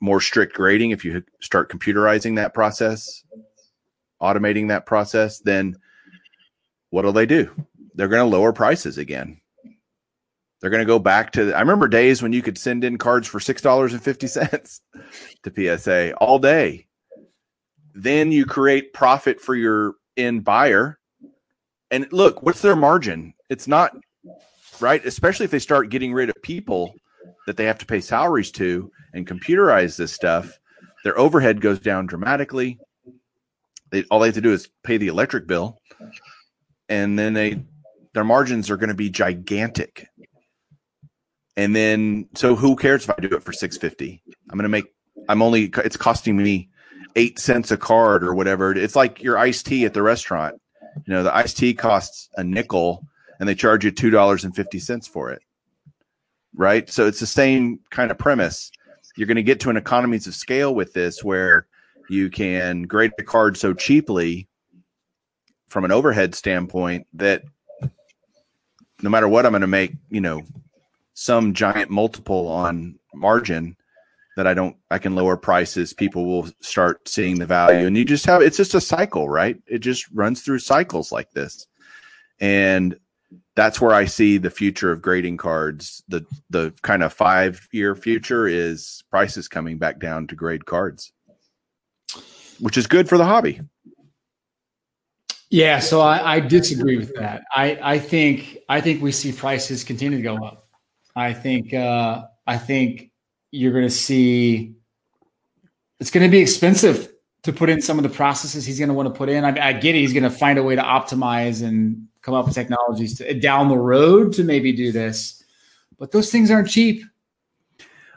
more 0.00 0.20
strict 0.20 0.54
grading, 0.54 0.90
if 0.90 1.04
you 1.04 1.22
start 1.40 1.70
computerizing 1.70 2.36
that 2.36 2.52
process, 2.52 3.24
automating 4.20 4.68
that 4.68 4.84
process, 4.84 5.38
then 5.40 5.76
what'll 6.90 7.12
they 7.12 7.26
do? 7.26 7.50
They're 7.94 8.08
going 8.08 8.28
to 8.28 8.36
lower 8.36 8.52
prices 8.52 8.98
again. 8.98 9.40
They're 10.60 10.70
going 10.70 10.82
to 10.82 10.86
go 10.86 10.98
back 10.98 11.32
to. 11.32 11.52
I 11.52 11.60
remember 11.60 11.88
days 11.88 12.22
when 12.22 12.32
you 12.32 12.40
could 12.40 12.56
send 12.56 12.84
in 12.84 12.96
cards 12.96 13.26
for 13.26 13.40
six 13.40 13.60
dollars 13.60 13.92
and 13.92 14.02
fifty 14.02 14.28
cents 14.28 14.80
to 15.42 15.78
PSA 15.78 16.14
all 16.14 16.38
day. 16.38 16.86
Then 17.94 18.30
you 18.30 18.46
create 18.46 18.92
profit 18.92 19.40
for 19.40 19.54
your 19.54 19.94
end 20.16 20.44
buyer, 20.44 20.98
and 21.90 22.06
look, 22.12 22.42
what's 22.42 22.62
their 22.62 22.76
margin? 22.76 23.34
It's 23.50 23.66
not 23.66 23.96
right, 24.82 25.04
especially 25.04 25.44
if 25.44 25.50
they 25.50 25.58
start 25.58 25.90
getting 25.90 26.12
rid 26.12 26.28
of 26.28 26.34
people 26.42 26.94
that 27.46 27.56
they 27.56 27.64
have 27.64 27.78
to 27.78 27.86
pay 27.86 28.00
salaries 28.00 28.50
to 28.52 28.90
and 29.14 29.26
computerize 29.26 29.96
this 29.96 30.12
stuff. 30.12 30.58
Their 31.04 31.18
overhead 31.18 31.60
goes 31.60 31.80
down 31.80 32.06
dramatically. 32.06 32.78
They 33.90 34.04
all 34.04 34.20
they 34.20 34.28
have 34.28 34.34
to 34.34 34.40
do 34.40 34.52
is 34.52 34.68
pay 34.84 34.96
the 34.96 35.08
electric 35.08 35.46
bill, 35.46 35.78
and 36.88 37.18
then 37.18 37.34
they 37.34 37.62
their 38.14 38.24
margins 38.24 38.70
are 38.70 38.76
going 38.76 38.88
to 38.88 38.94
be 38.94 39.10
gigantic. 39.10 40.08
And 41.56 41.76
then, 41.76 42.28
so 42.34 42.56
who 42.56 42.76
cares 42.76 43.04
if 43.04 43.10
I 43.10 43.20
do 43.20 43.36
it 43.36 43.42
for 43.42 43.52
six 43.52 43.76
fifty? 43.76 44.22
I'm 44.50 44.56
going 44.56 44.64
to 44.64 44.68
make. 44.68 44.86
I'm 45.28 45.42
only. 45.42 45.70
It's 45.76 45.96
costing 45.96 46.36
me 46.36 46.70
eight 47.16 47.38
cents 47.38 47.70
a 47.70 47.76
card 47.76 48.24
or 48.24 48.34
whatever. 48.34 48.72
It's 48.74 48.96
like 48.96 49.22
your 49.22 49.36
iced 49.36 49.66
tea 49.66 49.84
at 49.84 49.94
the 49.94 50.02
restaurant. 50.02 50.54
You 51.06 51.14
know, 51.14 51.22
the 51.22 51.34
iced 51.34 51.58
tea 51.58 51.74
costs 51.74 52.28
a 52.36 52.44
nickel, 52.44 53.06
and 53.42 53.48
they 53.48 53.56
charge 53.56 53.84
you 53.84 53.90
two 53.90 54.08
dollars 54.08 54.44
and 54.44 54.54
fifty 54.54 54.78
cents 54.78 55.08
for 55.08 55.32
it. 55.32 55.42
Right. 56.54 56.88
So 56.88 57.08
it's 57.08 57.18
the 57.18 57.26
same 57.26 57.80
kind 57.90 58.12
of 58.12 58.16
premise. 58.16 58.70
You're 59.16 59.26
going 59.26 59.34
to 59.34 59.42
get 59.42 59.58
to 59.60 59.70
an 59.70 59.76
economies 59.76 60.28
of 60.28 60.36
scale 60.36 60.72
with 60.72 60.92
this, 60.92 61.24
where 61.24 61.66
you 62.08 62.30
can 62.30 62.84
grade 62.84 63.10
the 63.16 63.24
card 63.24 63.56
so 63.56 63.74
cheaply 63.74 64.46
from 65.66 65.84
an 65.84 65.90
overhead 65.90 66.36
standpoint 66.36 67.08
that 67.14 67.42
no 69.02 69.10
matter 69.10 69.26
what 69.26 69.44
I'm 69.44 69.50
going 69.50 69.62
to 69.62 69.66
make, 69.66 69.94
you 70.08 70.20
know, 70.20 70.44
some 71.14 71.52
giant 71.52 71.90
multiple 71.90 72.46
on 72.46 73.00
margin 73.12 73.76
that 74.36 74.46
I 74.46 74.54
don't, 74.54 74.76
I 74.88 74.98
can 74.98 75.16
lower 75.16 75.36
prices. 75.36 75.92
People 75.92 76.26
will 76.26 76.48
start 76.60 77.08
seeing 77.08 77.40
the 77.40 77.46
value, 77.46 77.88
and 77.88 77.96
you 77.96 78.04
just 78.04 78.26
have 78.26 78.40
it's 78.40 78.56
just 78.56 78.76
a 78.76 78.80
cycle, 78.80 79.28
right? 79.28 79.60
It 79.66 79.80
just 79.80 80.08
runs 80.12 80.42
through 80.42 80.60
cycles 80.60 81.10
like 81.10 81.32
this, 81.32 81.66
and 82.38 82.96
that's 83.54 83.80
where 83.80 83.92
I 83.92 84.06
see 84.06 84.38
the 84.38 84.50
future 84.50 84.92
of 84.92 85.02
grading 85.02 85.36
cards. 85.36 86.02
The 86.08 86.24
the 86.50 86.72
kind 86.82 87.02
of 87.02 87.12
five 87.12 87.68
year 87.72 87.94
future 87.94 88.46
is 88.46 89.02
prices 89.10 89.48
coming 89.48 89.78
back 89.78 89.98
down 89.98 90.26
to 90.28 90.34
grade 90.34 90.64
cards 90.64 91.12
which 92.62 92.78
is 92.78 92.86
good 92.86 93.08
for 93.08 93.18
the 93.18 93.24
hobby. 93.24 93.60
Yeah, 95.50 95.80
so 95.80 96.00
I, 96.00 96.36
I 96.36 96.40
disagree 96.40 96.96
with 96.96 97.12
that. 97.16 97.42
I, 97.54 97.78
I 97.82 97.98
think 97.98 98.58
I 98.68 98.80
think 98.80 99.02
we 99.02 99.12
see 99.12 99.32
prices 99.32 99.84
continue 99.84 100.18
to 100.18 100.22
go 100.22 100.36
up. 100.42 100.68
I 101.14 101.34
think 101.34 101.74
uh, 101.74 102.22
I 102.46 102.56
think 102.56 103.10
you're 103.50 103.72
going 103.72 103.84
to 103.84 103.90
see 103.90 104.76
it's 106.00 106.10
going 106.10 106.24
to 106.24 106.30
be 106.30 106.38
expensive 106.38 107.12
to 107.42 107.52
put 107.52 107.68
in 107.68 107.82
some 107.82 107.98
of 107.98 108.04
the 108.04 108.08
processes 108.08 108.64
he's 108.64 108.78
going 108.78 108.88
to 108.88 108.94
want 108.94 109.12
to 109.12 109.18
put 109.18 109.28
in. 109.28 109.44
I, 109.44 109.70
I 109.70 109.72
get 109.72 109.96
it; 109.96 109.98
he's 109.98 110.14
going 110.14 110.22
to 110.22 110.30
find 110.30 110.58
a 110.58 110.62
way 110.62 110.76
to 110.76 110.82
optimize 110.82 111.66
and 111.66 112.06
come 112.22 112.34
up 112.34 112.46
with 112.46 112.54
technologies 112.54 113.16
to, 113.18 113.34
down 113.34 113.68
the 113.68 113.76
road 113.76 114.32
to 114.34 114.44
maybe 114.44 114.72
do 114.72 114.92
this, 114.92 115.42
but 115.98 116.12
those 116.12 116.30
things 116.30 116.50
aren't 116.50 116.70
cheap. 116.70 117.04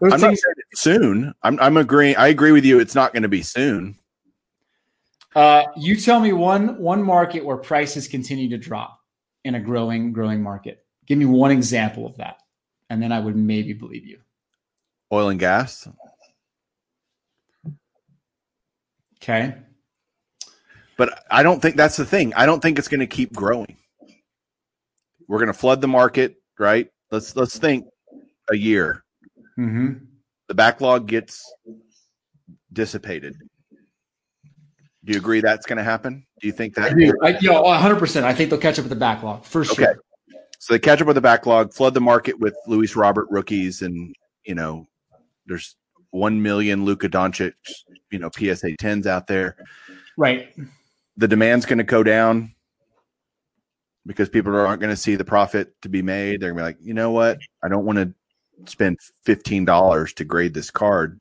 Those 0.02 0.14
I'm 0.14 0.20
things- 0.20 0.42
not 0.46 0.56
soon. 0.76 1.34
I'm, 1.44 1.60
I'm 1.60 1.78
agreeing. 1.78 2.16
I 2.18 2.28
agree 2.28 2.52
with 2.52 2.66
you. 2.66 2.80
It's 2.80 2.96
not 2.96 3.14
going 3.14 3.24
to 3.24 3.30
be 3.30 3.42
soon. 3.42 3.98
Uh, 5.36 5.64
you 5.76 5.98
tell 5.98 6.22
me 6.22 6.32
one 6.32 6.80
one 6.80 7.04
market 7.04 7.44
where 7.44 7.58
prices 7.58 8.08
continue 8.08 8.50
to 8.50 8.58
drop 8.58 8.98
in 9.44 9.56
a 9.56 9.60
growing 9.60 10.14
growing 10.14 10.42
market. 10.42 10.86
Give 11.08 11.18
me 11.18 11.26
one 11.26 11.52
example 11.52 12.06
of 12.06 12.16
that, 12.18 12.38
and 12.90 13.04
then 13.04 13.12
I 13.12 13.20
would 13.20 13.36
maybe 13.36 13.74
believe 13.74 14.06
you. 14.06 14.20
Oil 15.12 15.28
and 15.28 15.40
gas. 15.40 15.90
Okay. 19.22 19.56
But 20.98 21.26
I 21.30 21.44
don't 21.44 21.62
think 21.62 21.76
that's 21.76 21.98
the 21.98 22.06
thing. 22.06 22.34
I 22.36 22.46
don't 22.46 22.62
think 22.62 22.80
it's 22.80 22.88
going 22.88 23.02
to 23.02 23.08
keep 23.08 23.34
growing. 23.34 23.76
We're 25.28 25.40
going 25.40 25.48
to 25.48 25.54
flood 25.54 25.82
the 25.82 25.88
market, 25.88 26.36
right? 26.60 26.88
Let's 27.12 27.36
let's 27.36 27.58
think 27.58 27.86
a 28.52 28.56
year. 28.56 29.04
Mm-hmm. 29.58 30.06
The 30.48 30.54
backlog 30.54 31.08
gets 31.08 31.44
dissipated. 32.72 33.36
Do 35.04 35.14
you 35.14 35.20
agree 35.20 35.42
that's 35.42 35.66
going 35.66 35.78
to 35.78 35.84
happen? 35.84 36.26
Do 36.42 36.48
you 36.48 36.54
think 36.54 36.74
that? 36.76 36.92
I 36.92 36.94
do. 36.94 37.14
I, 37.22 37.30
you 37.40 37.50
know, 37.50 37.64
100%. 37.64 38.24
I 38.24 38.34
think 38.34 38.50
they'll 38.50 38.60
catch 38.60 38.80
up 38.80 38.84
with 38.84 38.90
the 38.90 38.96
backlog 38.96 39.46
for 39.46 39.64
sure. 39.64 39.92
Okay. 39.92 40.00
So 40.60 40.74
they 40.74 40.80
catch 40.80 41.00
up 41.00 41.06
with 41.06 41.16
the 41.16 41.22
backlog, 41.22 41.74
flood 41.74 41.94
the 41.94 42.02
market 42.02 42.40
with 42.40 42.56
Luis 42.66 42.96
Robert 42.96 43.28
rookies, 43.30 43.84
and, 43.84 44.16
you 44.46 44.56
know, 44.56 44.88
there's 45.46 45.76
1 46.10 46.42
million 46.42 46.86
Luka 46.86 47.08
Doncic, 47.08 47.54
you 48.10 48.18
know, 48.18 48.32
PSA 48.36 48.72
10s 48.82 49.06
out 49.06 49.28
there. 49.28 49.58
Right. 50.18 50.56
The 51.18 51.28
demand's 51.28 51.68
going 51.68 51.78
to 51.78 51.84
go 51.84 52.02
down 52.02 52.55
because 54.06 54.30
people 54.30 54.56
aren't 54.56 54.82
going 54.82 54.94
to 54.94 55.02
see 55.02 55.16
the 55.16 55.26
profit 55.26 55.74
to 55.82 55.90
be 55.90 56.02
made. 56.02 56.42
They're 56.42 56.54
going 56.54 56.58
to 56.58 56.62
be 56.62 56.66
like, 56.66 56.88
you 56.88 56.94
know 56.94 57.12
what? 57.12 57.40
I 57.64 57.68
don't 57.68 57.86
want 57.86 57.98
to 57.98 58.14
spend 58.72 59.00
$15 59.26 60.16
to 60.16 60.26
grade 60.26 60.54
this 60.54 60.72
card 60.72 61.20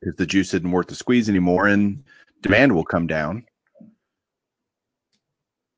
because 0.00 0.16
the 0.16 0.26
juice 0.26 0.54
isn't 0.54 0.70
worth 0.70 0.88
the 0.88 0.94
squeeze 0.94 1.28
anymore. 1.28 1.66
And 1.66 2.02
demand 2.40 2.74
will 2.74 2.84
come 2.84 3.06
down. 3.06 3.44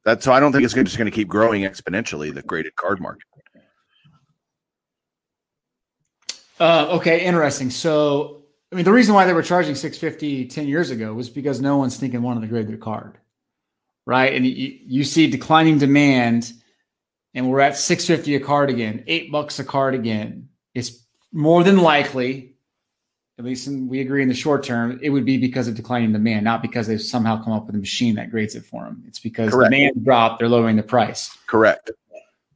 That's 0.05 0.24
so 0.24 0.33
I 0.33 0.41
don't 0.41 0.51
think 0.53 0.64
it's 0.64 0.74
just 0.74 0.99
going 0.99 1.11
to 1.11 1.14
keep 1.14 1.28
growing 1.28 1.62
exponentially. 1.62 2.35
The 2.35 2.43
graded 2.43 2.74
card 2.74 3.01
market. 3.01 3.22
Uh, 6.59 6.87
okay, 6.91 7.24
interesting. 7.24 7.70
So, 7.70 8.45
I 8.72 8.76
mean, 8.76 8.85
the 8.85 8.93
reason 8.93 9.14
why 9.14 9.26
they 9.26 9.33
were 9.33 9.43
charging 9.43 9.74
650 9.74 10.47
10 10.47 10.68
years 10.68 10.91
ago 10.91 11.14
was 11.14 11.28
because 11.28 11.61
no 11.61 11.76
one's 11.76 11.97
thinking 11.97 12.22
wanted 12.22 12.41
to 12.41 12.47
grade 12.47 12.68
their 12.68 12.76
card, 12.76 13.18
right? 14.07 14.34
And 14.34 14.46
you, 14.46 14.78
you 14.84 15.05
see 15.05 15.26
declining 15.28 15.78
demand, 15.78 16.53
and 17.34 17.48
we're 17.48 17.61
at 17.61 17.76
650 17.76 18.36
a 18.36 18.40
card 18.40 18.70
again, 18.70 19.05
eight 19.07 19.30
bucks 19.30 19.59
a 19.59 19.64
card 19.64 19.94
again. 19.94 20.48
It's 20.74 21.05
more 21.32 21.64
than 21.64 21.78
likely, 21.78 22.57
at 23.38 23.44
least 23.44 23.66
in, 23.66 23.88
we 23.88 24.00
agree 24.00 24.22
in 24.22 24.28
the 24.28 24.34
short 24.34 24.64
term, 24.64 24.98
it 25.03 25.11
would 25.11 25.24
be 25.24 25.38
because 25.38 25.68
of 25.68 25.74
declining 25.74 26.12
demand, 26.12 26.44
not 26.44 26.62
because 26.62 26.86
they've 26.86 27.00
somehow 27.00 27.42
come 27.42 27.53
up 27.53 27.66
with 27.66 27.74
a 27.74 27.78
machine 27.78 28.14
that 28.16 28.30
grades 28.30 28.55
it 28.55 28.64
for 28.64 28.84
them. 28.84 29.03
It's 29.07 29.18
because 29.18 29.50
Correct. 29.50 29.70
demand 29.70 30.05
dropped, 30.05 30.38
they're 30.38 30.48
lowering 30.48 30.76
the 30.76 30.82
price. 30.82 31.36
Correct. 31.46 31.90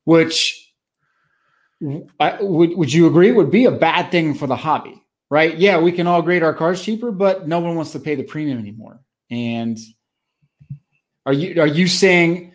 Which 0.05 0.66
I, 2.20 2.38
would 2.40 2.76
would 2.76 2.92
you 2.92 3.07
agree 3.07 3.32
would 3.32 3.51
be 3.51 3.66
a 3.66 3.70
bad 3.70 4.11
thing 4.11 4.34
for 4.34 4.47
the 4.47 4.57
hobby, 4.57 5.03
right? 5.30 5.57
Yeah, 5.57 5.78
we 5.78 5.92
can 5.92 6.07
all 6.07 6.22
grade 6.22 6.42
our 6.42 6.55
cars 6.55 6.82
cheaper, 6.82 7.12
but 7.12 7.47
no 7.47 7.61
one 7.61 7.74
wants 7.74 7.92
to 7.92 7.99
pay 7.99 8.14
the 8.14 8.22
premium 8.22 8.59
anymore. 8.59 9.01
And 9.30 9.78
are 11.27 11.33
you 11.33 11.61
are 11.61 11.66
you 11.66 11.89
saying 11.89 12.55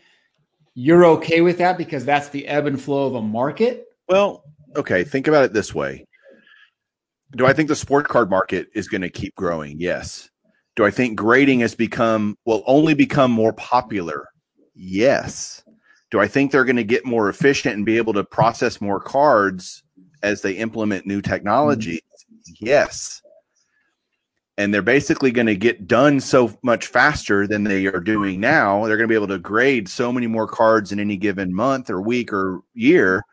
you're 0.73 1.05
okay 1.05 1.41
with 1.41 1.57
that 1.57 1.77
because 1.77 2.05
that's 2.05 2.29
the 2.29 2.47
ebb 2.47 2.65
and 2.65 2.81
flow 2.81 3.05
of 3.05 3.15
a 3.15 3.21
market? 3.21 3.85
Well, 4.07 4.43
okay, 4.75 5.03
think 5.03 5.27
about 5.27 5.43
it 5.43 5.53
this 5.53 5.75
way. 5.75 6.05
Do 7.35 7.45
I 7.45 7.53
think 7.53 7.67
the 7.67 7.75
sport 7.75 8.07
card 8.07 8.29
market 8.29 8.67
is 8.73 8.87
going 8.87 9.01
to 9.01 9.09
keep 9.09 9.35
growing? 9.35 9.79
Yes. 9.79 10.29
Do 10.75 10.85
I 10.85 10.91
think 10.91 11.17
grading 11.17 11.59
has 11.59 11.75
become 11.75 12.37
will 12.45 12.63
only 12.65 12.93
become 12.93 13.31
more 13.31 13.53
popular? 13.53 14.27
Yes. 14.73 15.63
Do 16.09 16.19
I 16.19 16.27
think 16.27 16.51
they're 16.51 16.65
going 16.65 16.75
to 16.77 16.83
get 16.83 17.05
more 17.05 17.29
efficient 17.29 17.75
and 17.75 17.85
be 17.85 17.97
able 17.97 18.13
to 18.13 18.23
process 18.23 18.81
more 18.81 18.99
cards 18.99 19.83
as 20.23 20.41
they 20.41 20.53
implement 20.53 21.05
new 21.05 21.17
hmm. 21.17 21.29
technology? 21.29 21.99
Yes. 22.59 23.20
And 24.61 24.71
they're 24.71 24.83
basically 24.83 25.31
going 25.31 25.47
to 25.47 25.55
get 25.55 25.87
done 25.87 26.19
so 26.19 26.55
much 26.61 26.85
faster 26.85 27.47
than 27.47 27.63
they 27.63 27.87
are 27.87 27.99
doing 27.99 28.39
now. 28.39 28.85
They're 28.85 28.95
going 28.95 29.07
to 29.07 29.11
be 29.11 29.15
able 29.15 29.27
to 29.29 29.39
grade 29.39 29.89
so 29.89 30.13
many 30.13 30.27
more 30.27 30.47
cards 30.47 30.91
in 30.91 30.99
any 30.99 31.17
given 31.17 31.51
month 31.51 31.89
or 31.89 31.99
week 31.99 32.31
or 32.31 32.61
year 32.75 33.23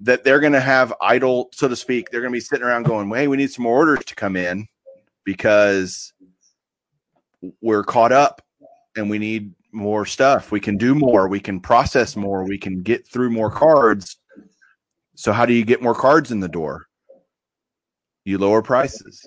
that 0.00 0.22
they're 0.22 0.40
going 0.40 0.52
to 0.52 0.60
have 0.60 0.92
idle, 1.00 1.48
so 1.54 1.66
to 1.66 1.74
speak. 1.74 2.10
They're 2.10 2.20
going 2.20 2.30
to 2.30 2.36
be 2.36 2.40
sitting 2.40 2.62
around 2.62 2.82
going, 2.82 3.08
"Hey, 3.08 3.26
we 3.26 3.38
need 3.38 3.52
some 3.52 3.62
more 3.62 3.76
orders 3.76 4.04
to 4.04 4.14
come 4.14 4.36
in 4.36 4.68
because 5.24 6.12
we're 7.62 7.82
caught 7.82 8.12
up 8.12 8.42
and 8.96 9.08
we 9.08 9.18
need 9.18 9.54
more 9.72 10.04
stuff. 10.04 10.52
We 10.52 10.60
can 10.60 10.76
do 10.76 10.94
more. 10.94 11.26
We 11.26 11.40
can 11.40 11.58
process 11.58 12.16
more. 12.16 12.44
We 12.44 12.58
can 12.58 12.82
get 12.82 13.08
through 13.08 13.30
more 13.30 13.50
cards. 13.50 14.18
So, 15.14 15.32
how 15.32 15.46
do 15.46 15.54
you 15.54 15.64
get 15.64 15.80
more 15.80 15.94
cards 15.94 16.30
in 16.30 16.40
the 16.40 16.48
door? 16.48 16.84
You 18.26 18.36
lower 18.36 18.60
prices. 18.60 19.26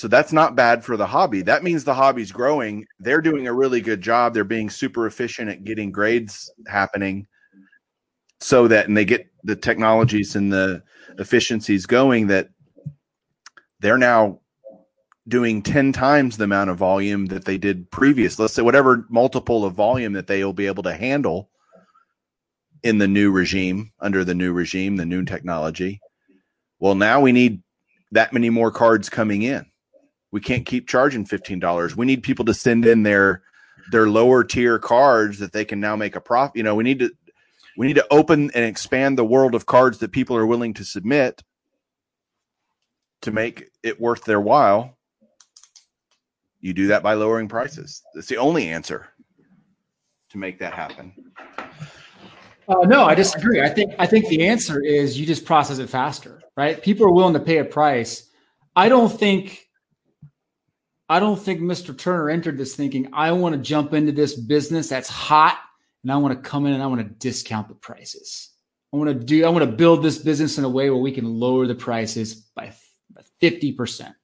So, 0.00 0.08
that's 0.08 0.32
not 0.32 0.56
bad 0.56 0.82
for 0.82 0.96
the 0.96 1.06
hobby. 1.06 1.42
That 1.42 1.62
means 1.62 1.84
the 1.84 1.92
hobby's 1.92 2.32
growing. 2.32 2.86
They're 3.00 3.20
doing 3.20 3.46
a 3.46 3.52
really 3.52 3.82
good 3.82 4.00
job. 4.00 4.32
They're 4.32 4.44
being 4.44 4.70
super 4.70 5.06
efficient 5.06 5.50
at 5.50 5.62
getting 5.62 5.92
grades 5.92 6.50
happening 6.66 7.26
so 8.40 8.66
that, 8.68 8.88
and 8.88 8.96
they 8.96 9.04
get 9.04 9.26
the 9.44 9.56
technologies 9.56 10.36
and 10.36 10.50
the 10.50 10.82
efficiencies 11.18 11.84
going 11.84 12.28
that 12.28 12.48
they're 13.80 13.98
now 13.98 14.40
doing 15.28 15.60
10 15.60 15.92
times 15.92 16.38
the 16.38 16.44
amount 16.44 16.70
of 16.70 16.78
volume 16.78 17.26
that 17.26 17.44
they 17.44 17.58
did 17.58 17.90
previous. 17.90 18.38
Let's 18.38 18.54
say 18.54 18.62
whatever 18.62 19.04
multiple 19.10 19.66
of 19.66 19.74
volume 19.74 20.14
that 20.14 20.28
they 20.28 20.42
will 20.42 20.54
be 20.54 20.66
able 20.66 20.84
to 20.84 20.94
handle 20.94 21.50
in 22.82 22.96
the 22.96 23.06
new 23.06 23.30
regime, 23.30 23.92
under 24.00 24.24
the 24.24 24.34
new 24.34 24.54
regime, 24.54 24.96
the 24.96 25.04
new 25.04 25.26
technology. 25.26 26.00
Well, 26.78 26.94
now 26.94 27.20
we 27.20 27.32
need 27.32 27.62
that 28.12 28.32
many 28.32 28.48
more 28.48 28.70
cards 28.70 29.10
coming 29.10 29.42
in. 29.42 29.69
We 30.32 30.40
can't 30.40 30.66
keep 30.66 30.88
charging 30.88 31.26
$15. 31.26 31.96
We 31.96 32.06
need 32.06 32.22
people 32.22 32.44
to 32.44 32.54
send 32.54 32.86
in 32.86 33.02
their 33.02 33.42
their 33.90 34.08
lower 34.08 34.44
tier 34.44 34.78
cards 34.78 35.38
that 35.40 35.52
they 35.52 35.64
can 35.64 35.80
now 35.80 35.96
make 35.96 36.14
a 36.14 36.20
profit. 36.20 36.56
You 36.56 36.62
know, 36.62 36.74
we 36.74 36.84
need 36.84 37.00
to 37.00 37.10
we 37.76 37.86
need 37.86 37.96
to 37.96 38.06
open 38.10 38.50
and 38.54 38.64
expand 38.64 39.18
the 39.18 39.24
world 39.24 39.54
of 39.54 39.66
cards 39.66 39.98
that 39.98 40.12
people 40.12 40.36
are 40.36 40.46
willing 40.46 40.74
to 40.74 40.84
submit 40.84 41.42
to 43.22 43.32
make 43.32 43.64
it 43.82 44.00
worth 44.00 44.24
their 44.24 44.40
while 44.40 44.96
you 46.60 46.74
do 46.74 46.88
that 46.88 47.02
by 47.02 47.14
lowering 47.14 47.48
prices. 47.48 48.02
That's 48.14 48.28
the 48.28 48.36
only 48.36 48.68
answer 48.68 49.08
to 50.30 50.38
make 50.38 50.58
that 50.58 50.74
happen. 50.74 51.12
Uh, 52.68 52.86
no, 52.86 53.04
I 53.04 53.14
disagree. 53.14 53.60
I 53.60 53.68
think 53.68 53.94
I 53.98 54.06
think 54.06 54.28
the 54.28 54.46
answer 54.46 54.80
is 54.80 55.18
you 55.18 55.26
just 55.26 55.44
process 55.44 55.78
it 55.78 55.88
faster, 55.88 56.40
right? 56.56 56.80
People 56.80 57.06
are 57.06 57.12
willing 57.12 57.34
to 57.34 57.40
pay 57.40 57.58
a 57.58 57.64
price. 57.64 58.28
I 58.76 58.88
don't 58.88 59.08
think 59.08 59.66
I 61.10 61.18
don't 61.18 61.36
think 61.36 61.60
Mr. 61.60 61.96
Turner 61.96 62.30
entered 62.30 62.56
this 62.56 62.76
thinking 62.76 63.10
I 63.12 63.32
want 63.32 63.56
to 63.56 63.60
jump 63.60 63.94
into 63.94 64.12
this 64.12 64.36
business 64.36 64.88
that's 64.88 65.08
hot 65.08 65.58
and 66.04 66.12
I 66.12 66.16
want 66.16 66.36
to 66.36 66.48
come 66.48 66.66
in 66.66 66.72
and 66.72 66.80
I 66.80 66.86
want 66.86 67.00
to 67.00 67.14
discount 67.14 67.68
the 67.68 67.74
prices. 67.74 68.50
I 68.94 68.96
want 68.96 69.08
to 69.08 69.14
do 69.14 69.44
I 69.44 69.48
want 69.48 69.64
to 69.64 69.76
build 69.76 70.04
this 70.04 70.18
business 70.18 70.56
in 70.56 70.62
a 70.62 70.68
way 70.68 70.88
where 70.88 71.00
we 71.00 71.10
can 71.10 71.24
lower 71.24 71.66
the 71.66 71.74
prices 71.74 72.36
by 72.54 72.72
50%. 73.42 74.14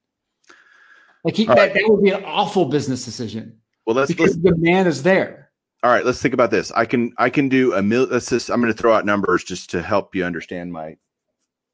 Like 1.24 1.34
he, 1.34 1.46
that, 1.46 1.56
right. 1.56 1.74
that 1.74 1.82
would 1.88 2.04
be 2.04 2.10
an 2.10 2.22
awful 2.24 2.66
business 2.66 3.04
decision. 3.04 3.58
Well, 3.84 3.96
let's 3.96 4.08
because 4.08 4.36
let's, 4.36 4.56
the 4.56 4.56
man 4.56 4.86
is 4.86 5.02
there. 5.02 5.50
All 5.82 5.90
right, 5.90 6.04
let's 6.04 6.22
think 6.22 6.34
about 6.34 6.52
this. 6.52 6.70
I 6.70 6.84
can 6.84 7.12
I 7.18 7.30
can 7.30 7.48
do 7.48 7.74
a 7.74 7.82
mil. 7.82 8.04
Let's 8.04 8.30
just 8.30 8.48
I'm 8.48 8.60
going 8.60 8.72
to 8.72 8.78
throw 8.78 8.94
out 8.94 9.04
numbers 9.04 9.42
just 9.42 9.70
to 9.70 9.82
help 9.82 10.14
you 10.14 10.24
understand 10.24 10.72
my 10.72 10.96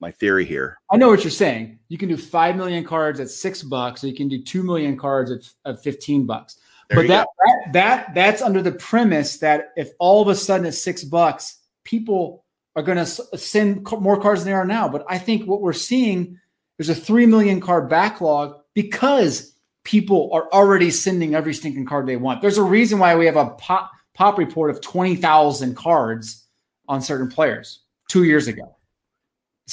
my 0.02 0.10
theory 0.10 0.44
here. 0.44 0.76
I 0.90 0.98
know 0.98 1.08
what 1.08 1.24
you're 1.24 1.30
saying. 1.30 1.78
You 1.88 1.96
can 1.96 2.10
do 2.10 2.18
five 2.18 2.56
million 2.56 2.84
cards 2.84 3.20
at 3.20 3.30
six 3.30 3.62
bucks, 3.62 4.04
or 4.04 4.08
you 4.08 4.14
can 4.14 4.28
do 4.28 4.42
two 4.42 4.62
million 4.62 4.98
cards 4.98 5.30
at, 5.30 5.48
at 5.64 5.82
fifteen 5.82 6.26
bucks. 6.26 6.58
There 6.90 6.98
but 6.98 7.08
that, 7.08 7.28
that 7.38 7.72
that 7.72 8.14
that's 8.14 8.42
under 8.42 8.60
the 8.60 8.72
premise 8.72 9.38
that 9.38 9.68
if 9.76 9.92
all 9.98 10.20
of 10.20 10.28
a 10.28 10.34
sudden 10.34 10.66
it's 10.66 10.82
six 10.82 11.04
bucks, 11.04 11.56
people 11.84 12.44
are 12.76 12.82
going 12.82 12.98
to 12.98 13.06
send 13.06 13.86
more 14.00 14.20
cards 14.20 14.42
than 14.42 14.50
they 14.50 14.56
are 14.56 14.66
now. 14.66 14.88
But 14.88 15.04
I 15.08 15.18
think 15.18 15.46
what 15.46 15.62
we're 15.62 15.72
seeing 15.72 16.38
there's 16.76 16.88
a 16.88 16.94
three 16.94 17.26
million 17.26 17.60
card 17.60 17.88
backlog 17.88 18.60
because 18.74 19.54
people 19.84 20.30
are 20.32 20.48
already 20.52 20.90
sending 20.90 21.34
every 21.34 21.54
stinking 21.54 21.86
card 21.86 22.06
they 22.06 22.16
want. 22.16 22.40
There's 22.40 22.58
a 22.58 22.62
reason 22.62 22.98
why 22.98 23.14
we 23.14 23.26
have 23.26 23.36
a 23.36 23.50
pop, 23.50 23.90
pop 24.14 24.38
report 24.38 24.70
of 24.70 24.80
20,000 24.80 25.76
cards 25.76 26.46
on 26.88 27.02
certain 27.02 27.28
players 27.28 27.80
two 28.08 28.24
years 28.24 28.48
ago. 28.48 28.76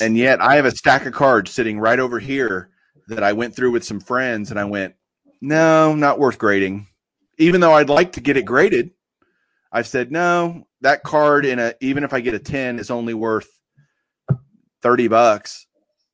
And 0.01 0.17
yet 0.17 0.41
I 0.41 0.55
have 0.55 0.65
a 0.65 0.71
stack 0.71 1.05
of 1.05 1.13
cards 1.13 1.51
sitting 1.51 1.79
right 1.79 1.99
over 1.99 2.19
here 2.19 2.69
that 3.07 3.23
I 3.23 3.33
went 3.33 3.55
through 3.55 3.71
with 3.71 3.83
some 3.83 3.99
friends 3.99 4.51
and 4.51 4.59
I 4.59 4.65
went, 4.65 4.95
no, 5.41 5.95
not 5.95 6.19
worth 6.19 6.37
grading. 6.37 6.87
Even 7.37 7.61
though 7.61 7.73
I'd 7.73 7.89
like 7.89 8.13
to 8.13 8.21
get 8.21 8.37
it 8.37 8.45
graded, 8.45 8.91
I've 9.71 9.87
said, 9.87 10.11
no, 10.11 10.67
that 10.81 11.03
card 11.03 11.45
in 11.45 11.59
a, 11.59 11.73
even 11.81 12.03
if 12.03 12.13
I 12.13 12.19
get 12.19 12.33
a 12.33 12.39
10 12.39 12.79
is 12.79 12.91
only 12.91 13.13
worth 13.13 13.49
30 14.81 15.07
bucks. 15.07 15.65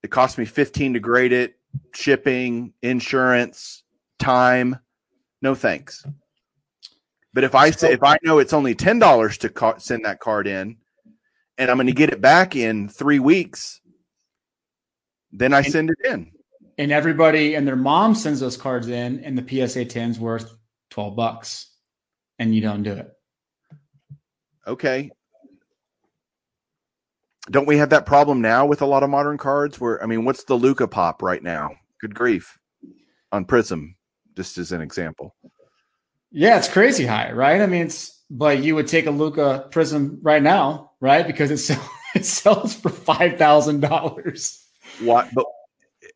It 0.04 0.12
cost 0.12 0.38
me 0.38 0.46
15 0.46 0.94
to 0.94 1.00
grade 1.00 1.34
it 1.34 1.56
shipping, 1.94 2.74
insurance, 2.82 3.84
time. 4.20 4.80
No 5.42 5.56
thanks. 5.56 6.06
But 7.34 7.44
if 7.44 7.54
I 7.54 7.72
say 7.72 7.92
if 7.92 8.04
I 8.04 8.18
know 8.24 8.40
it's 8.40 8.54
only 8.54 8.76
ten 8.76 8.98
dollars 8.98 9.38
to 9.40 9.50
ca- 9.50 9.78
send 9.78 10.06
that 10.06 10.20
card 10.20 10.48
in, 10.48 10.78
and 11.58 11.70
I'm 11.70 11.78
going 11.78 11.88
to 11.88 11.94
get 11.94 12.12
it 12.12 12.22
back 12.22 12.56
in 12.56 12.90
three 12.90 13.20
weeks, 13.20 13.80
then 15.32 15.54
I 15.54 15.60
and, 15.60 15.68
send 15.68 15.90
it 15.90 15.98
in. 16.06 16.32
And 16.78 16.92
everybody 16.92 17.56
and 17.56 17.68
their 17.68 17.76
mom 17.76 18.16
sends 18.16 18.40
those 18.40 18.58
cards 18.58 18.88
in, 18.88 19.24
and 19.24 19.38
the 19.38 19.42
PSA 19.42 19.86
10's 19.86 20.20
worth 20.20 20.56
twelve 20.90 21.16
bucks, 21.16 21.72
and 22.40 22.54
you 22.54 22.62
don't 22.62 22.84
do 22.84 22.94
it. 22.94 23.12
Okay, 24.68 25.12
don't 27.52 27.68
we 27.68 27.78
have 27.78 27.92
that 27.92 28.06
problem 28.06 28.42
now 28.42 28.66
with 28.66 28.82
a 28.82 28.86
lot 28.86 29.04
of 29.04 29.10
modern 29.10 29.38
cards 29.38 29.80
where 29.80 30.02
I 30.02 30.08
mean, 30.08 30.26
what's 30.26 30.44
the 30.46 30.56
Luka 30.56 30.88
pop 30.88 31.22
right 31.22 31.42
now? 31.42 31.72
Good 32.02 32.16
grief. 32.16 32.58
On 33.32 33.46
Prism, 33.46 33.96
just 34.36 34.58
as 34.58 34.72
an 34.72 34.82
example. 34.82 35.36
Yeah, 36.32 36.58
it's 36.58 36.70
crazy 36.70 37.06
high, 37.06 37.32
right? 37.32 37.62
I 37.62 37.66
mean, 37.66 37.84
it's 37.84 38.15
but 38.30 38.64
you 38.64 38.76
would 38.76 38.88
take 38.88 39.06
a 39.06 39.12
Luka 39.12 39.68
Prism 39.72 40.20
right 40.22 40.42
now, 40.42 40.92
right? 41.00 41.26
Because 41.26 41.52
it 41.52 41.58
sells, 41.58 41.88
it 42.16 42.26
sells 42.26 42.74
for 42.74 42.90
five 42.90 43.38
thousand 43.38 43.82
dollars. 43.82 44.64
What? 45.02 45.34
But 45.34 45.46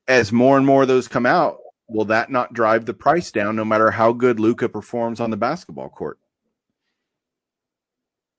as 0.07 0.31
more 0.31 0.57
and 0.57 0.65
more 0.65 0.83
of 0.83 0.87
those 0.87 1.07
come 1.07 1.25
out, 1.25 1.57
will 1.87 2.05
that 2.05 2.31
not 2.31 2.53
drive 2.53 2.85
the 2.85 2.93
price 2.93 3.31
down? 3.31 3.55
No 3.55 3.65
matter 3.65 3.91
how 3.91 4.13
good 4.13 4.39
Luka 4.39 4.69
performs 4.69 5.19
on 5.19 5.31
the 5.31 5.37
basketball 5.37 5.89
court. 5.89 6.19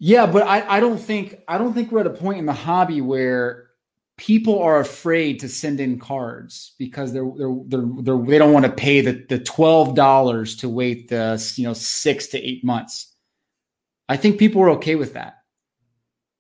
Yeah, 0.03 0.25
but 0.25 0.45
I, 0.45 0.77
I 0.77 0.81
don't 0.81 0.99
think 0.99 1.41
I 1.47 1.59
don't 1.59 1.75
think 1.75 1.93
we're 1.93 2.01
at 2.01 2.07
a 2.07 2.11
point 2.11 2.39
in 2.39 2.47
the 2.47 2.55
hobby 2.55 3.03
where 3.03 3.69
people 4.17 4.63
are 4.63 4.81
afraid 4.81 5.41
to 5.41 5.49
send 5.49 5.79
in 5.79 5.99
cards 5.99 6.75
because 6.79 7.13
they're 7.13 7.31
they're 7.37 7.57
they're, 7.67 7.89
they're 8.03 8.19
they 8.19 8.39
don't 8.39 8.55
want 8.55 8.65
to 8.65 8.73
pay 8.73 9.03
the 9.03 9.25
the 9.29 9.39
twelve 9.39 9.95
dollars 9.95 10.57
to 10.57 10.71
wait 10.71 11.09
the 11.09 11.53
you 11.57 11.65
know 11.65 11.75
six 11.75 12.29
to 12.29 12.39
eight 12.39 12.65
months. 12.65 13.15
I 14.11 14.17
think 14.17 14.39
people 14.39 14.61
were 14.61 14.71
okay 14.71 14.97
with 14.97 15.15
that. 15.15 15.39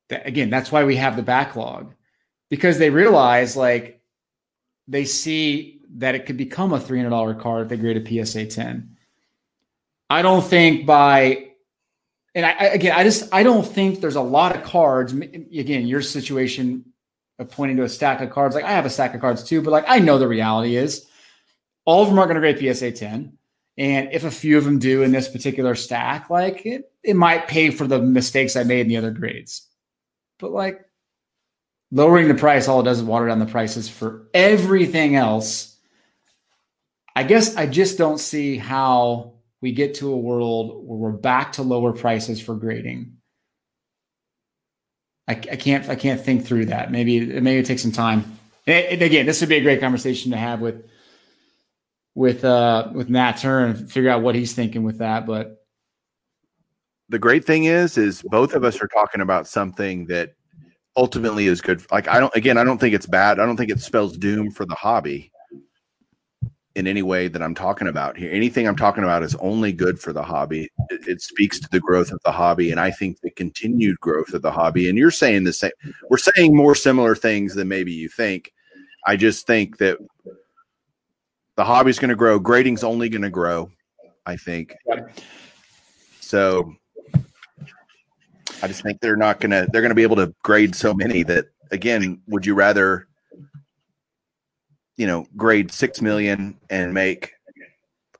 that. 0.08 0.26
Again, 0.26 0.50
that's 0.50 0.72
why 0.72 0.82
we 0.82 0.96
have 0.96 1.14
the 1.14 1.22
backlog 1.22 1.94
because 2.48 2.78
they 2.78 2.90
realize 2.90 3.56
like 3.56 4.02
they 4.88 5.04
see 5.04 5.80
that 5.98 6.16
it 6.16 6.26
could 6.26 6.36
become 6.36 6.72
a 6.72 6.80
three 6.80 6.98
hundred 6.98 7.10
dollar 7.10 7.34
card 7.34 7.62
if 7.62 7.68
they 7.68 7.76
grade 7.76 7.96
a 7.96 8.26
PSA 8.26 8.46
ten. 8.46 8.96
I 10.10 10.22
don't 10.22 10.44
think 10.44 10.84
by 10.84 11.50
and 12.34 12.44
I, 12.44 12.50
again, 12.50 12.92
I 12.96 13.04
just 13.04 13.32
I 13.32 13.44
don't 13.44 13.64
think 13.64 14.00
there's 14.00 14.16
a 14.16 14.20
lot 14.20 14.56
of 14.56 14.64
cards. 14.64 15.12
Again, 15.12 15.86
your 15.86 16.02
situation 16.02 16.86
of 17.38 17.50
pointing 17.50 17.76
to 17.76 17.84
a 17.84 17.88
stack 17.88 18.20
of 18.20 18.30
cards. 18.30 18.56
Like 18.56 18.64
I 18.64 18.72
have 18.72 18.84
a 18.86 18.90
stack 18.90 19.14
of 19.14 19.20
cards 19.20 19.44
too, 19.44 19.62
but 19.62 19.70
like 19.70 19.84
I 19.86 20.00
know 20.00 20.18
the 20.18 20.26
reality 20.26 20.74
is 20.74 21.06
all 21.84 22.02
of 22.02 22.08
them 22.08 22.18
are 22.18 22.26
not 22.26 22.32
going 22.32 22.42
to 22.42 22.60
grade 22.60 22.76
PSA 22.76 22.90
10. 22.92 23.38
And 23.78 24.08
if 24.12 24.24
a 24.24 24.30
few 24.30 24.58
of 24.58 24.64
them 24.64 24.80
do 24.80 25.04
in 25.04 25.12
this 25.12 25.28
particular 25.28 25.76
stack, 25.76 26.28
like 26.30 26.66
it, 26.66 26.89
it 27.02 27.16
might 27.16 27.48
pay 27.48 27.70
for 27.70 27.86
the 27.86 28.00
mistakes 28.00 28.56
I 28.56 28.64
made 28.64 28.80
in 28.80 28.88
the 28.88 28.96
other 28.96 29.10
grades. 29.10 29.66
But 30.38 30.52
like 30.52 30.80
lowering 31.90 32.28
the 32.28 32.34
price, 32.34 32.68
all 32.68 32.80
it 32.80 32.84
does 32.84 32.98
is 32.98 33.04
water 33.04 33.28
down 33.28 33.38
the 33.38 33.46
prices 33.46 33.88
for 33.88 34.28
everything 34.34 35.16
else. 35.16 35.76
I 37.16 37.24
guess 37.24 37.56
I 37.56 37.66
just 37.66 37.98
don't 37.98 38.18
see 38.18 38.56
how 38.56 39.34
we 39.60 39.72
get 39.72 39.96
to 39.96 40.12
a 40.12 40.16
world 40.16 40.86
where 40.86 40.98
we're 40.98 41.12
back 41.12 41.52
to 41.52 41.62
lower 41.62 41.92
prices 41.92 42.40
for 42.40 42.54
grading 42.54 43.18
I, 45.30 45.34
I 45.34 45.56
can't 45.56 45.88
I 45.88 45.94
can't 45.94 46.20
think 46.20 46.44
through 46.44 46.66
that. 46.66 46.90
Maybe 46.90 47.24
maybe 47.24 47.60
it 47.60 47.66
takes 47.66 47.82
some 47.82 47.92
time. 47.92 48.36
And 48.66 49.00
again, 49.00 49.26
this 49.26 49.40
would 49.40 49.48
be 49.48 49.58
a 49.58 49.62
great 49.62 49.80
conversation 49.80 50.32
to 50.32 50.36
have 50.36 50.60
with 50.60 50.84
with 52.16 52.44
uh 52.44 52.90
with 52.92 53.08
Nat 53.08 53.34
Turner 53.34 53.74
figure 53.74 54.10
out 54.10 54.22
what 54.22 54.34
he's 54.34 54.54
thinking 54.54 54.82
with 54.82 54.98
that. 54.98 55.26
But 55.26 55.59
the 57.10 57.18
great 57.18 57.44
thing 57.44 57.64
is, 57.64 57.98
is 57.98 58.22
both 58.22 58.54
of 58.54 58.64
us 58.64 58.80
are 58.80 58.88
talking 58.88 59.20
about 59.20 59.46
something 59.46 60.06
that 60.06 60.32
ultimately 60.96 61.46
is 61.46 61.60
good. 61.60 61.84
Like 61.90 62.08
I 62.08 62.20
don't 62.20 62.34
again, 62.34 62.56
I 62.56 62.64
don't 62.64 62.78
think 62.78 62.94
it's 62.94 63.06
bad. 63.06 63.38
I 63.38 63.46
don't 63.46 63.56
think 63.56 63.70
it 63.70 63.80
spells 63.80 64.16
doom 64.16 64.50
for 64.50 64.64
the 64.64 64.74
hobby 64.74 65.32
in 66.76 66.86
any 66.86 67.02
way 67.02 67.26
that 67.26 67.42
I'm 67.42 67.54
talking 67.54 67.88
about 67.88 68.16
here. 68.16 68.32
Anything 68.32 68.68
I'm 68.68 68.76
talking 68.76 69.02
about 69.02 69.24
is 69.24 69.34
only 69.36 69.72
good 69.72 69.98
for 69.98 70.12
the 70.12 70.22
hobby. 70.22 70.70
It, 70.88 71.08
it, 71.08 71.20
speaks 71.20 71.58
to 71.58 71.68
the 71.72 71.80
growth 71.80 72.12
of 72.12 72.20
the 72.24 72.30
hobby, 72.30 72.70
and 72.70 72.78
I 72.78 72.92
think 72.92 73.20
the 73.20 73.30
continued 73.32 73.98
growth 73.98 74.32
of 74.32 74.42
the 74.42 74.52
hobby. 74.52 74.88
And 74.88 74.96
you're 74.96 75.10
saying 75.10 75.44
the 75.44 75.52
same. 75.52 75.72
We're 76.08 76.16
saying 76.16 76.56
more 76.56 76.76
similar 76.76 77.16
things 77.16 77.56
than 77.56 77.66
maybe 77.66 77.92
you 77.92 78.08
think. 78.08 78.52
I 79.04 79.16
just 79.16 79.48
think 79.48 79.78
that 79.78 79.98
the 81.56 81.64
hobby's 81.64 81.98
going 81.98 82.10
to 82.10 82.16
grow. 82.16 82.38
Grading's 82.38 82.84
only 82.84 83.08
going 83.08 83.22
to 83.22 83.30
grow. 83.30 83.70
I 84.26 84.36
think. 84.36 84.76
So 86.20 86.76
I 88.62 88.68
just 88.68 88.82
think 88.82 89.00
they're 89.00 89.16
not 89.16 89.40
to. 89.50 89.68
They're 89.72 89.82
to 89.90 89.94
be 89.94 90.02
able 90.02 90.16
to 90.16 90.34
grade 90.42 90.74
so 90.74 90.94
many 90.94 91.22
that 91.24 91.46
again. 91.70 92.20
Would 92.26 92.46
you 92.46 92.54
rather? 92.54 93.06
you 95.00 95.06
know, 95.06 95.26
grade 95.34 95.72
6 95.72 96.02
million 96.02 96.58
and 96.68 96.92
make 96.92 97.32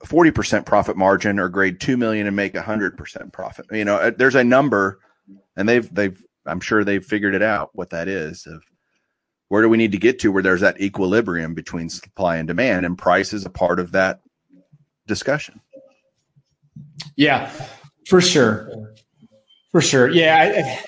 40% 0.02 0.64
profit 0.64 0.96
margin 0.96 1.38
or 1.38 1.50
grade 1.50 1.78
2 1.78 1.98
million 1.98 2.26
and 2.26 2.34
make 2.34 2.54
100% 2.54 3.32
profit. 3.34 3.66
You 3.70 3.84
know, 3.84 3.96
uh, 3.96 4.12
there's 4.16 4.34
a 4.34 4.42
number 4.42 4.98
and 5.56 5.68
they've 5.68 5.94
they've 5.94 6.18
I'm 6.46 6.60
sure 6.60 6.82
they've 6.82 7.04
figured 7.04 7.34
it 7.34 7.42
out 7.42 7.68
what 7.74 7.90
that 7.90 8.08
is 8.08 8.46
of 8.46 8.62
where 9.48 9.60
do 9.60 9.68
we 9.68 9.76
need 9.76 9.92
to 9.92 9.98
get 9.98 10.18
to 10.20 10.32
where 10.32 10.42
there's 10.42 10.62
that 10.62 10.80
equilibrium 10.80 11.52
between 11.52 11.90
supply 11.90 12.38
and 12.38 12.48
demand 12.48 12.86
and 12.86 12.96
price 12.96 13.34
is 13.34 13.44
a 13.44 13.50
part 13.50 13.78
of 13.78 13.92
that 13.92 14.20
discussion. 15.06 15.60
Yeah, 17.14 17.50
for 18.08 18.22
sure. 18.22 18.89
For 19.72 19.80
sure. 19.80 20.10
Yeah, 20.10 20.80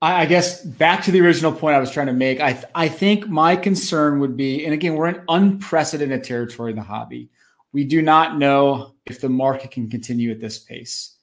I 0.00 0.26
guess 0.26 0.62
back 0.64 1.02
to 1.04 1.10
the 1.10 1.20
original 1.20 1.52
point 1.52 1.74
I 1.74 1.80
was 1.80 1.90
trying 1.90 2.06
to 2.06 2.12
make. 2.12 2.40
I 2.40 2.62
I 2.74 2.88
think 2.88 3.28
my 3.28 3.56
concern 3.56 4.20
would 4.20 4.36
be, 4.36 4.64
and 4.64 4.72
again, 4.72 4.94
we're 4.94 5.08
in 5.08 5.22
unprecedented 5.28 6.22
territory 6.24 6.70
in 6.70 6.76
the 6.76 6.82
hobby. 6.82 7.30
We 7.72 7.84
do 7.84 8.00
not 8.00 8.38
know 8.38 8.94
if 9.06 9.20
the 9.20 9.28
market 9.28 9.72
can 9.72 9.90
continue 9.90 10.30
at 10.30 10.40
this 10.40 10.58
pace. 10.58 11.16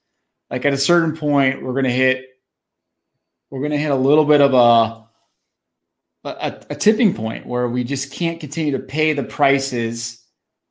Like 0.50 0.66
at 0.66 0.74
a 0.74 0.78
certain 0.78 1.16
point, 1.16 1.64
we're 1.64 1.72
going 1.74 1.86
to 1.86 1.90
hit, 1.90 2.24
we're 3.50 3.60
going 3.60 3.72
to 3.72 3.78
hit 3.78 3.92
a 3.92 3.96
little 3.96 4.26
bit 4.26 4.42
of 4.42 4.54
a, 4.54 5.08
a 6.30 6.66
a 6.70 6.76
tipping 6.76 7.14
point 7.14 7.46
where 7.46 7.68
we 7.68 7.84
just 7.84 8.12
can't 8.12 8.40
continue 8.40 8.74
to 8.74 8.80
pay 8.80 9.14
the 9.14 9.24
prices 9.24 10.25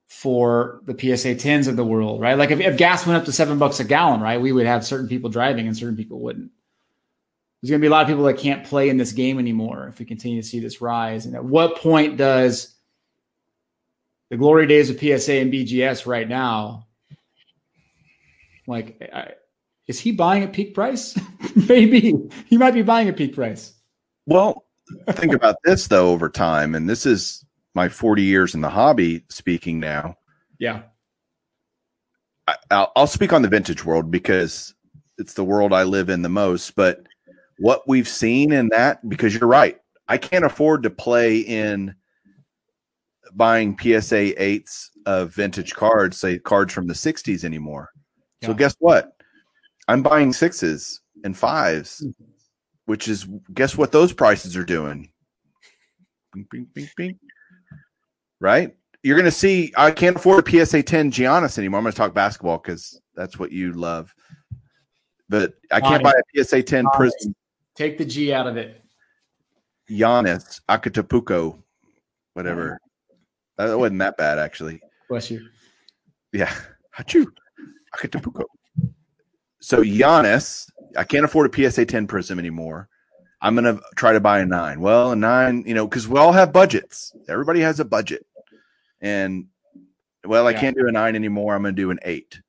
for 0.07 0.81
the 0.85 0.93
PSA 0.93 1.35
10s 1.35 1.69
of 1.69 1.77
the 1.77 1.85
world, 1.85 2.21
right? 2.21 2.39
Like 2.39 2.51
if, 2.51 2.61
if 2.61 2.77
gas 2.77 3.07
went 3.07 3.19
up 3.19 3.25
to 3.25 3.33
seven 3.33 3.59
bucks 3.59 3.81
a 3.81 3.85
gallon, 3.85 4.21
right, 4.21 4.41
we 4.41 4.53
would 4.53 4.67
have 4.67 4.85
certain 4.85 5.09
people 5.09 5.31
driving 5.31 5.67
and 5.67 5.77
certain 5.77 5.97
people 5.97 6.21
wouldn't 6.21 6.51
there's 7.65 7.71
going 7.71 7.81
to 7.81 7.85
be 7.85 7.89
a 7.89 7.91
lot 7.91 8.03
of 8.03 8.09
people 8.09 8.25
that 8.25 8.37
can't 8.37 8.63
play 8.63 8.91
in 8.91 8.99
this 8.99 9.13
game 9.13 9.39
anymore 9.39 9.89
if 9.89 9.99
we 9.99 10.05
continue 10.05 10.43
to 10.43 10.47
see 10.47 10.61
this 10.61 10.83
rise. 10.83 11.25
And 11.25 11.35
at 11.35 11.43
what 11.43 11.79
point 11.79 12.19
does 12.19 12.75
the 14.29 14.37
glory 14.37 14.67
days 14.67 14.91
of 14.91 14.99
PSA 14.99 15.37
and 15.37 15.51
BGS 15.51 16.05
right 16.05 16.29
now, 16.29 16.89
like, 18.67 19.01
I, 19.11 19.31
is 19.87 19.99
he 19.99 20.13
buying 20.13 20.43
at 20.43 20.53
peak 20.53 20.75
price? 20.75 21.19
Maybe 21.57 22.15
he 22.45 22.59
might 22.59 22.75
be 22.75 22.83
buying 22.83 23.09
at 23.09 23.17
peak 23.17 23.35
price. 23.35 23.73
Well, 24.27 24.67
think 25.13 25.33
about 25.33 25.57
this 25.65 25.87
though 25.87 26.11
over 26.11 26.29
time, 26.29 26.75
and 26.75 26.87
this 26.87 27.07
is 27.07 27.44
my 27.75 27.89
40 27.89 28.23
years 28.23 28.55
in 28.55 28.61
the 28.61 28.71
hobby 28.71 29.25
speaking 29.29 29.81
now. 29.81 30.17
Yeah. 30.59 30.83
I, 32.71 32.87
will 32.97 33.07
speak 33.07 33.33
on 33.33 33.43
the 33.43 33.49
vintage 33.49 33.85
world 33.85 34.11
because 34.11 34.75
it's 35.19 35.35
the 35.35 35.45
world 35.45 35.73
I 35.73 35.85
live 35.85 36.09
in 36.09 36.23
the 36.23 36.29
most, 36.29 36.75
but 36.77 37.01
what 37.59 37.89
we've 37.89 38.09
seen 38.09 38.53
in 38.53 38.69
that 38.69 39.07
because 39.09 39.35
you're 39.35 39.49
right. 39.49 39.79
I 40.09 40.19
can't 40.19 40.45
afford 40.45 40.83
to 40.83 40.91
play 40.91 41.39
in 41.39 41.95
buying 43.33 43.79
PSA 43.79 44.43
eights 44.43 44.91
of 45.07 45.35
vintage 45.35 45.75
cards, 45.75 46.19
say 46.19 46.39
cards 46.39 46.73
from 46.73 46.87
the 46.87 46.95
60s 46.95 47.45
anymore. 47.45 47.91
Yeah. 48.41 48.49
So 48.49 48.55
guess 48.55 48.77
what? 48.79 49.13
I'm 49.89 50.03
buying 50.03 50.33
sixes 50.33 51.01
and 51.25 51.37
fives, 51.37 51.99
hmm. 51.99 52.11
which 52.87 53.09
is 53.09 53.27
guess 53.53 53.77
what 53.77 53.93
those 53.93 54.13
prices 54.13 54.57
are 54.57 54.65
doing? 54.65 55.11
Bing, 56.33 56.47
bing, 56.51 56.69
bing, 56.75 56.89
bing. 56.97 57.19
Right? 58.45 58.77
You're 59.03 59.17
going 59.17 59.25
to 59.25 59.31
see. 59.31 59.73
I 59.75 59.91
can't 59.91 60.17
afford 60.17 60.47
a 60.47 60.67
PSA 60.67 60.83
10 60.83 61.11
Giannis 61.11 61.57
anymore. 61.57 61.79
I'm 61.79 61.85
going 61.85 61.93
to 61.93 61.97
talk 61.97 62.13
basketball 62.13 62.59
because 62.59 63.01
that's 63.15 63.39
what 63.39 63.53
you 63.53 63.73
love. 63.73 64.15
But 65.31 65.55
I 65.73 65.81
can't 65.81 66.03
buy 66.03 66.13
a 66.13 66.45
PSA 66.45 66.63
10 66.63 66.85
Prism 66.93 67.35
Take 67.75 67.97
the 67.97 68.05
G 68.05 68.35
out 68.35 68.47
of 68.47 68.59
it. 68.59 68.85
Giannis 69.91 70.61
Akatapuko, 70.69 71.59
whatever. 72.35 72.79
That 73.57 73.79
wasn't 73.79 74.01
that 74.01 74.19
bad, 74.19 74.39
actually. 74.39 74.83
Bless 75.09 75.31
you. 75.31 75.41
Yeah. 76.35 76.55
Hachu. 76.95 77.27
Akatapuko. 77.97 78.45
So 79.61 79.83
Giannis, 79.83 80.71
I 80.99 81.05
can't 81.05 81.25
afford 81.25 81.55
a 81.55 81.71
PSA 81.71 81.87
10 81.87 82.07
prism 82.09 82.39
anymore. 82.39 82.91
I'm 83.41 83.55
going 83.55 83.77
to 83.77 83.83
try 83.97 84.13
to 84.13 84.21
buy 84.21 84.41
a 84.41 84.47
nine. 84.47 84.81
Well, 84.81 85.13
a 85.13 85.17
nine, 85.17 85.65
you 85.67 85.75
know, 85.75 85.87
because 85.87 86.09
we 86.09 86.19
all 86.19 86.33
have 86.33 86.53
budgets. 86.53 87.15
Everybody 87.29 87.61
has 87.61 87.81
a 87.81 87.85
budget. 87.85 88.27
And, 89.01 89.47
well, 90.25 90.47
I 90.47 90.53
yeah. 90.53 90.61
can't 90.61 90.77
do 90.77 90.89
a 90.89 90.93
nine 90.93 91.15
anymore. 91.15 91.55
I'm 91.55 91.63
going 91.63 91.75
to 91.75 91.83
do 91.83 91.91
an 91.91 92.01
eight, 92.03 92.41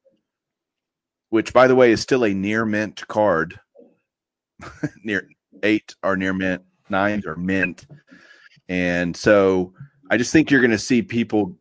which, 1.29 1.53
by 1.53 1.67
the 1.67 1.75
way, 1.75 1.91
is 1.91 2.01
still 2.01 2.23
a 2.23 2.33
near 2.33 2.65
mint 2.65 3.05
card 3.07 3.59
near 5.03 5.27
eight 5.63 5.95
are 6.03 6.17
near 6.17 6.33
mint, 6.33 6.61
nines 6.89 7.25
are 7.25 7.35
mint. 7.35 7.85
And 8.69 9.15
so 9.15 9.73
I 10.09 10.17
just 10.17 10.31
think 10.31 10.49
you're 10.49 10.61
going 10.61 10.71
to 10.71 10.77
see 10.77 11.01
people, 11.01 11.57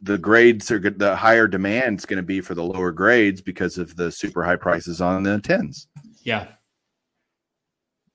the 0.00 0.18
grades 0.18 0.70
are 0.70 0.78
good, 0.78 0.98
the 0.98 1.16
higher 1.16 1.46
demand 1.46 1.98
is 1.98 2.06
going 2.06 2.18
to 2.18 2.22
be 2.22 2.40
for 2.40 2.54
the 2.54 2.64
lower 2.64 2.92
grades 2.92 3.40
because 3.40 3.78
of 3.78 3.96
the 3.96 4.10
super 4.10 4.42
high 4.44 4.56
prices 4.56 5.00
on 5.00 5.22
the 5.22 5.40
tens. 5.40 5.88
Yeah. 6.22 6.48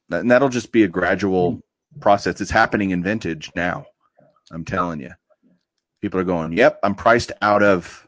And 0.10 0.32
that'll 0.32 0.50
just 0.50 0.72
be 0.72 0.84
a 0.84 0.88
gradual 0.88 1.62
process. 2.00 2.40
It's 2.40 2.52
happening 2.52 2.92
in 2.92 3.04
vintage 3.04 3.52
now. 3.56 3.86
I'm 4.52 4.66
telling 4.66 5.00
you. 5.00 5.12
People 6.02 6.20
are 6.20 6.26
going, 6.26 6.54
yep, 6.54 6.80
I'm 6.84 6.96
priced 6.96 7.32
out 7.42 7.64
of 7.64 8.08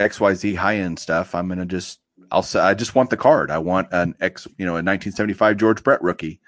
XYZ 0.00 0.56
high 0.56 0.76
end 0.76 0.98
stuff. 0.98 1.34
I'm 1.34 1.48
going 1.48 1.58
to 1.58 1.66
just 1.66 2.00
I'll 2.30 2.42
say 2.42 2.60
I 2.60 2.74
just 2.74 2.94
want 2.94 3.10
the 3.10 3.16
card. 3.16 3.50
I 3.50 3.58
want 3.58 3.88
an 3.92 4.14
X, 4.20 4.46
you 4.58 4.64
know, 4.64 4.72
a 4.72 4.82
1975 4.82 5.56
George 5.56 5.82
Brett 5.82 6.02
rookie. 6.02 6.40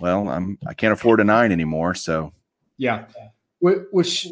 Well, 0.00 0.28
I'm 0.28 0.58
I 0.66 0.74
can't 0.74 0.92
afford 0.92 1.20
a 1.20 1.24
nine 1.24 1.52
anymore, 1.52 1.94
so 1.94 2.32
yeah. 2.78 3.06
Which 3.60 4.26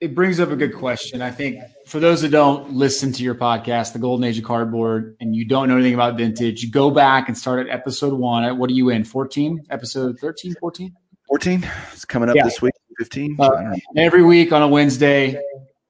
it 0.00 0.14
brings 0.14 0.40
up 0.40 0.50
a 0.50 0.56
good 0.56 0.74
question. 0.74 1.22
I 1.22 1.30
think 1.30 1.60
for 1.86 2.00
those 2.00 2.22
that 2.22 2.30
don't 2.30 2.72
listen 2.72 3.12
to 3.12 3.22
your 3.22 3.36
podcast, 3.36 3.92
The 3.92 4.00
Golden 4.00 4.24
Age 4.24 4.38
of 4.38 4.44
Cardboard, 4.44 5.16
and 5.20 5.34
you 5.34 5.46
don't 5.46 5.68
know 5.68 5.76
anything 5.76 5.94
about 5.94 6.16
vintage, 6.16 6.70
go 6.72 6.90
back 6.90 7.28
and 7.28 7.38
start 7.38 7.66
at 7.66 7.72
episode 7.72 8.12
one. 8.12 8.58
What 8.58 8.68
are 8.68 8.74
you 8.74 8.90
in? 8.90 9.04
14? 9.04 9.66
Episode 9.70 10.18
13, 10.18 10.56
14? 10.58 10.94
14. 11.28 11.68
It's 11.92 12.04
coming 12.04 12.28
up 12.28 12.36
yeah. 12.36 12.44
this 12.44 12.60
week. 12.60 12.74
15. 12.98 13.36
Uh, 13.40 13.74
every 13.96 14.22
week 14.22 14.52
on 14.52 14.62
a 14.62 14.68
Wednesday, 14.68 15.40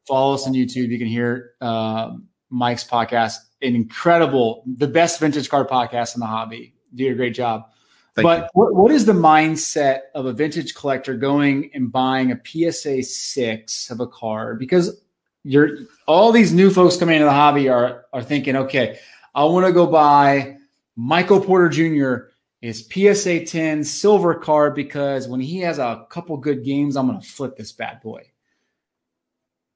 follow 0.07 0.35
us 0.35 0.47
on 0.47 0.55
YouTube. 0.55 0.89
You 0.89 0.99
can 0.99 1.07
hear 1.07 1.53
uh, 1.61 2.15
Mike's 2.51 2.85
podcast. 2.85 3.37
An 3.63 3.75
incredible, 3.75 4.63
the 4.67 4.89
best 4.89 5.21
vintage 5.21 5.49
car 5.49 5.67
podcast 5.67 6.15
in 6.15 6.21
the 6.21 6.27
hobby. 6.27 6.75
You 6.93 7.07
did 7.07 7.13
a 7.13 7.17
great 7.17 7.35
job. 7.35 7.67
Thank 8.15 8.25
but 8.25 8.51
what, 8.53 8.75
what 8.75 8.93
is 8.93 9.07
the 9.07 9.13
mindset 9.13 10.03
of 10.15 10.27
a 10.27 10.33
vintage 10.33 10.75
collector 10.75 11.15
going 11.15 11.71
and 11.75 11.91
buying 11.91 12.31
a 12.31 12.41
PSA 12.45 13.03
six 13.03 13.91
of 13.91 14.01
a 14.01 14.07
car? 14.07 14.55
Because 14.55 15.03
you're 15.43 15.79
all 16.07 16.31
these 16.31 16.53
new 16.53 16.71
folks 16.71 16.97
coming 16.97 17.17
into 17.17 17.27
the 17.27 17.33
hobby 17.33 17.69
are 17.69 18.07
are 18.13 18.23
thinking, 18.23 18.57
okay, 18.57 18.99
I 19.35 19.45
want 19.45 19.67
to 19.67 19.73
go 19.73 19.87
buy 19.87 20.59
Michael 20.97 21.41
Porter 21.41 21.69
Jr. 21.69 22.31
his 22.65 22.89
PSA 22.91 23.45
10 23.45 23.85
silver 23.85 24.35
card 24.35 24.75
because 24.75 25.29
when 25.29 25.41
he 25.41 25.59
has 25.59 25.79
a 25.79 26.07
couple 26.09 26.35
good 26.39 26.65
games, 26.65 26.97
I'm 26.97 27.07
going 27.07 27.21
to 27.21 27.27
flip 27.27 27.59
this 27.59 27.73
bad 27.73 28.01
boy. 28.01 28.31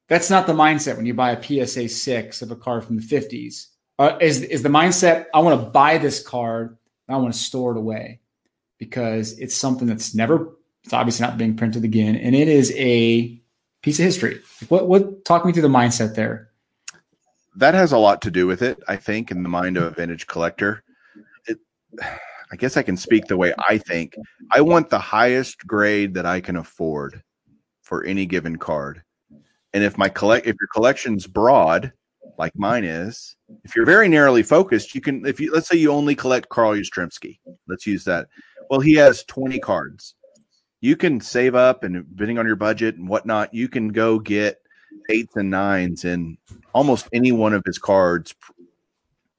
That's 0.08 0.30
not 0.30 0.46
the 0.46 0.54
mindset 0.54 0.96
when 0.96 1.04
you 1.04 1.12
buy 1.12 1.32
a 1.32 1.66
PSA 1.66 1.90
six 1.90 2.40
of 2.40 2.50
a 2.50 2.56
card 2.56 2.86
from 2.86 2.96
the 2.96 3.02
50s. 3.02 3.66
Uh, 3.98 4.16
is 4.22 4.40
is 4.42 4.62
the 4.62 4.70
mindset 4.70 5.26
I 5.34 5.40
want 5.40 5.60
to 5.60 5.68
buy 5.68 5.98
this 5.98 6.26
card 6.26 6.78
I 7.10 7.16
want 7.16 7.34
to 7.34 7.38
store 7.38 7.72
it 7.72 7.78
away 7.78 8.20
because 8.78 9.38
it's 9.38 9.56
something 9.56 9.86
that's 9.86 10.14
never 10.14 10.56
it's 10.84 10.92
obviously 10.92 11.26
not 11.26 11.36
being 11.36 11.56
printed 11.56 11.84
again 11.84 12.14
and 12.14 12.34
it 12.36 12.46
is 12.46 12.72
a 12.76 13.42
piece 13.82 13.98
of 13.98 14.04
history 14.04 14.40
what 14.68 14.86
what 14.86 15.24
talk 15.24 15.44
me 15.44 15.50
through 15.50 15.62
the 15.62 15.68
mindset 15.68 16.14
there 16.14 16.50
that 17.56 17.74
has 17.74 17.90
a 17.90 17.98
lot 17.98 18.22
to 18.22 18.30
do 18.30 18.46
with 18.46 18.62
it 18.62 18.80
i 18.86 18.94
think 18.94 19.32
in 19.32 19.42
the 19.42 19.48
mind 19.48 19.76
of 19.76 19.82
a 19.82 19.90
vintage 19.90 20.28
collector 20.28 20.84
it, 21.48 21.58
i 22.52 22.56
guess 22.56 22.76
i 22.76 22.82
can 22.82 22.96
speak 22.96 23.26
the 23.26 23.36
way 23.36 23.52
i 23.68 23.78
think 23.78 24.16
i 24.52 24.60
want 24.60 24.90
the 24.90 24.98
highest 24.98 25.66
grade 25.66 26.14
that 26.14 26.26
i 26.26 26.40
can 26.40 26.56
afford 26.56 27.22
for 27.82 28.04
any 28.04 28.26
given 28.26 28.56
card 28.56 29.02
and 29.72 29.84
if 29.84 29.98
my 29.98 30.08
collect 30.08 30.46
if 30.46 30.56
your 30.60 30.68
collection's 30.72 31.26
broad 31.26 31.92
like 32.38 32.56
mine 32.56 32.84
is, 32.84 33.36
if 33.64 33.74
you're 33.74 33.84
very 33.84 34.08
narrowly 34.08 34.42
focused, 34.42 34.94
you 34.94 35.00
can, 35.00 35.26
if 35.26 35.40
you, 35.40 35.52
let's 35.52 35.68
say 35.68 35.76
you 35.76 35.90
only 35.90 36.14
collect 36.14 36.48
Carl 36.48 36.74
Yastrzemski, 36.74 37.38
let's 37.66 37.86
use 37.86 38.04
that. 38.04 38.28
Well, 38.70 38.80
he 38.80 38.94
has 38.94 39.24
20 39.24 39.58
cards. 39.58 40.14
You 40.80 40.96
can 40.96 41.20
save 41.20 41.56
up 41.56 41.82
and 41.82 42.04
bidding 42.16 42.38
on 42.38 42.46
your 42.46 42.56
budget 42.56 42.96
and 42.96 43.08
whatnot, 43.08 43.52
you 43.52 43.68
can 43.68 43.88
go 43.88 44.18
get 44.18 44.60
eights 45.10 45.36
and 45.36 45.50
nines 45.50 46.04
in 46.04 46.38
almost 46.72 47.08
any 47.12 47.32
one 47.32 47.52
of 47.52 47.62
his 47.66 47.78
cards. 47.78 48.34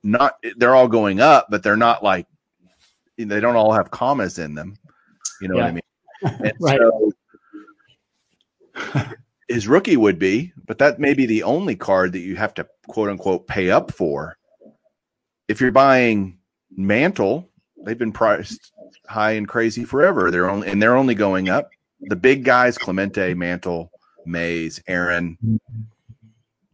Not, 0.03 0.36
they're 0.57 0.76
all 0.76 0.88
going 0.88 1.22
up, 1.22 1.47
but 1.49 1.64
they're 1.64 1.78
not 1.78 2.03
like, 2.03 2.28
they 3.28 3.39
don't 3.39 3.55
all 3.55 3.74
have 3.74 3.91
commas 3.91 4.39
in 4.39 4.55
them. 4.55 4.76
You 5.41 5.49
know 5.49 5.57
yeah. 5.57 5.61
what 5.61 5.70
I 5.70 5.74
mean? 5.74 5.82
And 6.22 6.53
right. 6.59 6.80
so 6.80 7.11
his 9.47 9.67
rookie 9.67 9.97
would 9.97 10.20
be, 10.20 10.53
but 10.65 10.78
that 10.80 10.99
may 10.99 11.13
be 11.13 11.26
the 11.26 11.43
only 11.43 11.76
card 11.76 12.11
that 12.13 12.20
you 12.20 12.36
have 12.36 12.53
to 12.55 12.67
quote 12.88 13.09
unquote 13.09 13.47
pay 13.47 13.70
up 13.72 13.91
for. 13.91 14.38
If 15.47 15.61
you're 15.61 15.72
buying 15.72 16.38
Mantle, 16.76 17.49
they've 17.84 17.97
been 17.97 18.11
priced 18.11 18.72
high 19.07 19.32
and 19.32 19.47
crazy 19.47 19.86
forever. 19.86 20.30
They're 20.30 20.49
only 20.49 20.67
and 20.67 20.82
they're 20.82 20.95
only 20.95 21.15
going 21.15 21.49
up. 21.49 21.70
The 22.01 22.15
big 22.15 22.45
guys, 22.45 22.78
Clemente, 22.78 23.34
Mantle, 23.34 23.91
Mays, 24.26 24.82
Aaron, 24.88 25.38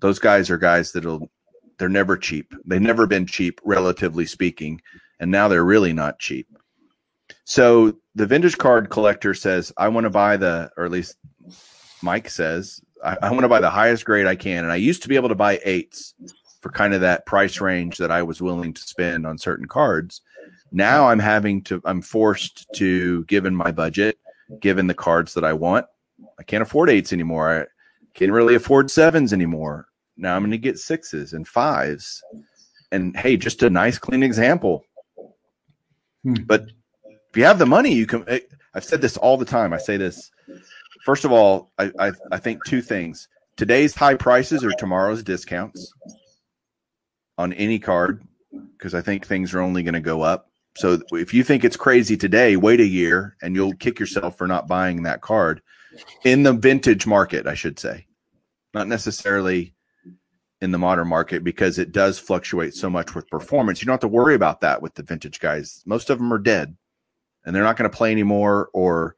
those 0.01 0.19
guys 0.19 0.49
are 0.49 0.57
guys 0.57 0.91
that'll 0.91 1.29
they're 1.77 1.89
never 1.89 2.17
cheap. 2.17 2.53
They've 2.65 2.81
never 2.81 3.07
been 3.07 3.25
cheap, 3.25 3.59
relatively 3.63 4.25
speaking, 4.25 4.81
and 5.19 5.31
now 5.31 5.47
they're 5.47 5.65
really 5.65 5.93
not 5.93 6.19
cheap. 6.19 6.47
So 7.43 7.97
the 8.15 8.25
vintage 8.25 8.57
card 8.57 8.89
collector 8.89 9.33
says, 9.33 9.71
I 9.77 9.87
want 9.89 10.05
to 10.05 10.09
buy 10.09 10.37
the, 10.37 10.71
or 10.77 10.85
at 10.85 10.91
least 10.91 11.17
Mike 12.01 12.29
says, 12.29 12.81
I, 13.03 13.17
I 13.21 13.29
want 13.31 13.41
to 13.41 13.49
buy 13.49 13.61
the 13.61 13.69
highest 13.69 14.05
grade 14.05 14.25
I 14.25 14.35
can. 14.35 14.63
And 14.63 14.71
I 14.71 14.77
used 14.77 15.03
to 15.03 15.09
be 15.09 15.15
able 15.15 15.29
to 15.29 15.35
buy 15.35 15.59
eights 15.63 16.15
for 16.61 16.69
kind 16.69 16.93
of 16.93 17.01
that 17.01 17.25
price 17.25 17.61
range 17.61 17.97
that 17.97 18.11
I 18.11 18.23
was 18.23 18.41
willing 18.41 18.73
to 18.73 18.81
spend 18.81 19.27
on 19.27 19.37
certain 19.37 19.67
cards. 19.67 20.21
Now 20.71 21.07
I'm 21.07 21.19
having 21.19 21.61
to, 21.63 21.81
I'm 21.85 22.01
forced 22.01 22.67
to, 22.75 23.23
given 23.25 23.55
my 23.55 23.71
budget, 23.71 24.17
given 24.59 24.87
the 24.87 24.93
cards 24.93 25.33
that 25.35 25.43
I 25.43 25.53
want, 25.53 25.85
I 26.39 26.43
can't 26.43 26.63
afford 26.63 26.89
eights 26.89 27.13
anymore. 27.13 27.49
I 27.49 27.65
can't 28.13 28.31
really 28.31 28.55
afford 28.55 28.89
sevens 28.89 29.33
anymore. 29.33 29.87
Now 30.17 30.35
I'm 30.35 30.41
going 30.41 30.51
to 30.51 30.57
get 30.57 30.79
sixes 30.79 31.33
and 31.33 31.47
fives. 31.47 32.23
And 32.91 33.15
hey, 33.17 33.37
just 33.37 33.63
a 33.63 33.69
nice, 33.69 33.97
clean 33.97 34.23
example. 34.23 34.85
Hmm. 36.25 36.43
But 36.45 36.65
if 37.03 37.37
you 37.37 37.45
have 37.45 37.59
the 37.59 37.65
money, 37.65 37.93
you 37.93 38.05
can. 38.05 38.25
I've 38.73 38.83
said 38.83 39.01
this 39.01 39.15
all 39.15 39.37
the 39.37 39.45
time. 39.45 39.71
I 39.71 39.77
say 39.77 39.95
this 39.95 40.31
First 41.05 41.23
of 41.23 41.31
all, 41.31 41.71
I, 41.77 41.91
I, 41.99 42.11
I 42.31 42.37
think 42.39 42.65
two 42.65 42.81
things. 42.81 43.27
Today's 43.57 43.93
high 43.93 44.15
prices 44.15 44.63
are 44.63 44.71
tomorrow's 44.71 45.21
discounts 45.21 45.93
on 47.37 47.53
any 47.53 47.77
card 47.77 48.23
because 48.75 48.95
I 48.95 49.01
think 49.01 49.25
things 49.25 49.53
are 49.53 49.61
only 49.61 49.83
going 49.83 49.93
to 49.93 49.99
go 50.01 50.23
up. 50.23 50.49
So 50.77 50.99
if 51.11 51.31
you 51.31 51.43
think 51.43 51.63
it's 51.63 51.77
crazy 51.77 52.17
today, 52.17 52.57
wait 52.57 52.79
a 52.79 52.85
year 52.85 53.37
and 53.43 53.55
you'll 53.55 53.75
kick 53.75 53.99
yourself 53.99 54.35
for 54.35 54.47
not 54.47 54.67
buying 54.67 55.03
that 55.03 55.21
card 55.21 55.61
in 56.23 56.41
the 56.41 56.53
vintage 56.53 57.05
market, 57.05 57.45
I 57.45 57.53
should 57.53 57.77
say, 57.77 58.07
not 58.73 58.87
necessarily 58.87 59.74
in 60.61 60.71
the 60.71 60.77
modern 60.77 61.07
market 61.07 61.43
because 61.43 61.77
it 61.77 61.91
does 61.91 62.17
fluctuate 62.17 62.73
so 62.73 62.89
much 62.89 63.13
with 63.13 63.29
performance. 63.29 63.81
You 63.81 63.85
don't 63.85 63.93
have 63.93 63.99
to 64.01 64.07
worry 64.07 64.35
about 64.35 64.61
that 64.61 64.81
with 64.81 64.95
the 64.95 65.03
vintage 65.03 65.39
guys. 65.39 65.83
Most 65.85 66.09
of 66.09 66.17
them 66.17 66.31
are 66.33 66.39
dead 66.39 66.75
and 67.45 67.55
they're 67.55 67.63
not 67.63 67.77
going 67.77 67.89
to 67.89 67.95
play 67.95 68.11
anymore 68.11 68.69
or, 68.73 69.15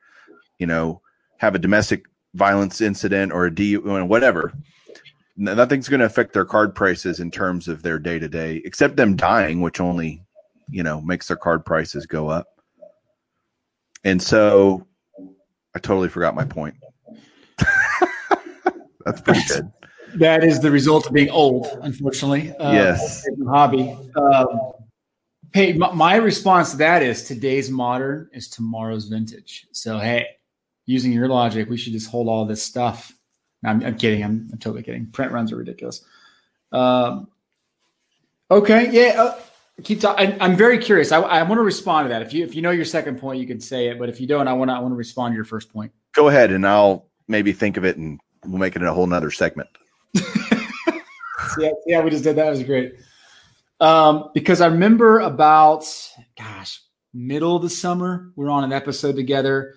you 0.57 0.67
know, 0.67 1.01
have 1.37 1.55
a 1.55 1.59
domestic 1.59 2.05
violence 2.33 2.81
incident 2.81 3.31
or 3.31 3.45
a 3.45 3.53
D 3.53 3.77
whatever. 3.77 4.53
Nothing's 5.35 5.87
going 5.87 5.99
to 5.99 6.05
affect 6.05 6.33
their 6.33 6.45
card 6.45 6.73
prices 6.73 7.19
in 7.19 7.29
terms 7.29 7.67
of 7.67 7.83
their 7.83 7.99
day 7.99 8.17
to 8.17 8.27
day, 8.27 8.61
except 8.65 8.95
them 8.95 9.15
dying, 9.15 9.61
which 9.61 9.79
only 9.79 10.23
you 10.69 10.81
know 10.81 10.99
makes 11.01 11.27
their 11.27 11.37
card 11.37 11.63
prices 11.63 12.07
go 12.07 12.27
up. 12.27 12.47
And 14.03 14.21
so, 14.21 14.87
I 15.75 15.79
totally 15.79 16.09
forgot 16.09 16.33
my 16.33 16.45
point. 16.45 16.75
That's 19.05 19.21
pretty 19.21 19.41
good. 19.47 19.71
That 20.15 20.43
is 20.43 20.59
the 20.59 20.71
result 20.71 21.07
of 21.07 21.13
being 21.13 21.29
old, 21.29 21.67
unfortunately. 21.81 22.55
Uh, 22.57 22.71
yes. 22.71 23.25
Hobby. 23.47 23.97
Um, 24.15 24.71
hey, 25.53 25.73
my, 25.73 25.91
my 25.91 26.15
response 26.15 26.71
to 26.71 26.77
that 26.77 27.03
is 27.03 27.23
today's 27.23 27.69
modern 27.69 28.29
is 28.33 28.49
tomorrow's 28.49 29.05
vintage. 29.07 29.67
So 29.71 29.99
hey, 29.99 30.27
using 30.85 31.11
your 31.11 31.27
logic, 31.27 31.69
we 31.69 31.77
should 31.77 31.93
just 31.93 32.09
hold 32.09 32.27
all 32.27 32.45
this 32.45 32.63
stuff. 32.63 33.13
I'm, 33.65 33.83
I'm 33.83 33.97
kidding. 33.97 34.23
I'm, 34.23 34.49
I'm, 34.51 34.59
totally 34.59 34.83
kidding. 34.83 35.07
Print 35.07 35.31
runs 35.31 35.51
are 35.51 35.57
ridiculous. 35.57 36.03
Um, 36.71 37.27
okay. 38.49 38.89
Yeah. 38.91 39.21
Uh, 39.21 39.39
keep 39.83 39.99
talking. 39.99 40.37
I'm 40.39 40.55
very 40.55 40.77
curious. 40.77 41.11
I, 41.11 41.19
I 41.21 41.43
want 41.43 41.59
to 41.59 41.63
respond 41.63 42.05
to 42.05 42.09
that. 42.09 42.21
If 42.21 42.33
you 42.33 42.45
if 42.45 42.55
you 42.55 42.61
know 42.61 42.71
your 42.71 42.85
second 42.85 43.19
point, 43.19 43.39
you 43.39 43.47
can 43.47 43.59
say 43.59 43.87
it. 43.87 43.99
But 43.99 44.09
if 44.09 44.21
you 44.21 44.27
don't, 44.27 44.47
I 44.47 44.53
want 44.53 44.69
to 44.69 44.75
I 44.75 44.79
want 44.79 44.91
to 44.91 44.95
respond 44.95 45.33
to 45.33 45.35
your 45.35 45.45
first 45.45 45.71
point. 45.71 45.91
Go 46.13 46.29
ahead, 46.29 46.51
and 46.51 46.65
I'll 46.65 47.07
maybe 47.27 47.51
think 47.51 47.77
of 47.77 47.85
it, 47.85 47.97
and 47.97 48.19
we'll 48.45 48.59
make 48.59 48.75
it 48.75 48.83
a 48.83 48.93
whole 48.93 49.07
nother 49.07 49.31
segment. 49.31 49.69
yeah, 51.59 51.69
yeah, 51.85 52.01
we 52.01 52.09
just 52.09 52.23
did 52.23 52.35
that. 52.35 52.47
It 52.47 52.51
was 52.51 52.63
great. 52.63 52.95
Um, 53.79 54.29
because 54.33 54.61
I 54.61 54.67
remember 54.67 55.19
about 55.19 55.85
gosh, 56.37 56.81
middle 57.13 57.55
of 57.55 57.61
the 57.61 57.69
summer, 57.69 58.31
we 58.35 58.45
are 58.45 58.49
on 58.49 58.63
an 58.63 58.73
episode 58.73 59.15
together 59.15 59.75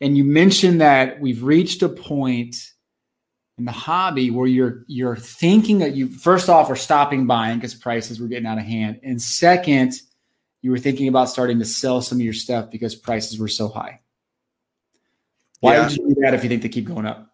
and 0.00 0.16
you 0.16 0.24
mentioned 0.24 0.80
that 0.80 1.20
we've 1.20 1.42
reached 1.42 1.82
a 1.82 1.88
point 1.88 2.56
in 3.56 3.64
the 3.64 3.72
hobby 3.72 4.30
where 4.30 4.46
you're 4.46 4.84
you're 4.88 5.16
thinking 5.16 5.78
that 5.78 5.94
you 5.94 6.08
first 6.08 6.48
off 6.48 6.68
are 6.70 6.76
stopping 6.76 7.26
buying 7.26 7.58
because 7.58 7.74
prices 7.74 8.20
were 8.20 8.26
getting 8.26 8.46
out 8.46 8.58
of 8.58 8.64
hand, 8.64 9.00
and 9.02 9.20
second, 9.20 9.94
you 10.60 10.70
were 10.70 10.78
thinking 10.78 11.08
about 11.08 11.28
starting 11.28 11.58
to 11.60 11.64
sell 11.64 12.02
some 12.02 12.18
of 12.18 12.22
your 12.22 12.34
stuff 12.34 12.70
because 12.70 12.94
prices 12.94 13.38
were 13.38 13.48
so 13.48 13.68
high. 13.68 14.00
Why 15.60 15.74
yeah. 15.74 15.82
would 15.84 15.96
you 15.96 16.08
do 16.08 16.20
that 16.20 16.34
if 16.34 16.42
you 16.42 16.50
think 16.50 16.62
they 16.62 16.68
keep 16.68 16.86
going 16.86 17.06
up? 17.06 17.33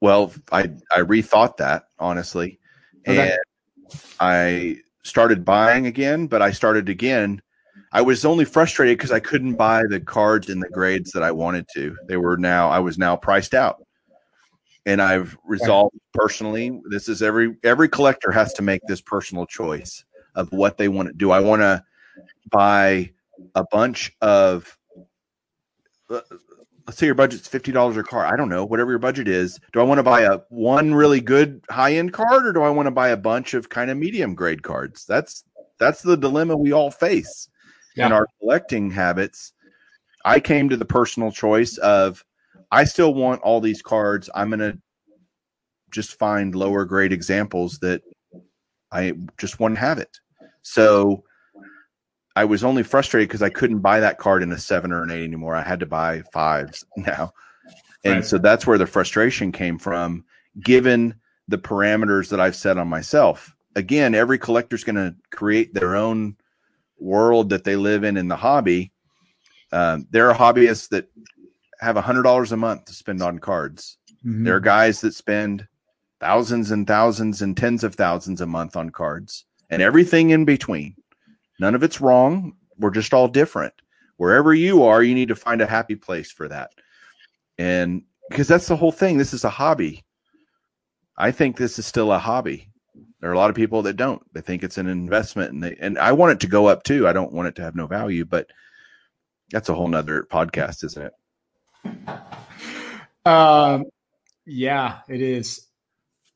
Well, 0.00 0.32
I 0.50 0.70
I 0.90 1.00
rethought 1.00 1.56
that 1.58 1.84
honestly, 1.98 2.58
okay. 3.06 3.32
and 3.32 3.38
I 4.18 4.78
started 5.02 5.44
buying 5.44 5.86
again, 5.86 6.26
but 6.26 6.42
I 6.42 6.52
started 6.52 6.88
again 6.88 7.42
I 7.92 8.02
was 8.02 8.24
only 8.24 8.44
frustrated 8.44 8.98
because 8.98 9.10
I 9.10 9.20
couldn't 9.20 9.54
buy 9.54 9.82
the 9.88 10.00
cards 10.00 10.48
in 10.48 10.60
the 10.60 10.68
grades 10.68 11.10
that 11.12 11.24
I 11.24 11.32
wanted 11.32 11.66
to. 11.74 11.96
They 12.06 12.16
were 12.16 12.36
now 12.36 12.68
I 12.68 12.78
was 12.78 12.98
now 12.98 13.16
priced 13.16 13.54
out. 13.54 13.84
And 14.86 15.02
I've 15.02 15.36
resolved 15.44 15.98
personally, 16.14 16.80
this 16.88 17.08
is 17.08 17.22
every 17.22 17.56
every 17.64 17.88
collector 17.88 18.30
has 18.32 18.52
to 18.54 18.62
make 18.62 18.80
this 18.86 19.00
personal 19.00 19.44
choice 19.44 20.04
of 20.36 20.50
what 20.52 20.78
they 20.78 20.88
want 20.88 21.08
to 21.08 21.14
do. 21.14 21.32
I 21.32 21.40
want 21.40 21.60
to 21.62 21.84
buy 22.50 23.10
a 23.54 23.64
bunch 23.70 24.12
of 24.20 24.78
uh, 26.08 26.20
let's 26.90 26.98
say 26.98 27.06
your 27.06 27.14
budget's 27.14 27.46
fifty 27.46 27.70
dollars 27.70 27.96
a 27.96 28.02
card. 28.02 28.26
I 28.26 28.36
don't 28.36 28.48
know, 28.48 28.64
whatever 28.64 28.90
your 28.90 28.98
budget 28.98 29.28
is. 29.28 29.60
Do 29.72 29.78
I 29.78 29.84
want 29.84 30.00
to 30.00 30.02
buy 30.02 30.22
a 30.22 30.38
one 30.48 30.92
really 30.92 31.20
good 31.20 31.64
high 31.70 31.94
end 31.94 32.12
card, 32.12 32.44
or 32.44 32.52
do 32.52 32.62
I 32.62 32.70
want 32.70 32.88
to 32.88 32.90
buy 32.90 33.10
a 33.10 33.16
bunch 33.16 33.54
of 33.54 33.68
kind 33.68 33.92
of 33.92 33.96
medium 33.96 34.34
grade 34.34 34.64
cards? 34.64 35.04
That's 35.04 35.44
that's 35.78 36.02
the 36.02 36.16
dilemma 36.16 36.56
we 36.56 36.72
all 36.72 36.90
face 36.90 37.48
yeah. 37.94 38.06
in 38.06 38.12
our 38.12 38.26
collecting 38.40 38.90
habits. 38.90 39.52
I 40.24 40.40
came 40.40 40.68
to 40.68 40.76
the 40.76 40.84
personal 40.84 41.30
choice 41.30 41.76
of 41.78 42.24
I 42.72 42.82
still 42.82 43.14
want 43.14 43.40
all 43.42 43.60
these 43.60 43.82
cards. 43.82 44.28
I'm 44.34 44.48
going 44.48 44.58
to 44.58 44.76
just 45.92 46.18
find 46.18 46.56
lower 46.56 46.84
grade 46.84 47.12
examples 47.12 47.78
that 47.82 48.02
I 48.90 49.12
just 49.38 49.60
to 49.60 49.74
have 49.76 49.98
it. 49.98 50.18
So 50.62 51.22
I 52.36 52.44
was 52.44 52.64
only 52.64 52.82
frustrated 52.82 53.28
because 53.28 53.42
I 53.42 53.50
couldn't 53.50 53.80
buy 53.80 54.00
that 54.00 54.18
card 54.18 54.42
in 54.42 54.52
a 54.52 54.58
seven 54.58 54.92
or 54.92 55.02
an 55.02 55.10
eight 55.10 55.24
anymore. 55.24 55.54
I 55.54 55.62
had 55.62 55.80
to 55.80 55.86
buy 55.86 56.22
fives 56.32 56.84
now. 56.96 57.32
And 58.04 58.16
right. 58.16 58.24
so 58.24 58.38
that's 58.38 58.66
where 58.66 58.78
the 58.78 58.86
frustration 58.86 59.52
came 59.52 59.78
from, 59.78 60.24
given 60.60 61.14
the 61.48 61.58
parameters 61.58 62.30
that 62.30 62.40
I've 62.40 62.56
set 62.56 62.78
on 62.78 62.88
myself. 62.88 63.54
Again, 63.76 64.14
every 64.14 64.38
collector's 64.38 64.84
going 64.84 64.96
to 64.96 65.14
create 65.30 65.74
their 65.74 65.96
own 65.96 66.36
world 66.98 67.50
that 67.50 67.64
they 67.64 67.76
live 67.76 68.04
in 68.04 68.16
in 68.16 68.28
the 68.28 68.36
hobby. 68.36 68.92
Um, 69.72 70.06
there 70.10 70.30
are 70.30 70.34
hobbyists 70.34 70.88
that 70.90 71.08
have 71.80 71.96
a 71.96 72.02
hundred 72.02 72.22
dollars 72.22 72.52
a 72.52 72.56
month 72.56 72.86
to 72.86 72.92
spend 72.92 73.22
on 73.22 73.38
cards. 73.38 73.98
Mm-hmm. 74.24 74.44
There 74.44 74.56
are 74.56 74.60
guys 74.60 75.00
that 75.00 75.14
spend 75.14 75.66
thousands 76.20 76.70
and 76.70 76.86
thousands 76.86 77.42
and 77.42 77.56
tens 77.56 77.84
of 77.84 77.94
thousands 77.94 78.40
a 78.40 78.46
month 78.46 78.76
on 78.76 78.90
cards 78.90 79.46
and 79.70 79.80
everything 79.80 80.30
in 80.30 80.44
between. 80.44 80.94
None 81.60 81.74
of 81.74 81.82
it's 81.82 82.00
wrong. 82.00 82.54
We're 82.78 82.90
just 82.90 83.12
all 83.12 83.28
different. 83.28 83.74
Wherever 84.16 84.54
you 84.54 84.82
are, 84.82 85.02
you 85.02 85.14
need 85.14 85.28
to 85.28 85.36
find 85.36 85.60
a 85.60 85.66
happy 85.66 85.94
place 85.94 86.32
for 86.32 86.48
that. 86.48 86.70
And 87.58 88.02
because 88.30 88.48
that's 88.48 88.66
the 88.66 88.76
whole 88.76 88.92
thing. 88.92 89.18
This 89.18 89.34
is 89.34 89.44
a 89.44 89.50
hobby. 89.50 90.04
I 91.18 91.30
think 91.30 91.56
this 91.56 91.78
is 91.78 91.84
still 91.84 92.12
a 92.12 92.18
hobby. 92.18 92.70
There 93.20 93.28
are 93.28 93.34
a 93.34 93.38
lot 93.38 93.50
of 93.50 93.56
people 93.56 93.82
that 93.82 93.96
don't. 93.96 94.22
They 94.32 94.40
think 94.40 94.62
it's 94.62 94.78
an 94.78 94.86
investment 94.86 95.52
and 95.52 95.62
they 95.62 95.76
and 95.78 95.98
I 95.98 96.12
want 96.12 96.32
it 96.32 96.40
to 96.40 96.46
go 96.46 96.66
up 96.66 96.82
too. 96.82 97.06
I 97.06 97.12
don't 97.12 97.32
want 97.32 97.48
it 97.48 97.56
to 97.56 97.62
have 97.62 97.74
no 97.74 97.86
value, 97.86 98.24
but 98.24 98.46
that's 99.50 99.68
a 99.68 99.74
whole 99.74 99.88
nother 99.88 100.26
podcast, 100.30 100.82
isn't 100.84 101.10
it? 101.84 102.08
Um 103.26 103.84
yeah, 104.46 105.00
it 105.08 105.20
is. 105.20 105.66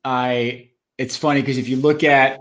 I 0.03 0.69
it's 0.99 1.17
funny 1.17 1.41
because 1.41 1.57
if 1.57 1.67
you 1.67 1.77
look 1.77 2.03
at 2.03 2.39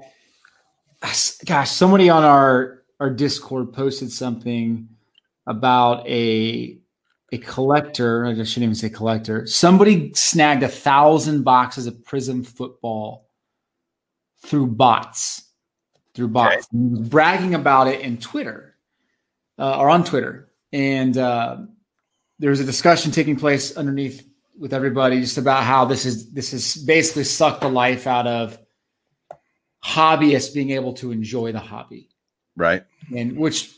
gosh, 1.44 1.70
somebody 1.70 2.08
on 2.08 2.24
our 2.24 2.82
our 3.00 3.10
Discord 3.10 3.72
posted 3.72 4.10
something 4.10 4.88
about 5.46 6.06
a 6.08 6.78
a 7.32 7.38
collector. 7.38 8.24
I 8.26 8.34
shouldn't 8.44 8.64
even 8.64 8.74
say 8.74 8.88
collector. 8.88 9.46
Somebody 9.46 10.12
snagged 10.14 10.62
a 10.62 10.68
thousand 10.68 11.42
boxes 11.42 11.86
of 11.86 12.04
Prism 12.04 12.44
football 12.44 13.28
through 14.44 14.68
bots, 14.68 15.50
through 16.14 16.28
bots, 16.28 16.68
okay. 16.74 17.08
bragging 17.08 17.54
about 17.54 17.88
it 17.88 18.00
in 18.00 18.18
Twitter 18.18 18.76
uh, 19.58 19.78
or 19.78 19.90
on 19.90 20.04
Twitter. 20.04 20.50
And 20.72 21.16
uh, 21.16 21.58
there 22.38 22.50
was 22.50 22.60
a 22.60 22.64
discussion 22.64 23.10
taking 23.10 23.36
place 23.36 23.76
underneath 23.76 24.26
with 24.58 24.72
everybody 24.72 25.20
just 25.20 25.38
about 25.38 25.64
how 25.64 25.84
this 25.84 26.06
is 26.06 26.32
this 26.32 26.52
has 26.52 26.76
basically 26.76 27.24
sucked 27.24 27.60
the 27.60 27.68
life 27.68 28.06
out 28.06 28.26
of 28.26 28.58
hobbyists 29.84 30.54
being 30.54 30.70
able 30.70 30.94
to 30.94 31.12
enjoy 31.12 31.52
the 31.52 31.60
hobby. 31.60 32.08
Right. 32.56 32.84
And 33.14 33.36
which 33.36 33.74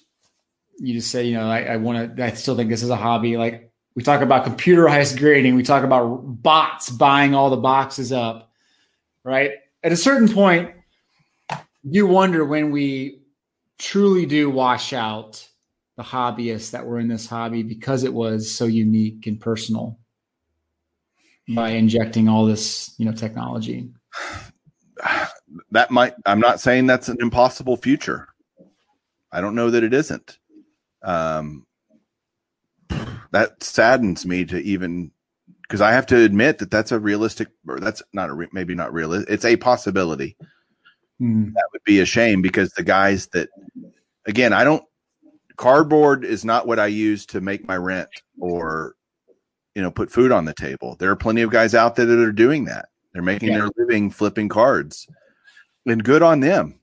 you 0.79 0.95
just 0.95 1.11
say, 1.11 1.25
you 1.25 1.35
know, 1.35 1.49
I, 1.49 1.63
I 1.63 1.77
want 1.77 2.17
to, 2.17 2.25
I 2.25 2.31
still 2.31 2.57
think 2.57 2.71
this 2.71 2.83
is 2.83 2.91
a 2.91 2.97
hobby. 2.97 3.37
Like 3.37 3.73
we 3.95 4.03
talk 4.03 4.21
about 4.21 4.45
computerized 4.45 5.19
grading, 5.19 5.57
we 5.57 5.63
talk 5.63 5.83
about 5.83 6.43
bots 6.43 6.91
buying 6.91 7.35
all 7.35 7.51
the 7.51 7.57
boxes 7.57 8.13
up, 8.13 8.53
right? 9.25 9.53
At 9.83 9.93
a 9.93 9.97
certain 9.97 10.29
point, 10.29 10.73
you 11.83 12.07
wonder 12.07 12.45
when 12.45 12.71
we 12.71 13.23
truly 13.79 14.27
do 14.27 14.51
wash 14.51 14.93
out 14.93 15.47
the 15.97 16.03
hobbyists 16.03 16.73
that 16.73 16.87
were 16.87 16.99
in 16.99 17.09
this 17.09 17.27
hobby 17.27 17.63
because 17.63 18.05
it 18.05 18.13
was 18.13 18.51
so 18.51 18.67
unique 18.67 19.27
and 19.27 19.41
personal 19.41 19.99
by 21.49 21.71
injecting 21.71 22.29
all 22.29 22.45
this, 22.45 22.95
you 22.99 23.07
know, 23.07 23.13
technology 23.13 23.89
that 25.71 25.91
might 25.91 26.15
i'm 26.25 26.41
not 26.41 26.61
saying 26.61 26.87
that's 26.87 27.09
an 27.09 27.19
impossible 27.21 27.77
future. 27.77 28.29
I 29.33 29.41
don't 29.41 29.55
know 29.55 29.71
that 29.71 29.85
it 29.85 29.93
isn't. 29.93 30.39
Um 31.03 31.67
that 33.33 33.63
saddens 33.63 34.25
me 34.25 34.45
to 34.45 34.59
even 34.63 35.11
because 35.63 35.81
i 35.81 35.91
have 35.91 36.07
to 36.07 36.17
admit 36.17 36.59
that 36.59 36.71
that's 36.71 36.93
a 36.93 36.99
realistic 36.99 37.49
or 37.67 37.81
that's 37.81 38.03
not 38.13 38.31
a 38.31 38.33
re, 38.33 38.47
maybe 38.53 38.75
not 38.75 38.93
realistic 38.93 39.29
it's 39.33 39.45
a 39.45 39.57
possibility. 39.57 40.37
Mm. 41.21 41.55
that 41.55 41.65
would 41.73 41.83
be 41.85 42.01
a 42.01 42.05
shame 42.05 42.43
because 42.43 42.71
the 42.73 42.83
guys 42.83 43.27
that 43.29 43.49
again 44.27 44.53
i 44.53 44.63
don't 44.63 44.85
cardboard 45.57 46.25
is 46.25 46.45
not 46.45 46.67
what 46.67 46.79
i 46.79 46.87
use 46.87 47.25
to 47.27 47.41
make 47.41 47.67
my 47.67 47.77
rent 47.77 48.11
or 48.39 48.97
you 49.77 49.83
know 49.83 49.91
put 49.91 50.11
food 50.11 50.33
on 50.33 50.47
the 50.47 50.55
table. 50.55 50.97
There 50.99 51.11
are 51.11 51.17
plenty 51.17 51.43
of 51.43 51.51
guys 51.51 51.75
out 51.75 51.95
there 51.95 52.07
that 52.07 52.19
are 52.19 52.33
doing 52.33 52.65
that. 52.65 52.89
They're 53.13 53.23
making 53.23 53.51
yeah. 53.51 53.59
their 53.59 53.71
living 53.77 54.11
flipping 54.11 54.49
cards 54.49 55.07
and 55.87 56.05
good 56.05 56.23
on 56.23 56.41
them. 56.41 56.79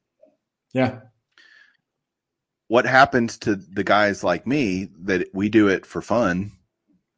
Yeah. 0.74 1.00
What 2.68 2.86
happens 2.86 3.38
to 3.40 3.56
the 3.56 3.84
guys 3.84 4.24
like 4.24 4.48
me 4.48 4.90
that 5.04 5.28
we 5.34 5.50
do 5.50 5.68
it 5.68 5.86
for 5.86 6.02
fun? 6.02 6.52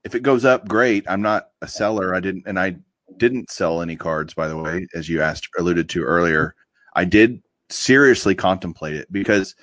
If 0.04 0.16
it 0.16 0.24
goes 0.24 0.44
up, 0.44 0.68
great. 0.68 1.06
I'm 1.08 1.22
not 1.22 1.48
a 1.62 1.68
seller. 1.68 2.14
I 2.14 2.20
didn't, 2.20 2.44
and 2.46 2.60
I 2.60 2.78
didn't 3.18 3.50
sell 3.50 3.82
any 3.82 3.96
cards, 3.96 4.34
by 4.34 4.48
the 4.48 4.58
way, 4.58 4.88
as 4.94 5.08
you 5.08 5.22
asked, 5.22 5.48
alluded 5.58 5.90
to 5.90 6.04
earlier. 6.04 6.56
I 6.94 7.06
did 7.06 7.42
seriously 7.70 8.36
contemplate 8.36 8.96
it 8.96 9.12
because 9.12 9.56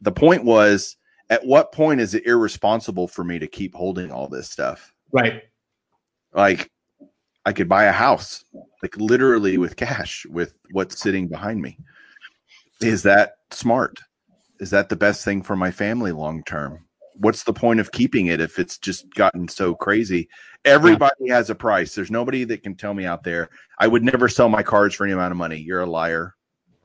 the 0.00 0.12
point 0.12 0.44
was 0.44 0.96
at 1.30 1.46
what 1.46 1.72
point 1.72 2.00
is 2.00 2.14
it 2.14 2.26
irresponsible 2.26 3.08
for 3.08 3.24
me 3.24 3.38
to 3.38 3.46
keep 3.46 3.74
holding 3.74 4.10
all 4.10 4.28
this 4.28 4.50
stuff? 4.50 4.92
Right. 5.12 5.42
Like 6.32 6.70
I 7.46 7.52
could 7.52 7.68
buy 7.68 7.84
a 7.84 7.92
house, 7.92 8.44
like 8.82 8.96
literally 8.96 9.58
with 9.58 9.76
cash, 9.76 10.26
with 10.30 10.54
what's 10.72 11.00
sitting 11.00 11.28
behind 11.28 11.60
me. 11.60 11.78
Is 12.80 13.02
that 13.02 13.36
smart? 13.50 14.00
Is 14.60 14.70
that 14.70 14.88
the 14.88 14.96
best 14.96 15.24
thing 15.24 15.42
for 15.42 15.56
my 15.56 15.70
family 15.70 16.12
long 16.12 16.42
term? 16.44 16.86
What's 17.16 17.44
the 17.44 17.52
point 17.52 17.80
of 17.80 17.92
keeping 17.92 18.26
it 18.26 18.40
if 18.40 18.58
it's 18.58 18.78
just 18.78 19.12
gotten 19.14 19.46
so 19.46 19.74
crazy? 19.74 20.28
Everybody 20.64 21.14
yeah. 21.20 21.36
has 21.36 21.50
a 21.50 21.54
price. 21.54 21.94
There's 21.94 22.10
nobody 22.10 22.44
that 22.44 22.62
can 22.62 22.74
tell 22.74 22.94
me 22.94 23.04
out 23.04 23.22
there. 23.22 23.50
I 23.78 23.86
would 23.86 24.02
never 24.02 24.28
sell 24.28 24.48
my 24.48 24.62
cards 24.62 24.94
for 24.94 25.04
any 25.04 25.12
amount 25.12 25.32
of 25.32 25.38
money. 25.38 25.58
You're 25.58 25.82
a 25.82 25.86
liar. 25.86 26.34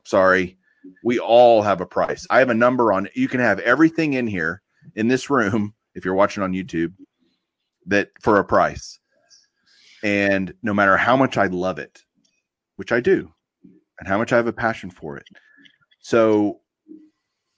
Sorry. 0.04 0.58
We 1.02 1.18
all 1.18 1.62
have 1.62 1.80
a 1.80 1.86
price. 1.86 2.26
I 2.30 2.38
have 2.38 2.50
a 2.50 2.54
number 2.54 2.92
on 2.92 3.08
You 3.14 3.28
can 3.28 3.40
have 3.40 3.58
everything 3.60 4.12
in 4.12 4.26
here 4.26 4.62
in 4.94 5.08
this 5.08 5.30
room, 5.30 5.74
if 5.94 6.04
you're 6.04 6.14
watching 6.14 6.42
on 6.42 6.52
YouTube, 6.52 6.92
that 7.86 8.10
for 8.20 8.38
a 8.38 8.44
price 8.44 8.99
and 10.02 10.54
no 10.62 10.74
matter 10.74 10.96
how 10.96 11.16
much 11.16 11.36
I 11.36 11.46
love 11.46 11.78
it, 11.78 12.02
which 12.76 12.92
I 12.92 13.00
do, 13.00 13.32
and 13.98 14.08
how 14.08 14.18
much 14.18 14.32
I 14.32 14.36
have 14.36 14.46
a 14.46 14.52
passion 14.52 14.90
for 14.90 15.16
it. 15.16 15.26
So 16.00 16.60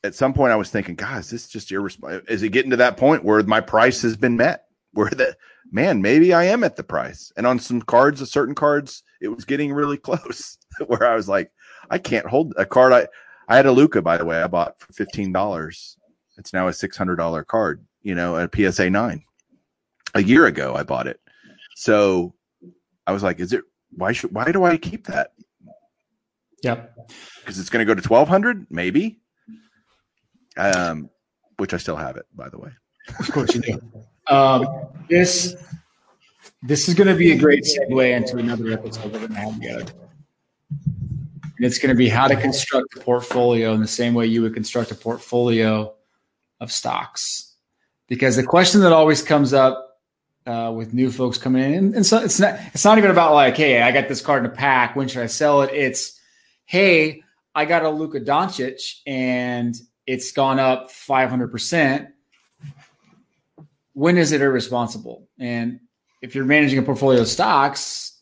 at 0.05 0.15
some 0.15 0.35
point 0.35 0.53
I 0.53 0.57
was 0.57 0.71
thinking, 0.71 0.97
guys, 0.97 1.31
this 1.31 1.45
is 1.45 1.49
just 1.49 1.71
irresponsible. 1.71 2.27
Is 2.29 2.43
it 2.43 2.51
getting 2.51 2.71
to 2.71 2.77
that 2.79 2.97
point 2.97 3.25
where 3.25 3.43
my 3.43 3.61
price 3.61 4.03
has 4.03 4.17
been 4.17 4.37
met? 4.37 4.65
Where 4.93 5.11
the 5.11 5.37
man, 5.71 6.03
maybe 6.03 6.35
I 6.35 6.45
am 6.45 6.65
at 6.65 6.77
the 6.77 6.83
price. 6.83 7.33
And 7.37 7.47
on 7.47 7.59
some 7.59 7.81
cards, 7.81 8.21
a 8.21 8.27
certain 8.27 8.55
cards, 8.55 9.03
it 9.21 9.29
was 9.29 9.45
getting 9.45 9.73
really 9.73 9.97
close 9.99 10.59
where 10.87 11.07
I 11.07 11.15
was 11.15 11.29
like, 11.29 11.51
I 11.91 11.99
can't 11.99 12.27
hold 12.27 12.55
a 12.57 12.67
card. 12.67 12.93
I, 12.93 13.09
I 13.49 13.57
had 13.57 13.67
a 13.67 13.73
Luka, 13.73 14.03
by 14.03 14.17
the 14.17 14.25
way, 14.25 14.43
I 14.43 14.47
bought 14.47 14.79
for 14.79 14.93
$15. 14.93 15.97
It's 16.39 16.53
now 16.53 16.69
a 16.69 16.73
$600 16.73 17.47
card, 17.47 17.85
you 18.03 18.15
know, 18.15 18.37
a 18.37 18.49
PSA 18.53 18.91
nine. 18.91 19.25
A 20.15 20.23
year 20.23 20.47
ago, 20.47 20.75
I 20.75 20.83
bought 20.83 21.07
it. 21.07 21.21
So 21.83 22.33
I 23.09 23.13
was 23.13 23.25
like, 23.25 23.41
is 23.41 23.53
it 23.53 23.65
why 23.91 24.13
should 24.13 24.33
why 24.33 24.53
do 24.53 24.63
I 24.63 24.77
keep 24.77 25.09
that? 25.09 25.33
Yep. 26.63 26.97
Because 27.41 27.59
it's 27.59 27.71
going 27.71 27.85
to 27.85 27.91
go 27.91 28.01
to 28.01 28.07
twelve 28.07 28.29
hundred, 28.29 28.69
maybe. 28.71 29.19
Um, 30.57 31.11
which 31.57 31.75
I 31.75 31.79
still 31.79 31.97
have 31.97 32.17
it, 32.17 32.27
by 32.37 32.49
the 32.49 32.59
way. 32.59 32.71
Of 33.19 33.33
course 33.33 33.53
you 33.57 33.63
do. 33.63 33.81
Um, 34.29 34.65
this 35.11 35.57
this 36.63 36.89
is 36.89 36.95
going 36.95 37.09
to 37.09 37.17
be 37.17 37.33
a 37.33 37.37
great 37.37 37.65
segue 37.65 38.17
into 38.17 38.37
another 38.37 38.73
episode 38.73 39.13
we're 39.13 39.19
going 39.19 39.33
to 39.33 39.35
have 39.35 39.55
together. 39.55 39.93
And 40.71 41.67
it's 41.67 41.79
going 41.79 41.91
to 41.91 41.99
be 41.99 42.09
how 42.09 42.29
to 42.29 42.37
construct 42.37 42.97
a 42.97 43.01
portfolio 43.01 43.73
in 43.73 43.81
the 43.81 43.89
same 43.89 44.15
way 44.15 44.27
you 44.27 44.43
would 44.43 44.55
construct 44.55 44.93
a 44.93 44.95
portfolio 44.95 45.93
of 46.61 46.71
stocks. 46.71 47.57
Because 48.07 48.37
the 48.37 48.45
question 48.45 48.83
that 48.83 48.93
always 48.93 49.21
comes 49.21 49.53
up 49.53 49.92
uh, 50.47 50.73
with 50.75 50.95
new 50.95 51.11
folks 51.11 51.39
coming 51.39 51.63
in. 51.63 51.75
And, 51.75 51.95
and, 51.97 52.07
so 52.07 52.19
it's 52.19 52.41
not 52.41 52.59
it's 52.75 52.85
not 52.85 52.99
even 52.99 53.11
about 53.11 53.35
like, 53.35 53.57
hey, 53.57 53.83
I 53.83 53.93
got 53.93 54.09
this 54.09 54.21
card 54.21 54.45
in 54.45 54.51
a 54.51 54.55
pack. 54.55 54.97
When 54.97 55.09
should 55.09 55.23
I 55.23 55.27
sell 55.27 55.63
it? 55.63 55.71
It's 55.73 56.21
hey, 56.67 57.23
I 57.55 57.65
got 57.65 57.85
a 57.85 57.91
Luka 57.91 58.21
Doncic 58.21 59.01
and 59.07 59.75
it's 60.07 60.33
gone 60.33 60.59
up 60.59 60.91
500 60.91 61.49
percent. 61.49 62.09
when 63.93 64.19
is 64.19 64.33
it 64.33 64.41
irresponsible? 64.41 65.29
And 65.39 65.81
if 66.21 66.35
you're 66.35 66.45
managing 66.45 66.79
a 66.79 66.83
portfolio 66.83 67.21
of 67.21 67.29
stocks, 67.29 68.13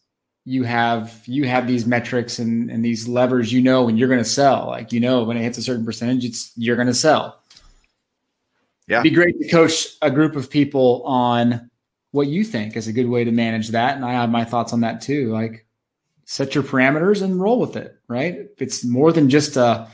you 0.45 0.65
have 0.65 1.23
you 1.27 1.45
have 1.45 1.67
these 1.67 1.87
metrics 1.87 2.39
and, 2.39 2.71
and 2.71 2.85
these 2.85 3.07
levers 3.07 3.53
you 3.53 3.61
know 3.61 3.85
when 3.85 3.97
you're 3.97 4.09
going 4.09 4.19
to 4.23 4.25
sell 4.29 4.67
like 4.67 4.91
you 4.91 4.99
know 4.99 5.23
when 5.23 5.37
it 5.37 5.43
hits 5.43 5.59
a 5.59 5.63
certain 5.63 5.85
percentage 5.85 6.25
it's 6.25 6.53
you're 6.57 6.77
going 6.77 6.89
to 6.89 6.95
sell 6.95 7.43
yeah 8.89 9.01
It'd 9.01 9.13
be 9.13 9.15
great 9.15 9.39
to 9.39 9.49
coach 9.49 9.87
a 10.01 10.11
group 10.11 10.37
of 10.37 10.51
people 10.51 11.03
on 11.05 11.70
what 12.13 12.27
you 12.27 12.45
think 12.45 12.77
is 12.77 12.89
a 12.89 12.93
good 12.93 13.09
way 13.09 13.25
to 13.25 13.31
manage 13.31 13.69
that 13.69 13.97
and 13.97 14.05
i 14.05 14.13
have 14.13 14.31
my 14.31 14.45
thoughts 14.45 14.73
on 14.73 14.81
that 14.81 15.01
too 15.01 15.33
like 15.33 15.67
set 16.25 16.55
your 16.55 16.65
parameters 16.65 17.23
and 17.23 17.41
roll 17.41 17.59
with 17.59 17.77
it 17.77 17.99
right 18.09 18.35
if 18.35 18.63
it's 18.63 18.85
more 18.85 19.13
than 19.13 19.29
just 19.29 19.57
a 19.57 19.89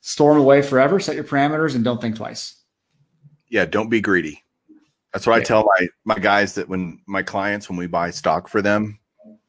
storm 0.00 0.38
away 0.38 0.62
forever 0.62 0.98
set 0.98 1.14
your 1.14 1.24
parameters 1.24 1.74
and 1.74 1.84
don't 1.84 2.00
think 2.00 2.16
twice 2.16 2.56
yeah 3.48 3.64
don't 3.64 3.88
be 3.88 4.00
greedy 4.00 4.42
that's 5.12 5.26
what 5.26 5.34
yeah. 5.34 5.40
i 5.40 5.44
tell 5.44 5.64
my 5.78 5.88
my 6.04 6.18
guys 6.18 6.54
that 6.54 6.68
when 6.68 7.00
my 7.06 7.22
clients 7.22 7.68
when 7.68 7.78
we 7.78 7.86
buy 7.86 8.10
stock 8.10 8.48
for 8.48 8.62
them 8.62 8.98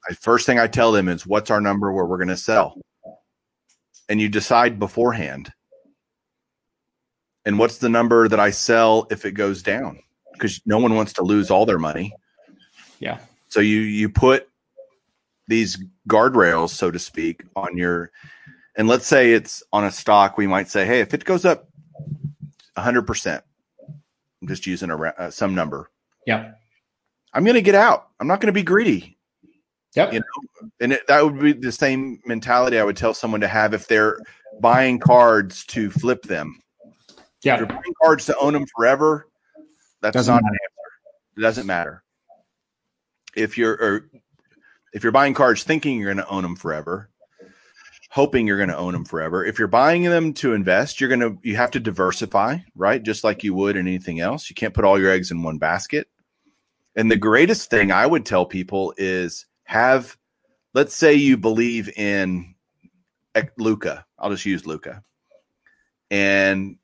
I, 0.09 0.13
first 0.13 0.45
thing 0.45 0.59
I 0.59 0.67
tell 0.67 0.91
them 0.91 1.07
is 1.07 1.25
what's 1.25 1.51
our 1.51 1.61
number 1.61 1.91
where 1.91 2.05
we're 2.05 2.17
going 2.17 2.27
to 2.27 2.37
sell, 2.37 2.79
and 4.09 4.19
you 4.19 4.29
decide 4.29 4.79
beforehand. 4.79 5.51
And 7.45 7.59
what's 7.59 7.77
the 7.77 7.89
number 7.89 8.29
that 8.29 8.39
I 8.39 8.51
sell 8.51 9.05
if 9.11 9.25
it 9.25 9.33
goes 9.33 9.61
down? 9.61 9.99
Because 10.33 10.61
no 10.65 10.77
one 10.77 10.95
wants 10.95 11.13
to 11.13 11.23
lose 11.23 11.49
all 11.49 11.65
their 11.65 11.79
money. 11.79 12.13
Yeah. 12.99 13.19
So 13.47 13.59
you 13.59 13.79
you 13.79 14.09
put 14.09 14.49
these 15.47 15.83
guardrails, 16.09 16.69
so 16.69 16.89
to 16.91 16.99
speak, 16.99 17.43
on 17.55 17.77
your, 17.77 18.11
and 18.75 18.87
let's 18.87 19.05
say 19.05 19.33
it's 19.33 19.61
on 19.71 19.85
a 19.85 19.91
stock. 19.91 20.37
We 20.37 20.47
might 20.47 20.69
say, 20.69 20.85
hey, 20.85 21.01
if 21.01 21.13
it 21.13 21.25
goes 21.25 21.45
up 21.45 21.67
100 22.75 23.03
percent, 23.03 23.43
I'm 24.41 24.47
just 24.47 24.65
using 24.65 24.89
a 24.89 24.97
uh, 24.97 25.31
some 25.31 25.55
number. 25.55 25.89
Yeah. 26.25 26.51
I'm 27.33 27.43
going 27.43 27.55
to 27.55 27.61
get 27.61 27.75
out. 27.75 28.09
I'm 28.19 28.27
not 28.27 28.41
going 28.41 28.47
to 28.47 28.53
be 28.53 28.63
greedy. 28.63 29.17
Yep. 29.95 30.13
You 30.13 30.19
know, 30.19 30.69
and 30.79 30.93
it, 30.93 31.07
that 31.07 31.23
would 31.23 31.39
be 31.39 31.53
the 31.53 31.71
same 31.71 32.19
mentality 32.25 32.79
I 32.79 32.83
would 32.83 32.97
tell 32.97 33.13
someone 33.13 33.41
to 33.41 33.47
have 33.47 33.73
if 33.73 33.87
they're 33.87 34.17
buying 34.59 34.99
cards 34.99 35.65
to 35.67 35.89
flip 35.89 36.23
them. 36.23 36.59
Yeah. 37.43 37.53
If 37.53 37.59
you're 37.59 37.67
buying 37.67 37.93
cards 38.01 38.25
to 38.25 38.37
own 38.37 38.53
them 38.53 38.65
forever, 38.75 39.27
that's 40.03 40.13
Doesn't 40.13 40.33
not 40.33 40.43
matter. 40.43 40.53
an 40.53 40.59
answer. 40.63 41.37
It 41.37 41.41
doesn't 41.41 41.65
matter. 41.65 42.03
If 43.35 43.57
you're 43.57 43.73
or 43.73 44.09
if 44.93 45.01
you're 45.01 45.11
buying 45.11 45.33
cards 45.33 45.63
thinking 45.63 45.97
you're 45.99 46.13
going 46.13 46.23
to 46.23 46.31
own 46.31 46.43
them 46.43 46.55
forever, 46.55 47.09
hoping 48.11 48.45
you're 48.45 48.57
going 48.57 48.69
to 48.69 48.77
own 48.77 48.93
them 48.93 49.05
forever. 49.05 49.43
If 49.43 49.57
you're 49.57 49.67
buying 49.67 50.03
them 50.03 50.33
to 50.35 50.53
invest, 50.53 50.99
you're 51.01 51.09
going 51.09 51.21
to 51.21 51.39
you 51.41 51.55
have 51.55 51.71
to 51.71 51.79
diversify, 51.79 52.57
right? 52.75 53.01
Just 53.01 53.23
like 53.23 53.43
you 53.43 53.55
would 53.55 53.75
in 53.75 53.87
anything 53.87 54.19
else. 54.19 54.49
You 54.49 54.55
can't 54.55 54.73
put 54.73 54.85
all 54.85 54.99
your 54.99 55.09
eggs 55.09 55.31
in 55.31 55.41
one 55.41 55.57
basket. 55.57 56.07
And 56.95 57.09
the 57.09 57.15
greatest 57.15 57.71
thing 57.71 57.91
I 57.91 58.05
would 58.05 58.25
tell 58.25 58.45
people 58.45 58.93
is 58.97 59.47
have 59.63 60.15
let's 60.75 60.93
say 60.93 61.13
you 61.13 61.37
believe 61.37 61.89
in 61.97 62.53
eh, 63.35 63.43
Luka. 63.57 64.05
I'll 64.19 64.29
just 64.29 64.45
use 64.45 64.65
Luka. 64.67 65.03
And 66.11 66.77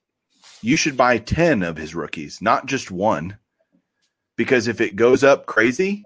you 0.62 0.76
should 0.76 0.98
buy 0.98 1.18
10 1.18 1.64
of 1.64 1.78
his 1.78 1.96
rookies, 1.96 2.42
not 2.42 2.66
just 2.66 2.92
one. 2.92 3.38
Because 4.36 4.68
if 4.68 4.80
it 4.82 4.96
goes 4.96 5.24
up 5.24 5.46
crazy, 5.46 6.04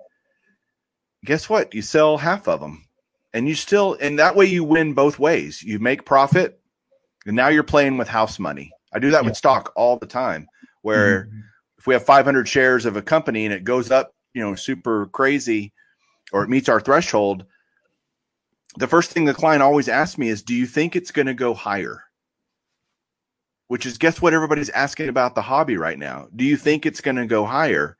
guess 1.25 1.49
what? 1.49 1.73
You 1.73 1.81
sell 1.81 2.17
half 2.17 2.47
of 2.47 2.59
them. 2.59 2.87
And 3.33 3.47
you 3.47 3.55
still 3.55 3.97
and 3.99 4.19
that 4.19 4.35
way 4.35 4.45
you 4.45 4.63
win 4.63 4.93
both 4.93 5.17
ways. 5.17 5.63
You 5.63 5.79
make 5.79 6.05
profit 6.05 6.59
and 7.25 7.35
now 7.35 7.47
you're 7.47 7.63
playing 7.63 7.97
with 7.97 8.07
house 8.07 8.37
money. 8.37 8.71
I 8.93 8.99
do 8.99 9.11
that 9.11 9.23
yeah. 9.23 9.29
with 9.29 9.37
stock 9.37 9.71
all 9.75 9.97
the 9.97 10.05
time 10.05 10.47
where 10.81 11.25
mm-hmm. 11.25 11.39
if 11.79 11.87
we 11.87 11.93
have 11.93 12.05
500 12.05 12.47
shares 12.47 12.85
of 12.85 12.95
a 12.95 13.01
company 13.01 13.45
and 13.45 13.53
it 13.53 13.63
goes 13.63 13.89
up, 13.89 14.13
you 14.33 14.43
know, 14.43 14.53
super 14.55 15.07
crazy, 15.07 15.73
or 16.31 16.43
it 16.43 16.49
meets 16.49 16.69
our 16.69 16.79
threshold, 16.79 17.45
the 18.77 18.87
first 18.87 19.11
thing 19.11 19.25
the 19.25 19.33
client 19.33 19.63
always 19.63 19.87
asks 19.87 20.17
me 20.17 20.29
is, 20.29 20.43
Do 20.43 20.53
you 20.53 20.65
think 20.65 20.95
it's 20.95 21.11
going 21.11 21.27
to 21.27 21.33
go 21.33 21.53
higher? 21.53 22.03
Which 23.73 23.87
is, 23.87 23.97
guess 23.97 24.21
what 24.21 24.35
everybody's 24.35 24.69
asking 24.69 25.09
about 25.09 25.33
the 25.33 25.41
hobby 25.41 25.77
right 25.77 25.97
now? 25.97 26.27
Do 26.35 26.45
you 26.45 26.57
think 26.57 26.85
it's 26.85 27.01
going 27.01 27.15
to 27.15 27.25
go 27.25 27.43
higher? 27.43 27.97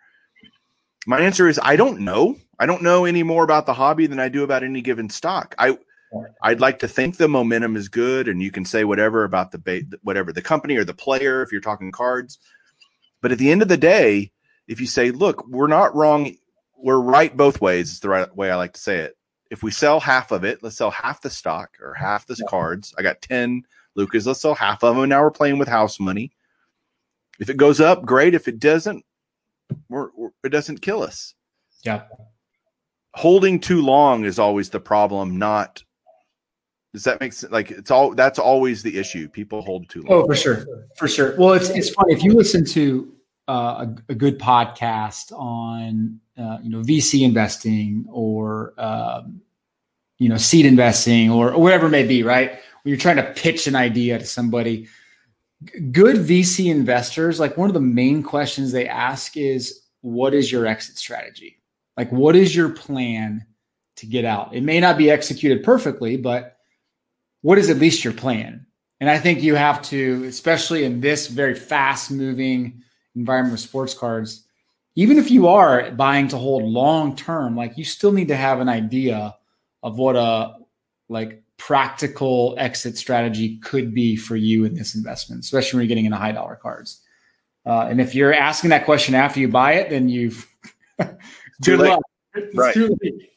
My 1.07 1.19
answer 1.19 1.49
is, 1.49 1.59
I 1.63 1.77
don't 1.77 2.01
know. 2.01 2.37
I 2.59 2.67
don't 2.67 2.83
know 2.83 3.05
any 3.05 3.23
more 3.23 3.43
about 3.43 3.65
the 3.65 3.73
hobby 3.73 4.05
than 4.05 4.19
I 4.19 4.29
do 4.29 4.43
about 4.43 4.63
any 4.63 4.81
given 4.81 5.09
stock. 5.09 5.55
I, 5.57 5.79
I'd 6.43 6.61
like 6.61 6.77
to 6.77 6.87
think 6.87 7.17
the 7.17 7.27
momentum 7.27 7.75
is 7.75 7.89
good, 7.89 8.27
and 8.27 8.39
you 8.39 8.51
can 8.51 8.65
say 8.65 8.83
whatever 8.83 9.23
about 9.23 9.51
the 9.51 9.97
whatever 10.03 10.31
the 10.31 10.43
company 10.43 10.75
or 10.75 10.85
the 10.85 10.93
player 10.93 11.41
if 11.41 11.51
you're 11.51 11.59
talking 11.59 11.91
cards. 11.91 12.37
But 13.21 13.31
at 13.31 13.39
the 13.39 13.49
end 13.49 13.63
of 13.63 13.67
the 13.67 13.75
day, 13.75 14.31
if 14.67 14.79
you 14.79 14.85
say, 14.85 15.09
"Look, 15.09 15.47
we're 15.47 15.65
not 15.65 15.95
wrong 15.95 16.35
we're 16.77 16.99
right 16.99 17.35
both 17.35 17.61
ways 17.61 17.93
is 17.93 17.99
the 17.99 18.09
right 18.09 18.35
way 18.35 18.51
I 18.51 18.57
like 18.57 18.73
to 18.73 18.79
say 18.79 18.99
it. 18.99 19.17
If 19.49 19.63
we 19.63 19.71
sell 19.71 19.99
half 19.99 20.31
of 20.31 20.43
it, 20.43 20.61
let's 20.61 20.75
sell 20.75 20.91
half 20.91 21.21
the 21.21 21.31
stock 21.31 21.77
or 21.81 21.95
half 21.95 22.27
the 22.27 22.35
cards. 22.47 22.93
I 22.95 23.01
got 23.01 23.23
10 23.23 23.63
Lukas, 23.95 24.25
let's 24.25 24.41
sell 24.41 24.55
half 24.55 24.83
of 24.83 24.95
them. 24.95 25.09
Now 25.09 25.21
we're 25.21 25.31
playing 25.31 25.59
with 25.59 25.67
house 25.67 25.99
money. 25.99 26.31
If 27.39 27.49
it 27.49 27.57
goes 27.57 27.79
up, 27.79 28.05
great. 28.05 28.33
If 28.33 28.47
it 28.47 28.59
doesn't, 28.59 29.03
we're, 29.89 30.09
we're, 30.15 30.29
it 30.43 30.49
doesn't 30.49 30.81
kill 30.81 31.03
us. 31.03 31.33
Yeah. 31.83 32.03
Holding 33.15 33.59
too 33.59 33.81
long 33.81 34.25
is 34.25 34.39
always 34.39 34.69
the 34.69 34.79
problem, 34.79 35.37
not 35.37 35.83
does 36.93 37.03
that 37.05 37.19
make 37.19 37.33
sense? 37.33 37.51
Like 37.51 37.71
it's 37.71 37.89
all 37.89 38.13
that's 38.13 38.37
always 38.37 38.83
the 38.83 38.97
issue. 38.97 39.27
People 39.27 39.63
hold 39.63 39.89
too 39.89 40.03
long. 40.03 40.23
Oh, 40.23 40.25
for 40.27 40.35
sure, 40.35 40.65
for 40.95 41.07
sure. 41.07 41.35
Well, 41.37 41.53
it's 41.53 41.69
it's 41.69 41.89
funny 41.89 42.13
if 42.13 42.23
you 42.23 42.33
listen 42.33 42.63
to 42.65 43.11
uh, 43.49 43.87
a, 43.87 43.95
a, 44.09 44.15
good 44.15 44.39
podcast 44.39 45.31
on 45.31 46.19
uh, 46.37 46.59
you 46.61 46.69
know 46.69 46.81
VC 46.81 47.23
investing 47.23 48.05
or 48.09 48.73
um, 48.77 49.41
you 50.19 50.29
know 50.29 50.37
seed 50.37 50.67
investing 50.67 51.31
or, 51.31 51.51
or 51.51 51.61
whatever 51.61 51.87
it 51.87 51.91
may 51.91 52.05
be, 52.05 52.21
right? 52.21 52.59
When 52.83 52.91
you're 52.91 52.99
trying 52.99 53.17
to 53.17 53.33
pitch 53.33 53.67
an 53.67 53.75
idea 53.75 54.19
to 54.19 54.25
somebody, 54.25 54.87
good 55.91 56.17
VC 56.17 56.69
investors, 56.69 57.39
like 57.39 57.57
one 57.57 57.69
of 57.69 57.73
the 57.73 57.79
main 57.79 58.21
questions 58.23 58.71
they 58.71 58.87
ask 58.87 59.37
is, 59.37 59.83
"What 60.01 60.33
is 60.33 60.51
your 60.51 60.67
exit 60.67 60.97
strategy? 60.97 61.61
Like, 61.95 62.11
what 62.11 62.35
is 62.35 62.55
your 62.55 62.69
plan 62.69 63.45
to 63.97 64.05
get 64.05 64.25
out? 64.25 64.53
It 64.53 64.63
may 64.63 64.79
not 64.79 64.97
be 64.97 65.09
executed 65.09 65.63
perfectly, 65.63 66.17
but 66.17 66.57
what 67.41 67.57
is 67.57 67.69
at 67.69 67.77
least 67.77 68.03
your 68.03 68.13
plan?" 68.13 68.65
And 68.99 69.09
I 69.09 69.17
think 69.17 69.41
you 69.41 69.55
have 69.55 69.81
to, 69.83 70.23
especially 70.25 70.83
in 70.83 71.01
this 71.01 71.27
very 71.27 71.55
fast 71.55 72.11
moving 72.11 72.83
environment 73.15 73.53
with 73.53 73.61
sports 73.61 73.93
cards, 73.93 74.45
even 74.95 75.17
if 75.17 75.31
you 75.31 75.47
are 75.47 75.91
buying 75.91 76.27
to 76.29 76.37
hold 76.37 76.63
long 76.63 77.15
term, 77.15 77.55
like 77.55 77.77
you 77.77 77.83
still 77.83 78.11
need 78.11 78.27
to 78.27 78.35
have 78.35 78.59
an 78.59 78.69
idea 78.69 79.35
of 79.81 79.97
what 79.97 80.15
a 80.15 80.55
like 81.09 81.42
practical 81.57 82.55
exit 82.57 82.97
strategy 82.97 83.57
could 83.57 83.93
be 83.93 84.15
for 84.15 84.35
you 84.35 84.65
in 84.65 84.73
this 84.73 84.95
investment, 84.95 85.43
especially 85.43 85.77
when 85.77 85.83
you're 85.83 85.89
getting 85.89 86.05
into 86.05 86.17
high 86.17 86.31
dollar 86.31 86.55
cards. 86.55 87.01
Uh, 87.65 87.87
and 87.89 88.01
if 88.01 88.13
you're 88.13 88.33
asking 88.33 88.69
that 88.71 88.85
question 88.85 89.15
after 89.15 89.39
you 89.39 89.47
buy 89.47 89.73
it, 89.73 89.89
then 89.89 90.09
you've 90.09 90.47
too 91.63 91.77
late. 91.77 91.97
It's 92.35 92.57
right. 92.57 92.73
too 92.73 92.97
late. 93.03 93.29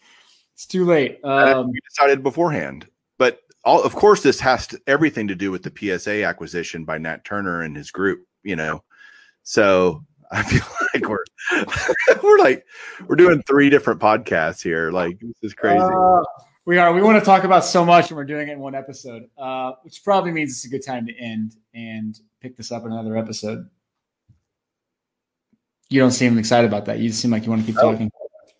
It's 0.55 0.65
too 0.65 0.87
late. 0.87 1.23
Um, 1.23 1.69
you 1.69 1.81
decided 1.91 2.23
beforehand, 2.23 2.87
but 3.19 3.41
all, 3.63 3.83
of 3.83 3.95
course, 3.95 4.23
this 4.23 4.41
has 4.41 4.67
to, 4.69 4.81
everything 4.87 5.29
to 5.29 5.35
do 5.35 5.51
with 5.51 5.63
the 5.63 5.99
PSA 5.99 6.25
acquisition 6.25 6.87
by 6.87 6.97
Nat 6.97 7.23
Turner 7.23 7.61
and 7.61 7.77
his 7.77 7.91
group. 7.91 8.27
You 8.43 8.57
know, 8.57 8.83
so 9.43 10.03
I 10.31 10.43
feel 10.43 10.63
like 10.95 11.07
we're 11.09 11.25
we're 12.23 12.39
like 12.39 12.65
we're 13.07 13.17
doing 13.17 13.43
three 13.43 13.69
different 13.69 14.01
podcasts 14.01 14.63
here. 14.63 14.91
Like 14.91 15.19
this 15.21 15.37
is 15.43 15.53
crazy. 15.53 15.79
Uh, 15.79 16.23
we 16.67 16.79
are. 16.79 16.93
We 16.93 17.01
want 17.01 17.19
to 17.19 17.25
talk 17.25 17.45
about 17.45 17.65
so 17.65 17.85
much, 17.85 18.11
and 18.11 18.17
we're 18.17 18.25
doing 18.25 18.49
it 18.49 18.53
in 18.53 18.59
one 18.59 18.75
episode, 18.75 19.31
uh, 19.39 19.73
which 19.83 20.03
probably 20.05 20.33
means 20.33 20.51
it's 20.51 20.65
a 20.65 20.69
good 20.69 20.85
time 20.85 21.07
to 21.07 21.17
end 21.17 21.55
and 21.73 22.19
pick 22.41 22.57
this 22.57 22.73
up 22.73 22.85
in 22.85 22.93
another 22.93 23.17
episode. 23.17 23.71
You 25.89 26.01
don't 26.01 26.11
seem 26.11 26.37
excited 26.37 26.67
about 26.67 26.87
that. 26.87 26.99
You 26.99 27.11
seem 27.13 27.31
like 27.31 27.45
you 27.45 27.51
want 27.51 27.63
to 27.63 27.67
keep 27.67 27.79
oh, 27.79 27.93
talking. 27.93 28.11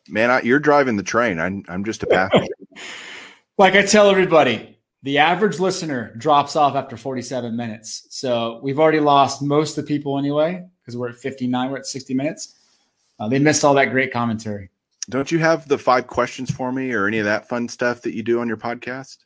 Man, 0.09 0.31
I, 0.31 0.41
you're 0.43 0.61
driving 0.61 0.97
the 0.97 1.03
train. 1.03 1.41
I'm 1.41 1.65
I'm 1.69 1.85
just 1.85 2.05
a 2.05 2.07
passenger. 2.07 2.47
like 3.59 3.75
I 3.75 3.83
tell 3.83 4.09
everybody, 4.09 4.79
the 5.03 5.19
average 5.19 5.59
listener 5.59 6.15
drops 6.17 6.55
off 6.55 6.77
after 6.77 6.97
47 6.97 7.57
minutes. 7.57 8.07
So 8.11 8.61
we've 8.63 8.79
already 8.79 9.01
lost 9.01 9.43
most 9.43 9.77
of 9.77 9.85
the 9.85 9.89
people 9.89 10.17
anyway, 10.17 10.65
because 10.81 10.97
we're 10.97 11.09
at 11.09 11.17
59, 11.17 11.71
we're 11.73 11.79
at 11.79 11.87
60 11.87 12.15
minutes. 12.15 12.55
Uh, 13.19 13.29
they 13.29 13.41
missed 13.41 13.65
all 13.65 13.75
that 13.75 13.91
great 13.91 14.13
commentary. 14.13 14.71
Don't 15.09 15.31
you 15.31 15.39
have 15.39 15.69
the 15.69 15.79
five 15.79 16.07
questions 16.07 16.51
for 16.51 16.73
me 16.73 16.93
or 16.93 17.07
any 17.07 17.19
of 17.19 17.27
that 17.27 17.49
fun 17.49 17.69
stuff 17.69 18.03
that 18.03 18.15
you 18.15 18.23
do 18.23 18.41
on 18.41 18.49
your 18.49 18.57
podcast? 18.57 19.19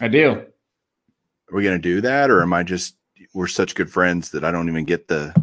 I 0.00 0.08
do. 0.08 0.30
Are 0.30 1.56
we 1.56 1.62
going 1.62 1.80
to 1.80 1.82
do 1.82 2.00
that, 2.02 2.30
or 2.30 2.42
am 2.42 2.52
I 2.52 2.62
just 2.62 2.96
we're 3.34 3.46
such 3.46 3.74
good 3.74 3.90
friends 3.90 4.30
that 4.30 4.44
I 4.44 4.50
don't 4.50 4.68
even 4.68 4.84
get 4.84 5.08
the 5.08 5.34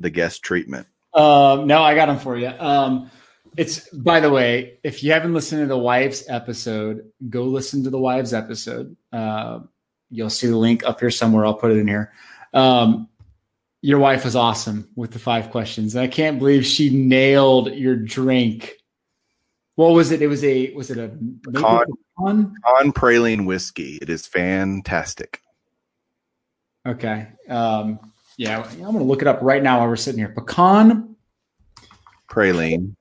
the 0.00 0.10
guest 0.10 0.42
treatment? 0.42 0.86
Um, 1.14 1.66
no, 1.66 1.82
I 1.82 1.94
got 1.94 2.06
them 2.06 2.18
for 2.18 2.36
you. 2.36 2.48
Um, 2.48 3.10
it's 3.56 3.88
by 3.90 4.20
the 4.20 4.30
way, 4.30 4.78
if 4.82 5.02
you 5.04 5.12
haven't 5.12 5.34
listened 5.34 5.62
to 5.62 5.66
the 5.66 5.78
wives 5.78 6.24
episode, 6.28 7.12
go 7.28 7.44
listen 7.44 7.84
to 7.84 7.90
the 7.90 7.98
wives 7.98 8.32
episode. 8.32 8.96
Uh, 9.12 9.60
you'll 10.10 10.30
see 10.30 10.46
the 10.46 10.56
link 10.56 10.84
up 10.84 11.00
here 11.00 11.10
somewhere. 11.10 11.44
I'll 11.44 11.54
put 11.54 11.70
it 11.70 11.78
in 11.78 11.86
here. 11.86 12.12
Um, 12.54 13.08
your 13.82 13.98
wife 13.98 14.24
was 14.24 14.36
awesome 14.36 14.88
with 14.94 15.10
the 15.10 15.18
five 15.18 15.50
questions. 15.50 15.96
I 15.96 16.06
can't 16.06 16.38
believe 16.38 16.64
she 16.64 16.88
nailed 16.88 17.74
your 17.74 17.96
drink. 17.96 18.76
What 19.74 19.88
was 19.88 20.12
it? 20.12 20.22
It 20.22 20.28
was 20.28 20.44
a 20.44 20.72
was 20.72 20.90
it 20.90 20.98
a 20.98 21.08
pecan, 21.42 21.84
pecan 22.16 22.92
praline 22.92 23.44
whiskey. 23.44 23.98
It 24.00 24.08
is 24.08 24.26
fantastic. 24.26 25.40
Okay. 26.86 27.26
Um, 27.48 27.98
yeah, 28.36 28.62
I'm 28.62 28.80
gonna 28.80 29.02
look 29.02 29.20
it 29.20 29.28
up 29.28 29.40
right 29.42 29.62
now 29.62 29.80
while 29.80 29.88
we're 29.88 29.96
sitting 29.96 30.18
here. 30.18 30.28
Pecan 30.28 31.16
praline. 32.28 32.94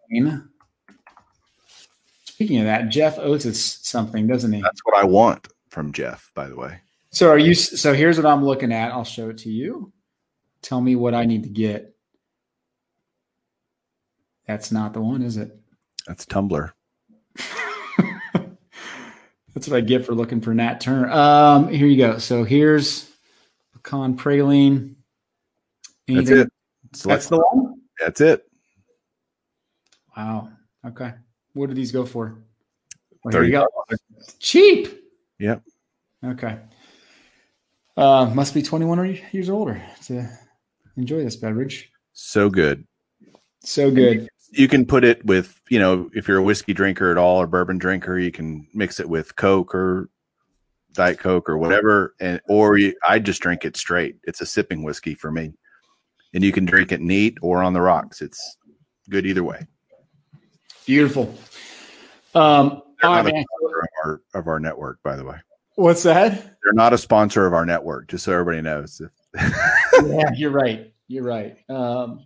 Speaking 2.25 2.59
of 2.59 2.65
that, 2.65 2.89
Jeff 2.89 3.19
owes 3.19 3.45
us 3.45 3.79
something, 3.83 4.25
doesn't 4.25 4.51
he? 4.51 4.61
That's 4.61 4.81
what 4.83 4.97
I 4.97 5.03
want 5.05 5.47
from 5.69 5.93
Jeff, 5.93 6.31
by 6.33 6.47
the 6.47 6.55
way. 6.55 6.79
So 7.11 7.29
are 7.29 7.37
you? 7.37 7.53
So 7.53 7.93
here's 7.93 8.17
what 8.17 8.25
I'm 8.25 8.43
looking 8.43 8.71
at. 8.73 8.91
I'll 8.91 9.03
show 9.03 9.29
it 9.29 9.37
to 9.39 9.51
you. 9.51 9.93
Tell 10.61 10.81
me 10.81 10.95
what 10.95 11.13
I 11.13 11.25
need 11.25 11.43
to 11.43 11.49
get. 11.49 11.95
That's 14.47 14.71
not 14.71 14.93
the 14.93 15.01
one, 15.01 15.21
is 15.21 15.37
it? 15.37 15.57
That's 16.07 16.25
Tumblr. 16.25 16.71
That's 19.53 19.67
what 19.67 19.77
I 19.77 19.81
get 19.81 20.05
for 20.05 20.13
looking 20.13 20.41
for 20.41 20.53
Nat 20.53 20.81
Turner. 20.81 21.09
Um, 21.09 21.69
here 21.69 21.87
you 21.87 21.97
go. 21.97 22.17
So 22.17 22.43
here's 22.43 23.09
pecan 23.73 24.17
praline. 24.17 24.95
Anything? 26.07 26.37
That's 26.37 27.05
it. 27.05 27.07
That's 27.07 27.27
the 27.27 27.37
one. 27.37 27.81
That's 27.99 28.21
it. 28.21 28.45
Wow. 30.15 30.49
Okay. 30.85 31.13
What 31.53 31.69
do 31.69 31.75
these 31.75 31.91
go 31.91 32.05
for? 32.05 32.43
Well, 33.23 33.31
here 33.33 33.43
you 33.43 33.51
go. 33.51 33.67
Cheap. 34.39 34.87
Yep. 35.39 35.63
Okay. 36.25 36.57
Uh, 37.97 38.25
must 38.33 38.53
be 38.53 38.61
21 38.61 39.19
years 39.31 39.49
older 39.49 39.81
to 40.05 40.27
enjoy 40.97 41.23
this 41.23 41.35
beverage. 41.35 41.91
So 42.13 42.49
good. 42.49 42.85
So 43.63 43.91
good. 43.91 44.27
You 44.51 44.67
can 44.67 44.85
put 44.85 45.03
it 45.03 45.23
with, 45.25 45.61
you 45.69 45.79
know, 45.79 46.09
if 46.13 46.27
you're 46.27 46.37
a 46.37 46.43
whiskey 46.43 46.73
drinker 46.73 47.11
at 47.11 47.17
all 47.17 47.37
or 47.37 47.47
bourbon 47.47 47.77
drinker, 47.77 48.19
you 48.19 48.31
can 48.31 48.67
mix 48.73 48.99
it 48.99 49.07
with 49.07 49.35
Coke 49.35 49.73
or 49.73 50.09
Diet 50.93 51.19
Coke 51.19 51.49
or 51.49 51.57
whatever, 51.57 52.15
and 52.19 52.41
or 52.49 52.77
you, 52.77 52.93
I 53.07 53.19
just 53.19 53.41
drink 53.41 53.65
it 53.65 53.77
straight. 53.77 54.17
It's 54.23 54.41
a 54.41 54.45
sipping 54.45 54.83
whiskey 54.83 55.15
for 55.15 55.31
me, 55.31 55.53
and 56.33 56.43
you 56.43 56.51
can 56.51 56.65
drink 56.65 56.91
it 56.91 57.01
neat 57.01 57.37
or 57.41 57.63
on 57.63 57.73
the 57.73 57.81
rocks. 57.81 58.21
It's 58.21 58.57
good 59.09 59.25
either 59.25 59.43
way. 59.43 59.65
Beautiful. 60.85 61.33
Um, 62.35 62.81
all 63.03 63.23
right, 63.23 63.25
of, 63.27 63.45
our, 64.03 64.21
of 64.33 64.47
our 64.47 64.59
network, 64.59 65.01
by 65.03 65.15
the 65.15 65.23
way. 65.23 65.37
What's 65.75 66.03
that? 66.03 66.57
They're 66.63 66.73
not 66.73 66.93
a 66.93 66.97
sponsor 66.97 67.45
of 67.45 67.53
our 67.53 67.65
network, 67.65 68.07
just 68.07 68.25
so 68.25 68.33
everybody 68.33 68.61
knows. 68.61 69.01
yeah, 70.07 70.31
you're 70.35 70.51
right. 70.51 70.93
You're 71.07 71.23
right. 71.23 71.57
Um, 71.69 72.25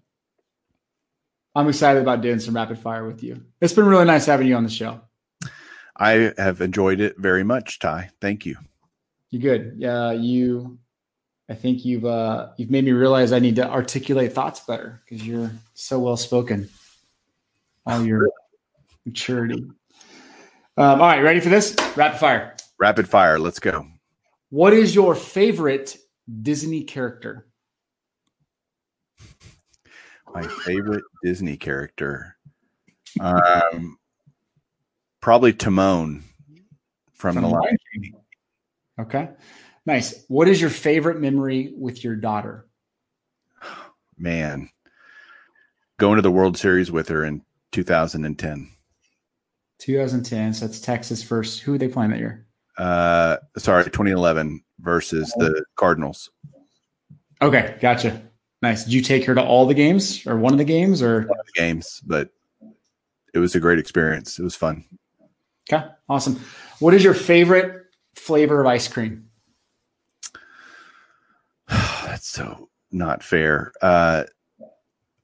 I'm 1.56 1.70
excited 1.70 2.02
about 2.02 2.22
doing 2.22 2.40
some 2.40 2.56
rapid 2.56 2.78
fire 2.78 3.06
with 3.06 3.24
you. 3.24 3.42
It's 3.62 3.74
been 3.74 3.86
really 3.86 4.06
nice 4.06 4.26
having 4.26 4.48
you 4.48 4.56
on 4.56 4.64
the 4.64 4.70
show. 4.70 5.02
I 5.98 6.34
have 6.38 6.62
enjoyed 6.62 7.00
it 7.00 7.18
very 7.18 7.44
much, 7.44 7.80
Ty. 7.80 8.10
Thank 8.20 8.46
you. 8.46 8.58
You're 9.32 9.42
good? 9.42 9.76
Yeah, 9.78 10.12
you. 10.12 10.78
I 11.50 11.54
think 11.54 11.86
you've 11.86 12.06
uh, 12.06 12.50
you've 12.58 12.72
made 12.72 12.86
me 12.86 12.92
realize 12.92 13.32
I 13.32 13.40
need 13.40 13.56
to 13.58 13.70
articulate 13.70 14.34
thoughts 14.34 14.62
better 14.62 15.02
because 15.04 15.26
you're 15.26 15.52
so 15.74 16.00
well 16.00 16.18
spoken. 16.18 16.70
All 17.86 18.04
your 18.04 18.30
maturity. 19.06 19.64
Um, 20.78 21.02
all 21.02 21.08
right, 21.08 21.22
ready 21.22 21.40
for 21.40 21.50
this? 21.50 21.76
Rapid 21.96 22.20
fire. 22.20 22.56
Rapid 22.80 23.08
fire. 23.08 23.40
Let's 23.40 23.60
go. 23.60 23.86
What 24.50 24.74
is 24.74 24.94
your 24.94 25.16
favorite 25.16 25.98
Disney 26.42 26.84
character? 26.84 27.48
My 30.36 30.46
favorite 30.66 31.06
Disney 31.24 31.56
character. 31.56 32.36
Um, 33.22 33.98
probably 35.22 35.54
Timon 35.54 36.26
from, 37.14 37.36
from 37.36 37.44
the 37.44 37.48
Lion 37.48 37.78
King. 37.94 38.14
Okay. 39.00 39.30
Nice. 39.86 40.26
What 40.28 40.50
is 40.50 40.60
your 40.60 40.70
favorite 40.70 41.22
memory 41.22 41.74
with 41.78 42.04
your 42.04 42.18
daughter? 42.18 42.68
Man, 44.18 44.70
going 45.98 46.18
to 46.18 46.22
the 46.22 46.32
World 46.32 46.58
Series 46.58 46.92
with 46.92 47.08
her 47.08 47.24
in 47.24 47.42
2010. 47.72 48.72
2010. 49.80 50.54
So 50.54 50.68
that's 50.68 50.82
Texas 50.82 51.24
first. 51.24 51.62
Who 51.62 51.76
are 51.76 51.78
they 51.78 51.88
playing 51.88 52.12
that 52.12 52.20
year? 52.20 52.46
Uh, 52.78 53.38
sorry, 53.58 53.86
2011 53.86 54.62
versus 54.80 55.34
the 55.38 55.64
Cardinals. 55.78 56.30
Okay, 57.42 57.78
gotcha. 57.80 58.22
Nice. 58.66 58.84
Did 58.84 58.94
you 58.94 59.02
take 59.02 59.26
her 59.26 59.36
to 59.36 59.44
all 59.44 59.68
the 59.68 59.76
games 59.76 60.26
or 60.26 60.38
one 60.38 60.52
of 60.52 60.58
the 60.58 60.66
games 60.66 61.04
or 61.04 61.22
one 61.28 61.40
of 61.40 61.46
the 61.46 61.52
games? 61.52 62.02
But 62.04 62.32
it 63.32 63.38
was 63.38 63.54
a 63.54 63.60
great 63.60 63.78
experience. 63.78 64.40
It 64.40 64.44
was 64.44 64.56
fun. 64.56 64.86
Okay, 65.72 65.86
awesome. 66.10 66.40
What 66.80 66.96
is 66.96 67.04
your 67.04 67.14
favorite 67.14 67.84
flavor 68.16 68.62
of 68.62 68.66
ice 68.66 68.88
cream? 68.88 69.30
That's 71.68 72.28
so 72.28 72.70
not 72.92 73.22
fair. 73.22 73.72
Uh, 73.84 74.24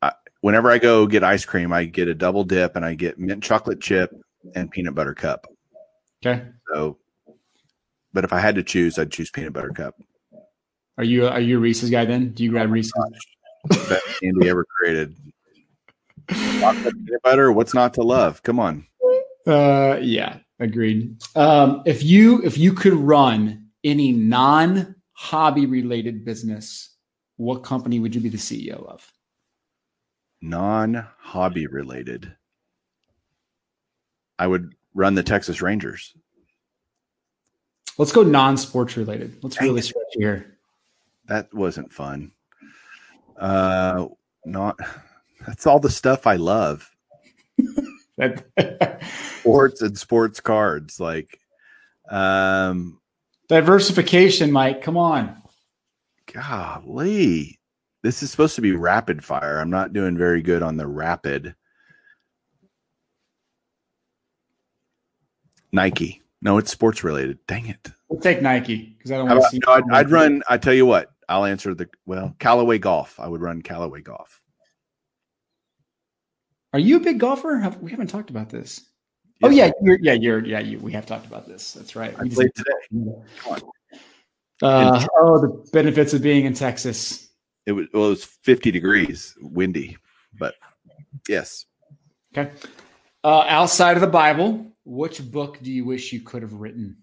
I, 0.03 0.11
whenever 0.41 0.69
I 0.69 0.77
go 0.77 1.07
get 1.07 1.23
ice 1.23 1.43
cream, 1.43 1.73
I 1.73 1.85
get 1.85 2.09
a 2.09 2.13
double 2.13 2.43
dip 2.43 2.75
and 2.75 2.85
I 2.85 2.93
get 2.93 3.17
mint 3.17 3.43
chocolate 3.43 3.81
chip 3.81 4.13
and 4.53 4.69
peanut 4.69 4.93
butter 4.93 5.15
cup. 5.15 5.47
Okay. 6.23 6.43
So, 6.71 6.99
but 8.13 8.23
if 8.23 8.33
I 8.33 8.39
had 8.39 8.53
to 8.53 8.63
choose, 8.63 8.99
I'd 8.99 9.11
choose 9.11 9.31
peanut 9.31 9.53
butter 9.53 9.71
cup. 9.71 9.95
Are 10.99 11.03
you 11.03 11.25
are 11.25 11.41
you 11.41 11.57
a 11.57 11.59
Reese's 11.59 11.89
guy 11.89 12.05
then? 12.05 12.33
Do 12.33 12.43
you 12.43 12.51
grab 12.51 12.69
Reese's? 12.69 12.93
Best 13.69 14.03
candy 14.21 14.49
ever 14.49 14.65
created. 14.65 15.15
peanut 16.27 17.21
butter. 17.23 17.51
What's 17.51 17.73
not 17.73 17.93
to 17.95 18.01
love? 18.01 18.41
Come 18.43 18.59
on. 18.59 18.85
Uh, 19.45 19.97
yeah, 20.01 20.37
agreed. 20.59 21.17
Um, 21.35 21.83
if 21.85 22.03
you 22.03 22.43
if 22.43 22.57
you 22.57 22.73
could 22.73 22.93
run 22.93 23.67
any 23.83 24.11
non 24.11 24.95
hobby 25.13 25.65
related 25.65 26.25
business, 26.25 26.95
what 27.37 27.63
company 27.63 27.99
would 27.99 28.13
you 28.15 28.21
be 28.21 28.29
the 28.29 28.37
CEO 28.37 28.85
of? 28.87 29.11
Non 30.41 31.07
hobby 31.19 31.67
related. 31.67 32.35
I 34.39 34.47
would 34.47 34.73
run 34.95 35.15
the 35.15 35.23
Texas 35.23 35.61
Rangers. 35.61 36.15
Let's 37.97 38.11
go 38.11 38.23
non-sports 38.23 38.97
related. 38.97 39.37
Let's 39.43 39.57
Dang 39.57 39.67
really 39.67 39.81
stretch 39.81 40.03
here. 40.13 40.57
That 41.25 41.53
wasn't 41.53 41.91
fun. 41.93 42.31
Uh, 43.41 44.07
not. 44.45 44.79
That's 45.47 45.65
all 45.65 45.79
the 45.79 45.89
stuff 45.89 46.27
I 46.27 46.35
love. 46.35 46.89
sports 49.39 49.81
and 49.81 49.97
sports 49.97 50.39
cards, 50.39 50.99
like, 50.99 51.39
um, 52.09 52.99
diversification. 53.49 54.51
Mike, 54.51 54.83
come 54.83 54.97
on. 54.97 55.41
Golly, 56.31 57.59
this 58.03 58.21
is 58.21 58.29
supposed 58.29 58.55
to 58.55 58.61
be 58.61 58.73
rapid 58.73 59.23
fire. 59.23 59.57
I'm 59.59 59.71
not 59.71 59.93
doing 59.93 60.15
very 60.15 60.43
good 60.43 60.61
on 60.61 60.77
the 60.77 60.85
rapid. 60.85 61.55
Nike. 65.71 66.21
No, 66.43 66.59
it's 66.59 66.71
sports 66.71 67.03
related. 67.03 67.39
Dang 67.47 67.67
it. 67.67 67.91
We'll 68.09 68.21
take 68.21 68.43
Nike 68.43 68.95
because 68.97 69.11
I 69.11 69.17
don't 69.17 69.27
want 69.27 69.41
to 69.41 69.49
see. 69.49 69.59
No, 69.65 69.73
I'd, 69.73 69.83
I'd 69.91 70.11
run. 70.11 70.43
I 70.47 70.57
tell 70.57 70.73
you 70.73 70.85
what. 70.85 71.10
I'll 71.31 71.45
answer 71.45 71.73
the 71.73 71.89
well. 72.05 72.35
Callaway 72.39 72.77
Golf. 72.77 73.19
I 73.19 73.27
would 73.27 73.41
run 73.41 73.61
Callaway 73.61 74.01
Golf. 74.01 74.41
Are 76.73 76.79
you 76.79 76.97
a 76.97 76.99
big 76.99 77.19
golfer? 77.19 77.57
Have, 77.57 77.77
we 77.81 77.91
haven't 77.91 78.07
talked 78.07 78.29
about 78.29 78.49
this. 78.49 78.81
Yes, 79.41 79.49
oh 79.49 79.49
yeah, 79.49 79.71
you're, 79.81 79.99
yeah, 80.01 80.13
you're 80.13 80.45
yeah. 80.45 80.59
You, 80.59 80.79
we 80.79 80.91
have 80.91 81.05
talked 81.05 81.25
about 81.25 81.47
this. 81.47 81.73
That's 81.73 81.95
right. 81.95 82.13
I 82.17 82.29
played 82.29 82.51
today. 82.55 83.15
Uh, 84.61 85.05
oh, 85.17 85.39
the 85.39 85.69
benefits 85.73 86.13
of 86.13 86.21
being 86.21 86.45
in 86.45 86.53
Texas. 86.53 87.29
It 87.65 87.71
was 87.71 87.87
well, 87.93 88.05
it 88.05 88.09
was 88.09 88.23
50 88.23 88.71
degrees, 88.71 89.35
windy, 89.41 89.97
but 90.37 90.53
yes. 91.27 91.65
Okay. 92.37 92.51
Uh, 93.23 93.45
outside 93.47 93.97
of 93.97 94.01
the 94.01 94.07
Bible, 94.07 94.67
which 94.85 95.31
book 95.31 95.59
do 95.61 95.71
you 95.71 95.85
wish 95.85 96.13
you 96.13 96.21
could 96.21 96.43
have 96.43 96.53
written? 96.53 96.97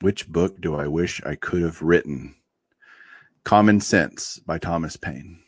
Which 0.00 0.28
book 0.28 0.60
do 0.60 0.74
I 0.74 0.86
wish 0.86 1.22
I 1.24 1.34
could 1.34 1.62
have 1.62 1.80
written? 1.82 2.34
Common 3.48 3.80
Sense 3.80 4.38
by 4.40 4.58
Thomas 4.58 4.98
Paine. 4.98 5.38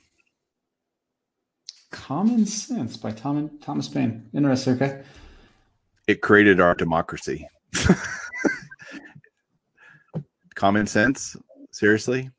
Common 1.91 2.47
Sense 2.47 2.97
by 2.97 3.11
Tom, 3.11 3.51
Thomas 3.61 3.89
Paine. 3.89 4.27
Interesting. 4.33 4.77
Okay. 4.77 5.03
It 6.07 6.23
created 6.23 6.63
our 6.63 6.75
democracy. 6.75 7.47
Common 10.55 10.87
sense? 10.87 11.37
Seriously? 11.73 12.31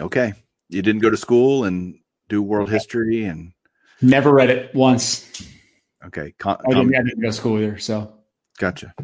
Okay. 0.00 0.32
You 0.70 0.80
didn't 0.80 1.02
go 1.02 1.10
to 1.10 1.18
school 1.18 1.64
and 1.64 1.98
do 2.30 2.42
world 2.42 2.70
history 2.70 3.26
and 3.26 3.52
never 4.00 4.32
read 4.32 4.48
it 4.48 4.74
once. 4.74 5.46
Okay. 6.06 6.32
Com- 6.38 6.56
I, 6.66 6.72
didn't, 6.72 6.94
I, 6.94 7.02
didn't, 7.02 7.20
go 7.20 7.28
to 7.28 7.32
school 7.34 7.58
either. 7.58 7.76
So 7.76 8.20
gotcha. 8.56 8.94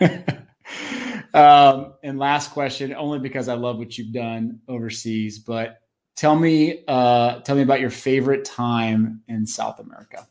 um, 1.34 1.94
and 2.02 2.18
last 2.18 2.50
question, 2.50 2.94
only 2.94 3.18
because 3.18 3.48
I 3.48 3.54
love 3.54 3.78
what 3.78 3.96
you've 3.96 4.12
done 4.12 4.60
overseas, 4.68 5.38
but 5.38 5.80
tell 6.16 6.36
me 6.36 6.84
uh, 6.86 7.40
tell 7.40 7.56
me 7.56 7.62
about 7.62 7.80
your 7.80 7.90
favorite 7.90 8.44
time 8.44 9.22
in 9.28 9.46
South 9.46 9.80
America. 9.80 10.26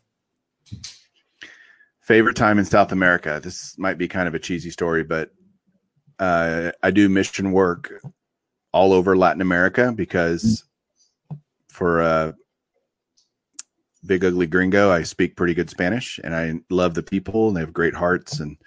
Favorite 2.01 2.35
time 2.35 2.59
in 2.59 2.65
South 2.65 2.91
America. 2.91 3.39
This 3.43 3.77
might 3.77 3.97
be 3.97 4.07
kind 4.07 4.27
of 4.27 4.33
a 4.33 4.39
cheesy 4.39 4.71
story, 4.71 5.03
but 5.03 5.31
uh, 6.17 6.71
I 6.83 6.91
do 6.91 7.07
mission 7.07 7.51
work 7.51 7.93
all 8.71 8.93
over 8.93 9.15
Latin 9.15 9.41
America 9.41 9.91
because 9.95 10.63
for 11.69 12.01
a 12.01 12.35
big 14.05 14.23
ugly 14.25 14.47
gringo, 14.47 14.91
I 14.91 15.03
speak 15.03 15.35
pretty 15.35 15.53
good 15.53 15.69
Spanish 15.69 16.19
and 16.23 16.35
I 16.35 16.55
love 16.69 16.93
the 16.93 17.03
people 17.03 17.47
and 17.47 17.57
they 17.57 17.61
have 17.61 17.73
great 17.73 17.95
hearts. 17.95 18.39
And 18.39 18.57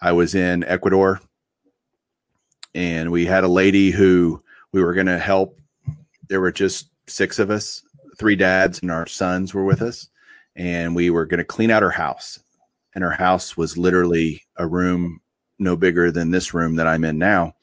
I 0.00 0.12
was 0.12 0.34
in 0.34 0.64
Ecuador 0.64 1.20
and 2.74 3.10
we 3.10 3.26
had 3.26 3.44
a 3.44 3.48
lady 3.48 3.90
who 3.90 4.42
we 4.72 4.82
were 4.82 4.94
going 4.94 5.06
to 5.06 5.18
help. 5.18 5.58
There 6.28 6.40
were 6.40 6.52
just 6.52 6.90
six 7.06 7.38
of 7.38 7.50
us, 7.50 7.82
three 8.18 8.36
dads 8.36 8.80
and 8.80 8.90
our 8.90 9.06
sons 9.06 9.54
were 9.54 9.64
with 9.64 9.82
us, 9.82 10.08
and 10.56 10.94
we 10.94 11.10
were 11.10 11.26
going 11.26 11.38
to 11.38 11.44
clean 11.44 11.70
out 11.70 11.82
her 11.82 11.90
house. 11.90 12.38
And 12.94 13.04
her 13.04 13.12
house 13.12 13.56
was 13.56 13.78
literally 13.78 14.42
a 14.56 14.66
room 14.66 15.20
no 15.58 15.76
bigger 15.76 16.10
than 16.10 16.30
this 16.30 16.54
room 16.54 16.76
that 16.76 16.86
I'm 16.86 17.04
in 17.04 17.18
now. 17.18 17.54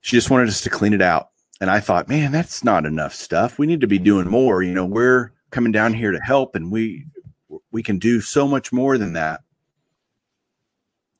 She 0.00 0.16
just 0.16 0.30
wanted 0.30 0.48
us 0.48 0.62
to 0.62 0.70
clean 0.70 0.92
it 0.92 1.02
out. 1.02 1.28
And 1.60 1.70
I 1.70 1.80
thought, 1.80 2.08
man, 2.08 2.32
that's 2.32 2.64
not 2.64 2.86
enough 2.86 3.14
stuff. 3.14 3.58
We 3.58 3.66
need 3.66 3.80
to 3.82 3.86
be 3.86 3.98
doing 3.98 4.28
more. 4.28 4.62
You 4.62 4.74
know, 4.74 4.84
we're 4.84 5.32
coming 5.50 5.70
down 5.70 5.94
here 5.94 6.10
to 6.10 6.18
help 6.18 6.56
and 6.56 6.72
we 6.72 7.06
we 7.70 7.82
can 7.82 7.98
do 7.98 8.20
so 8.20 8.48
much 8.48 8.72
more 8.72 8.98
than 8.98 9.12
that. 9.12 9.42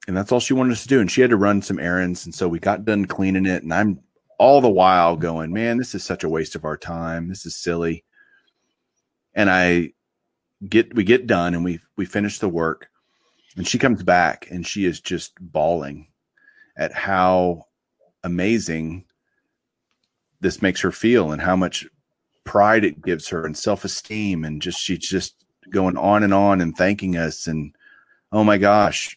And 0.09 0.16
that's 0.16 0.32
all 0.32 0.40
she 0.40 0.55
wanted 0.55 0.72
us 0.72 0.82
to 0.82 0.88
do. 0.88 1.00
And 1.00 1.11
she 1.11 1.20
had 1.20 1.30
to 1.30 1.36
run 1.36 1.62
some 1.62 1.78
errands. 1.78 2.24
And 2.24 2.34
so 2.34 2.48
we 2.48 2.59
got 2.59 2.84
done 2.84 3.05
cleaning 3.07 3.46
it. 3.46 3.62
And 3.62 3.72
I'm 3.72 4.00
all 4.38 4.61
the 4.61 4.68
while 4.68 5.16
going, 5.16 5.53
man, 5.53 5.78
this 5.78 5.94
is 5.94 6.03
such 6.03 6.24
a 6.24 6.28
waste 6.28 6.57
of 6.57 6.64
our 6.64 6.76
time. 6.76 7.28
This 7.28 7.46
is 7.46 7.55
silly. 7.55 8.05
And 9.34 9.48
I 9.48 9.92
get 10.68 10.94
we 10.94 11.05
get 11.05 11.26
done 11.26 11.55
and 11.55 11.64
we 11.64 11.80
we 11.96 12.05
finish 12.05 12.38
the 12.38 12.48
work 12.48 12.88
and 13.57 13.66
she 13.66 13.78
comes 13.78 14.03
back 14.03 14.48
and 14.50 14.66
she 14.66 14.84
is 14.84 15.00
just 15.00 15.32
bawling 15.40 16.09
at 16.76 16.92
how 16.92 17.64
amazing 18.22 19.05
this 20.40 20.62
makes 20.62 20.80
her 20.80 20.92
feel 20.92 21.32
and 21.32 21.42
how 21.42 21.57
much 21.57 21.86
pride 22.44 22.84
it 22.84 23.03
gives 23.03 23.28
her 23.28 23.44
and 23.44 23.57
self-esteem 23.57 24.44
and 24.44 24.62
just 24.62 24.78
she's 24.78 25.09
just 25.09 25.34
going 25.70 25.96
on 25.96 26.22
and 26.22 26.34
on 26.34 26.61
and 26.61 26.76
thanking 26.76 27.16
us 27.16 27.46
and 27.46 27.74
oh 28.32 28.44
my 28.44 28.59
gosh 28.59 29.16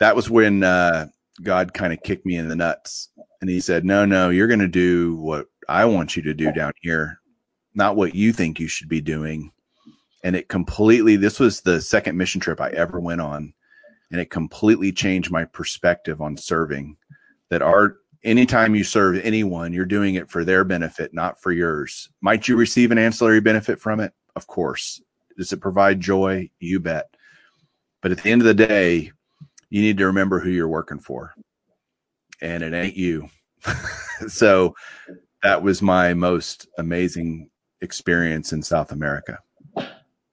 that 0.00 0.16
was 0.16 0.30
when 0.30 0.62
uh, 0.62 1.06
god 1.42 1.74
kind 1.74 1.92
of 1.92 2.02
kicked 2.02 2.26
me 2.26 2.36
in 2.36 2.48
the 2.48 2.56
nuts. 2.56 3.10
And 3.40 3.48
he 3.48 3.60
said 3.60 3.84
no 3.84 4.04
no 4.04 4.30
you're 4.30 4.48
going 4.48 4.58
to 4.58 4.68
do 4.68 5.16
what 5.16 5.46
i 5.68 5.84
want 5.84 6.16
you 6.16 6.22
to 6.22 6.34
do 6.34 6.52
down 6.52 6.72
here 6.80 7.20
not 7.78 7.96
what 7.96 8.14
you 8.14 8.32
think 8.32 8.60
you 8.60 8.68
should 8.68 8.88
be 8.88 9.00
doing. 9.00 9.52
And 10.24 10.36
it 10.36 10.48
completely 10.48 11.16
this 11.16 11.40
was 11.40 11.60
the 11.60 11.80
second 11.80 12.18
mission 12.18 12.40
trip 12.40 12.60
i 12.60 12.68
ever 12.70 13.00
went 13.00 13.22
on. 13.22 13.54
And 14.10 14.20
it 14.20 14.30
completely 14.30 14.92
changed 14.92 15.30
my 15.30 15.44
perspective 15.44 16.20
on 16.20 16.36
serving. 16.36 16.96
That 17.50 17.62
our 17.62 17.96
anytime 18.24 18.74
you 18.74 18.84
serve 18.84 19.20
anyone 19.22 19.72
you're 19.72 19.86
doing 19.86 20.16
it 20.16 20.28
for 20.28 20.44
their 20.44 20.64
benefit 20.64 21.14
not 21.14 21.40
for 21.40 21.52
yours. 21.52 22.10
Might 22.20 22.48
you 22.48 22.56
receive 22.56 22.90
an 22.90 22.98
ancillary 22.98 23.40
benefit 23.40 23.80
from 23.80 24.00
it? 24.00 24.12
Of 24.34 24.46
course. 24.46 25.00
Does 25.36 25.52
it 25.52 25.60
provide 25.60 26.00
joy? 26.00 26.50
You 26.58 26.80
bet. 26.80 27.14
But 28.02 28.10
at 28.10 28.22
the 28.22 28.30
end 28.30 28.42
of 28.42 28.46
the 28.46 28.54
day 28.54 29.12
you 29.70 29.82
need 29.82 29.98
to 29.98 30.06
remember 30.06 30.40
who 30.40 30.50
you're 30.50 30.68
working 30.68 30.98
for 30.98 31.34
and 32.40 32.62
it 32.62 32.72
ain't 32.72 32.96
you 32.96 33.28
so 34.28 34.74
that 35.42 35.62
was 35.62 35.82
my 35.82 36.14
most 36.14 36.66
amazing 36.78 37.50
experience 37.80 38.52
in 38.52 38.62
south 38.62 38.92
america 38.92 39.38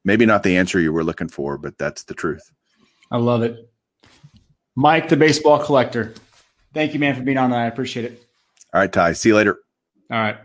maybe 0.05 0.25
not 0.25 0.43
the 0.43 0.55
answer 0.55 0.79
you 0.79 0.93
were 0.93 1.03
looking 1.03 1.27
for, 1.27 1.57
but 1.57 1.77
that's 1.77 2.03
the 2.03 2.13
truth. 2.13 2.49
I 3.11 3.17
love 3.17 3.41
it. 3.41 3.69
Mike, 4.75 5.09
the 5.09 5.17
baseball 5.17 5.59
collector. 5.59 6.13
Thank 6.73 6.93
you, 6.93 6.99
man, 6.99 7.15
for 7.15 7.23
being 7.23 7.37
on. 7.37 7.51
I 7.51 7.65
appreciate 7.65 8.05
it. 8.05 8.23
All 8.73 8.79
right, 8.79 8.91
Ty. 8.91 9.13
See 9.13 9.29
you 9.29 9.35
later. 9.35 9.59
All 10.11 10.19
right. 10.19 10.37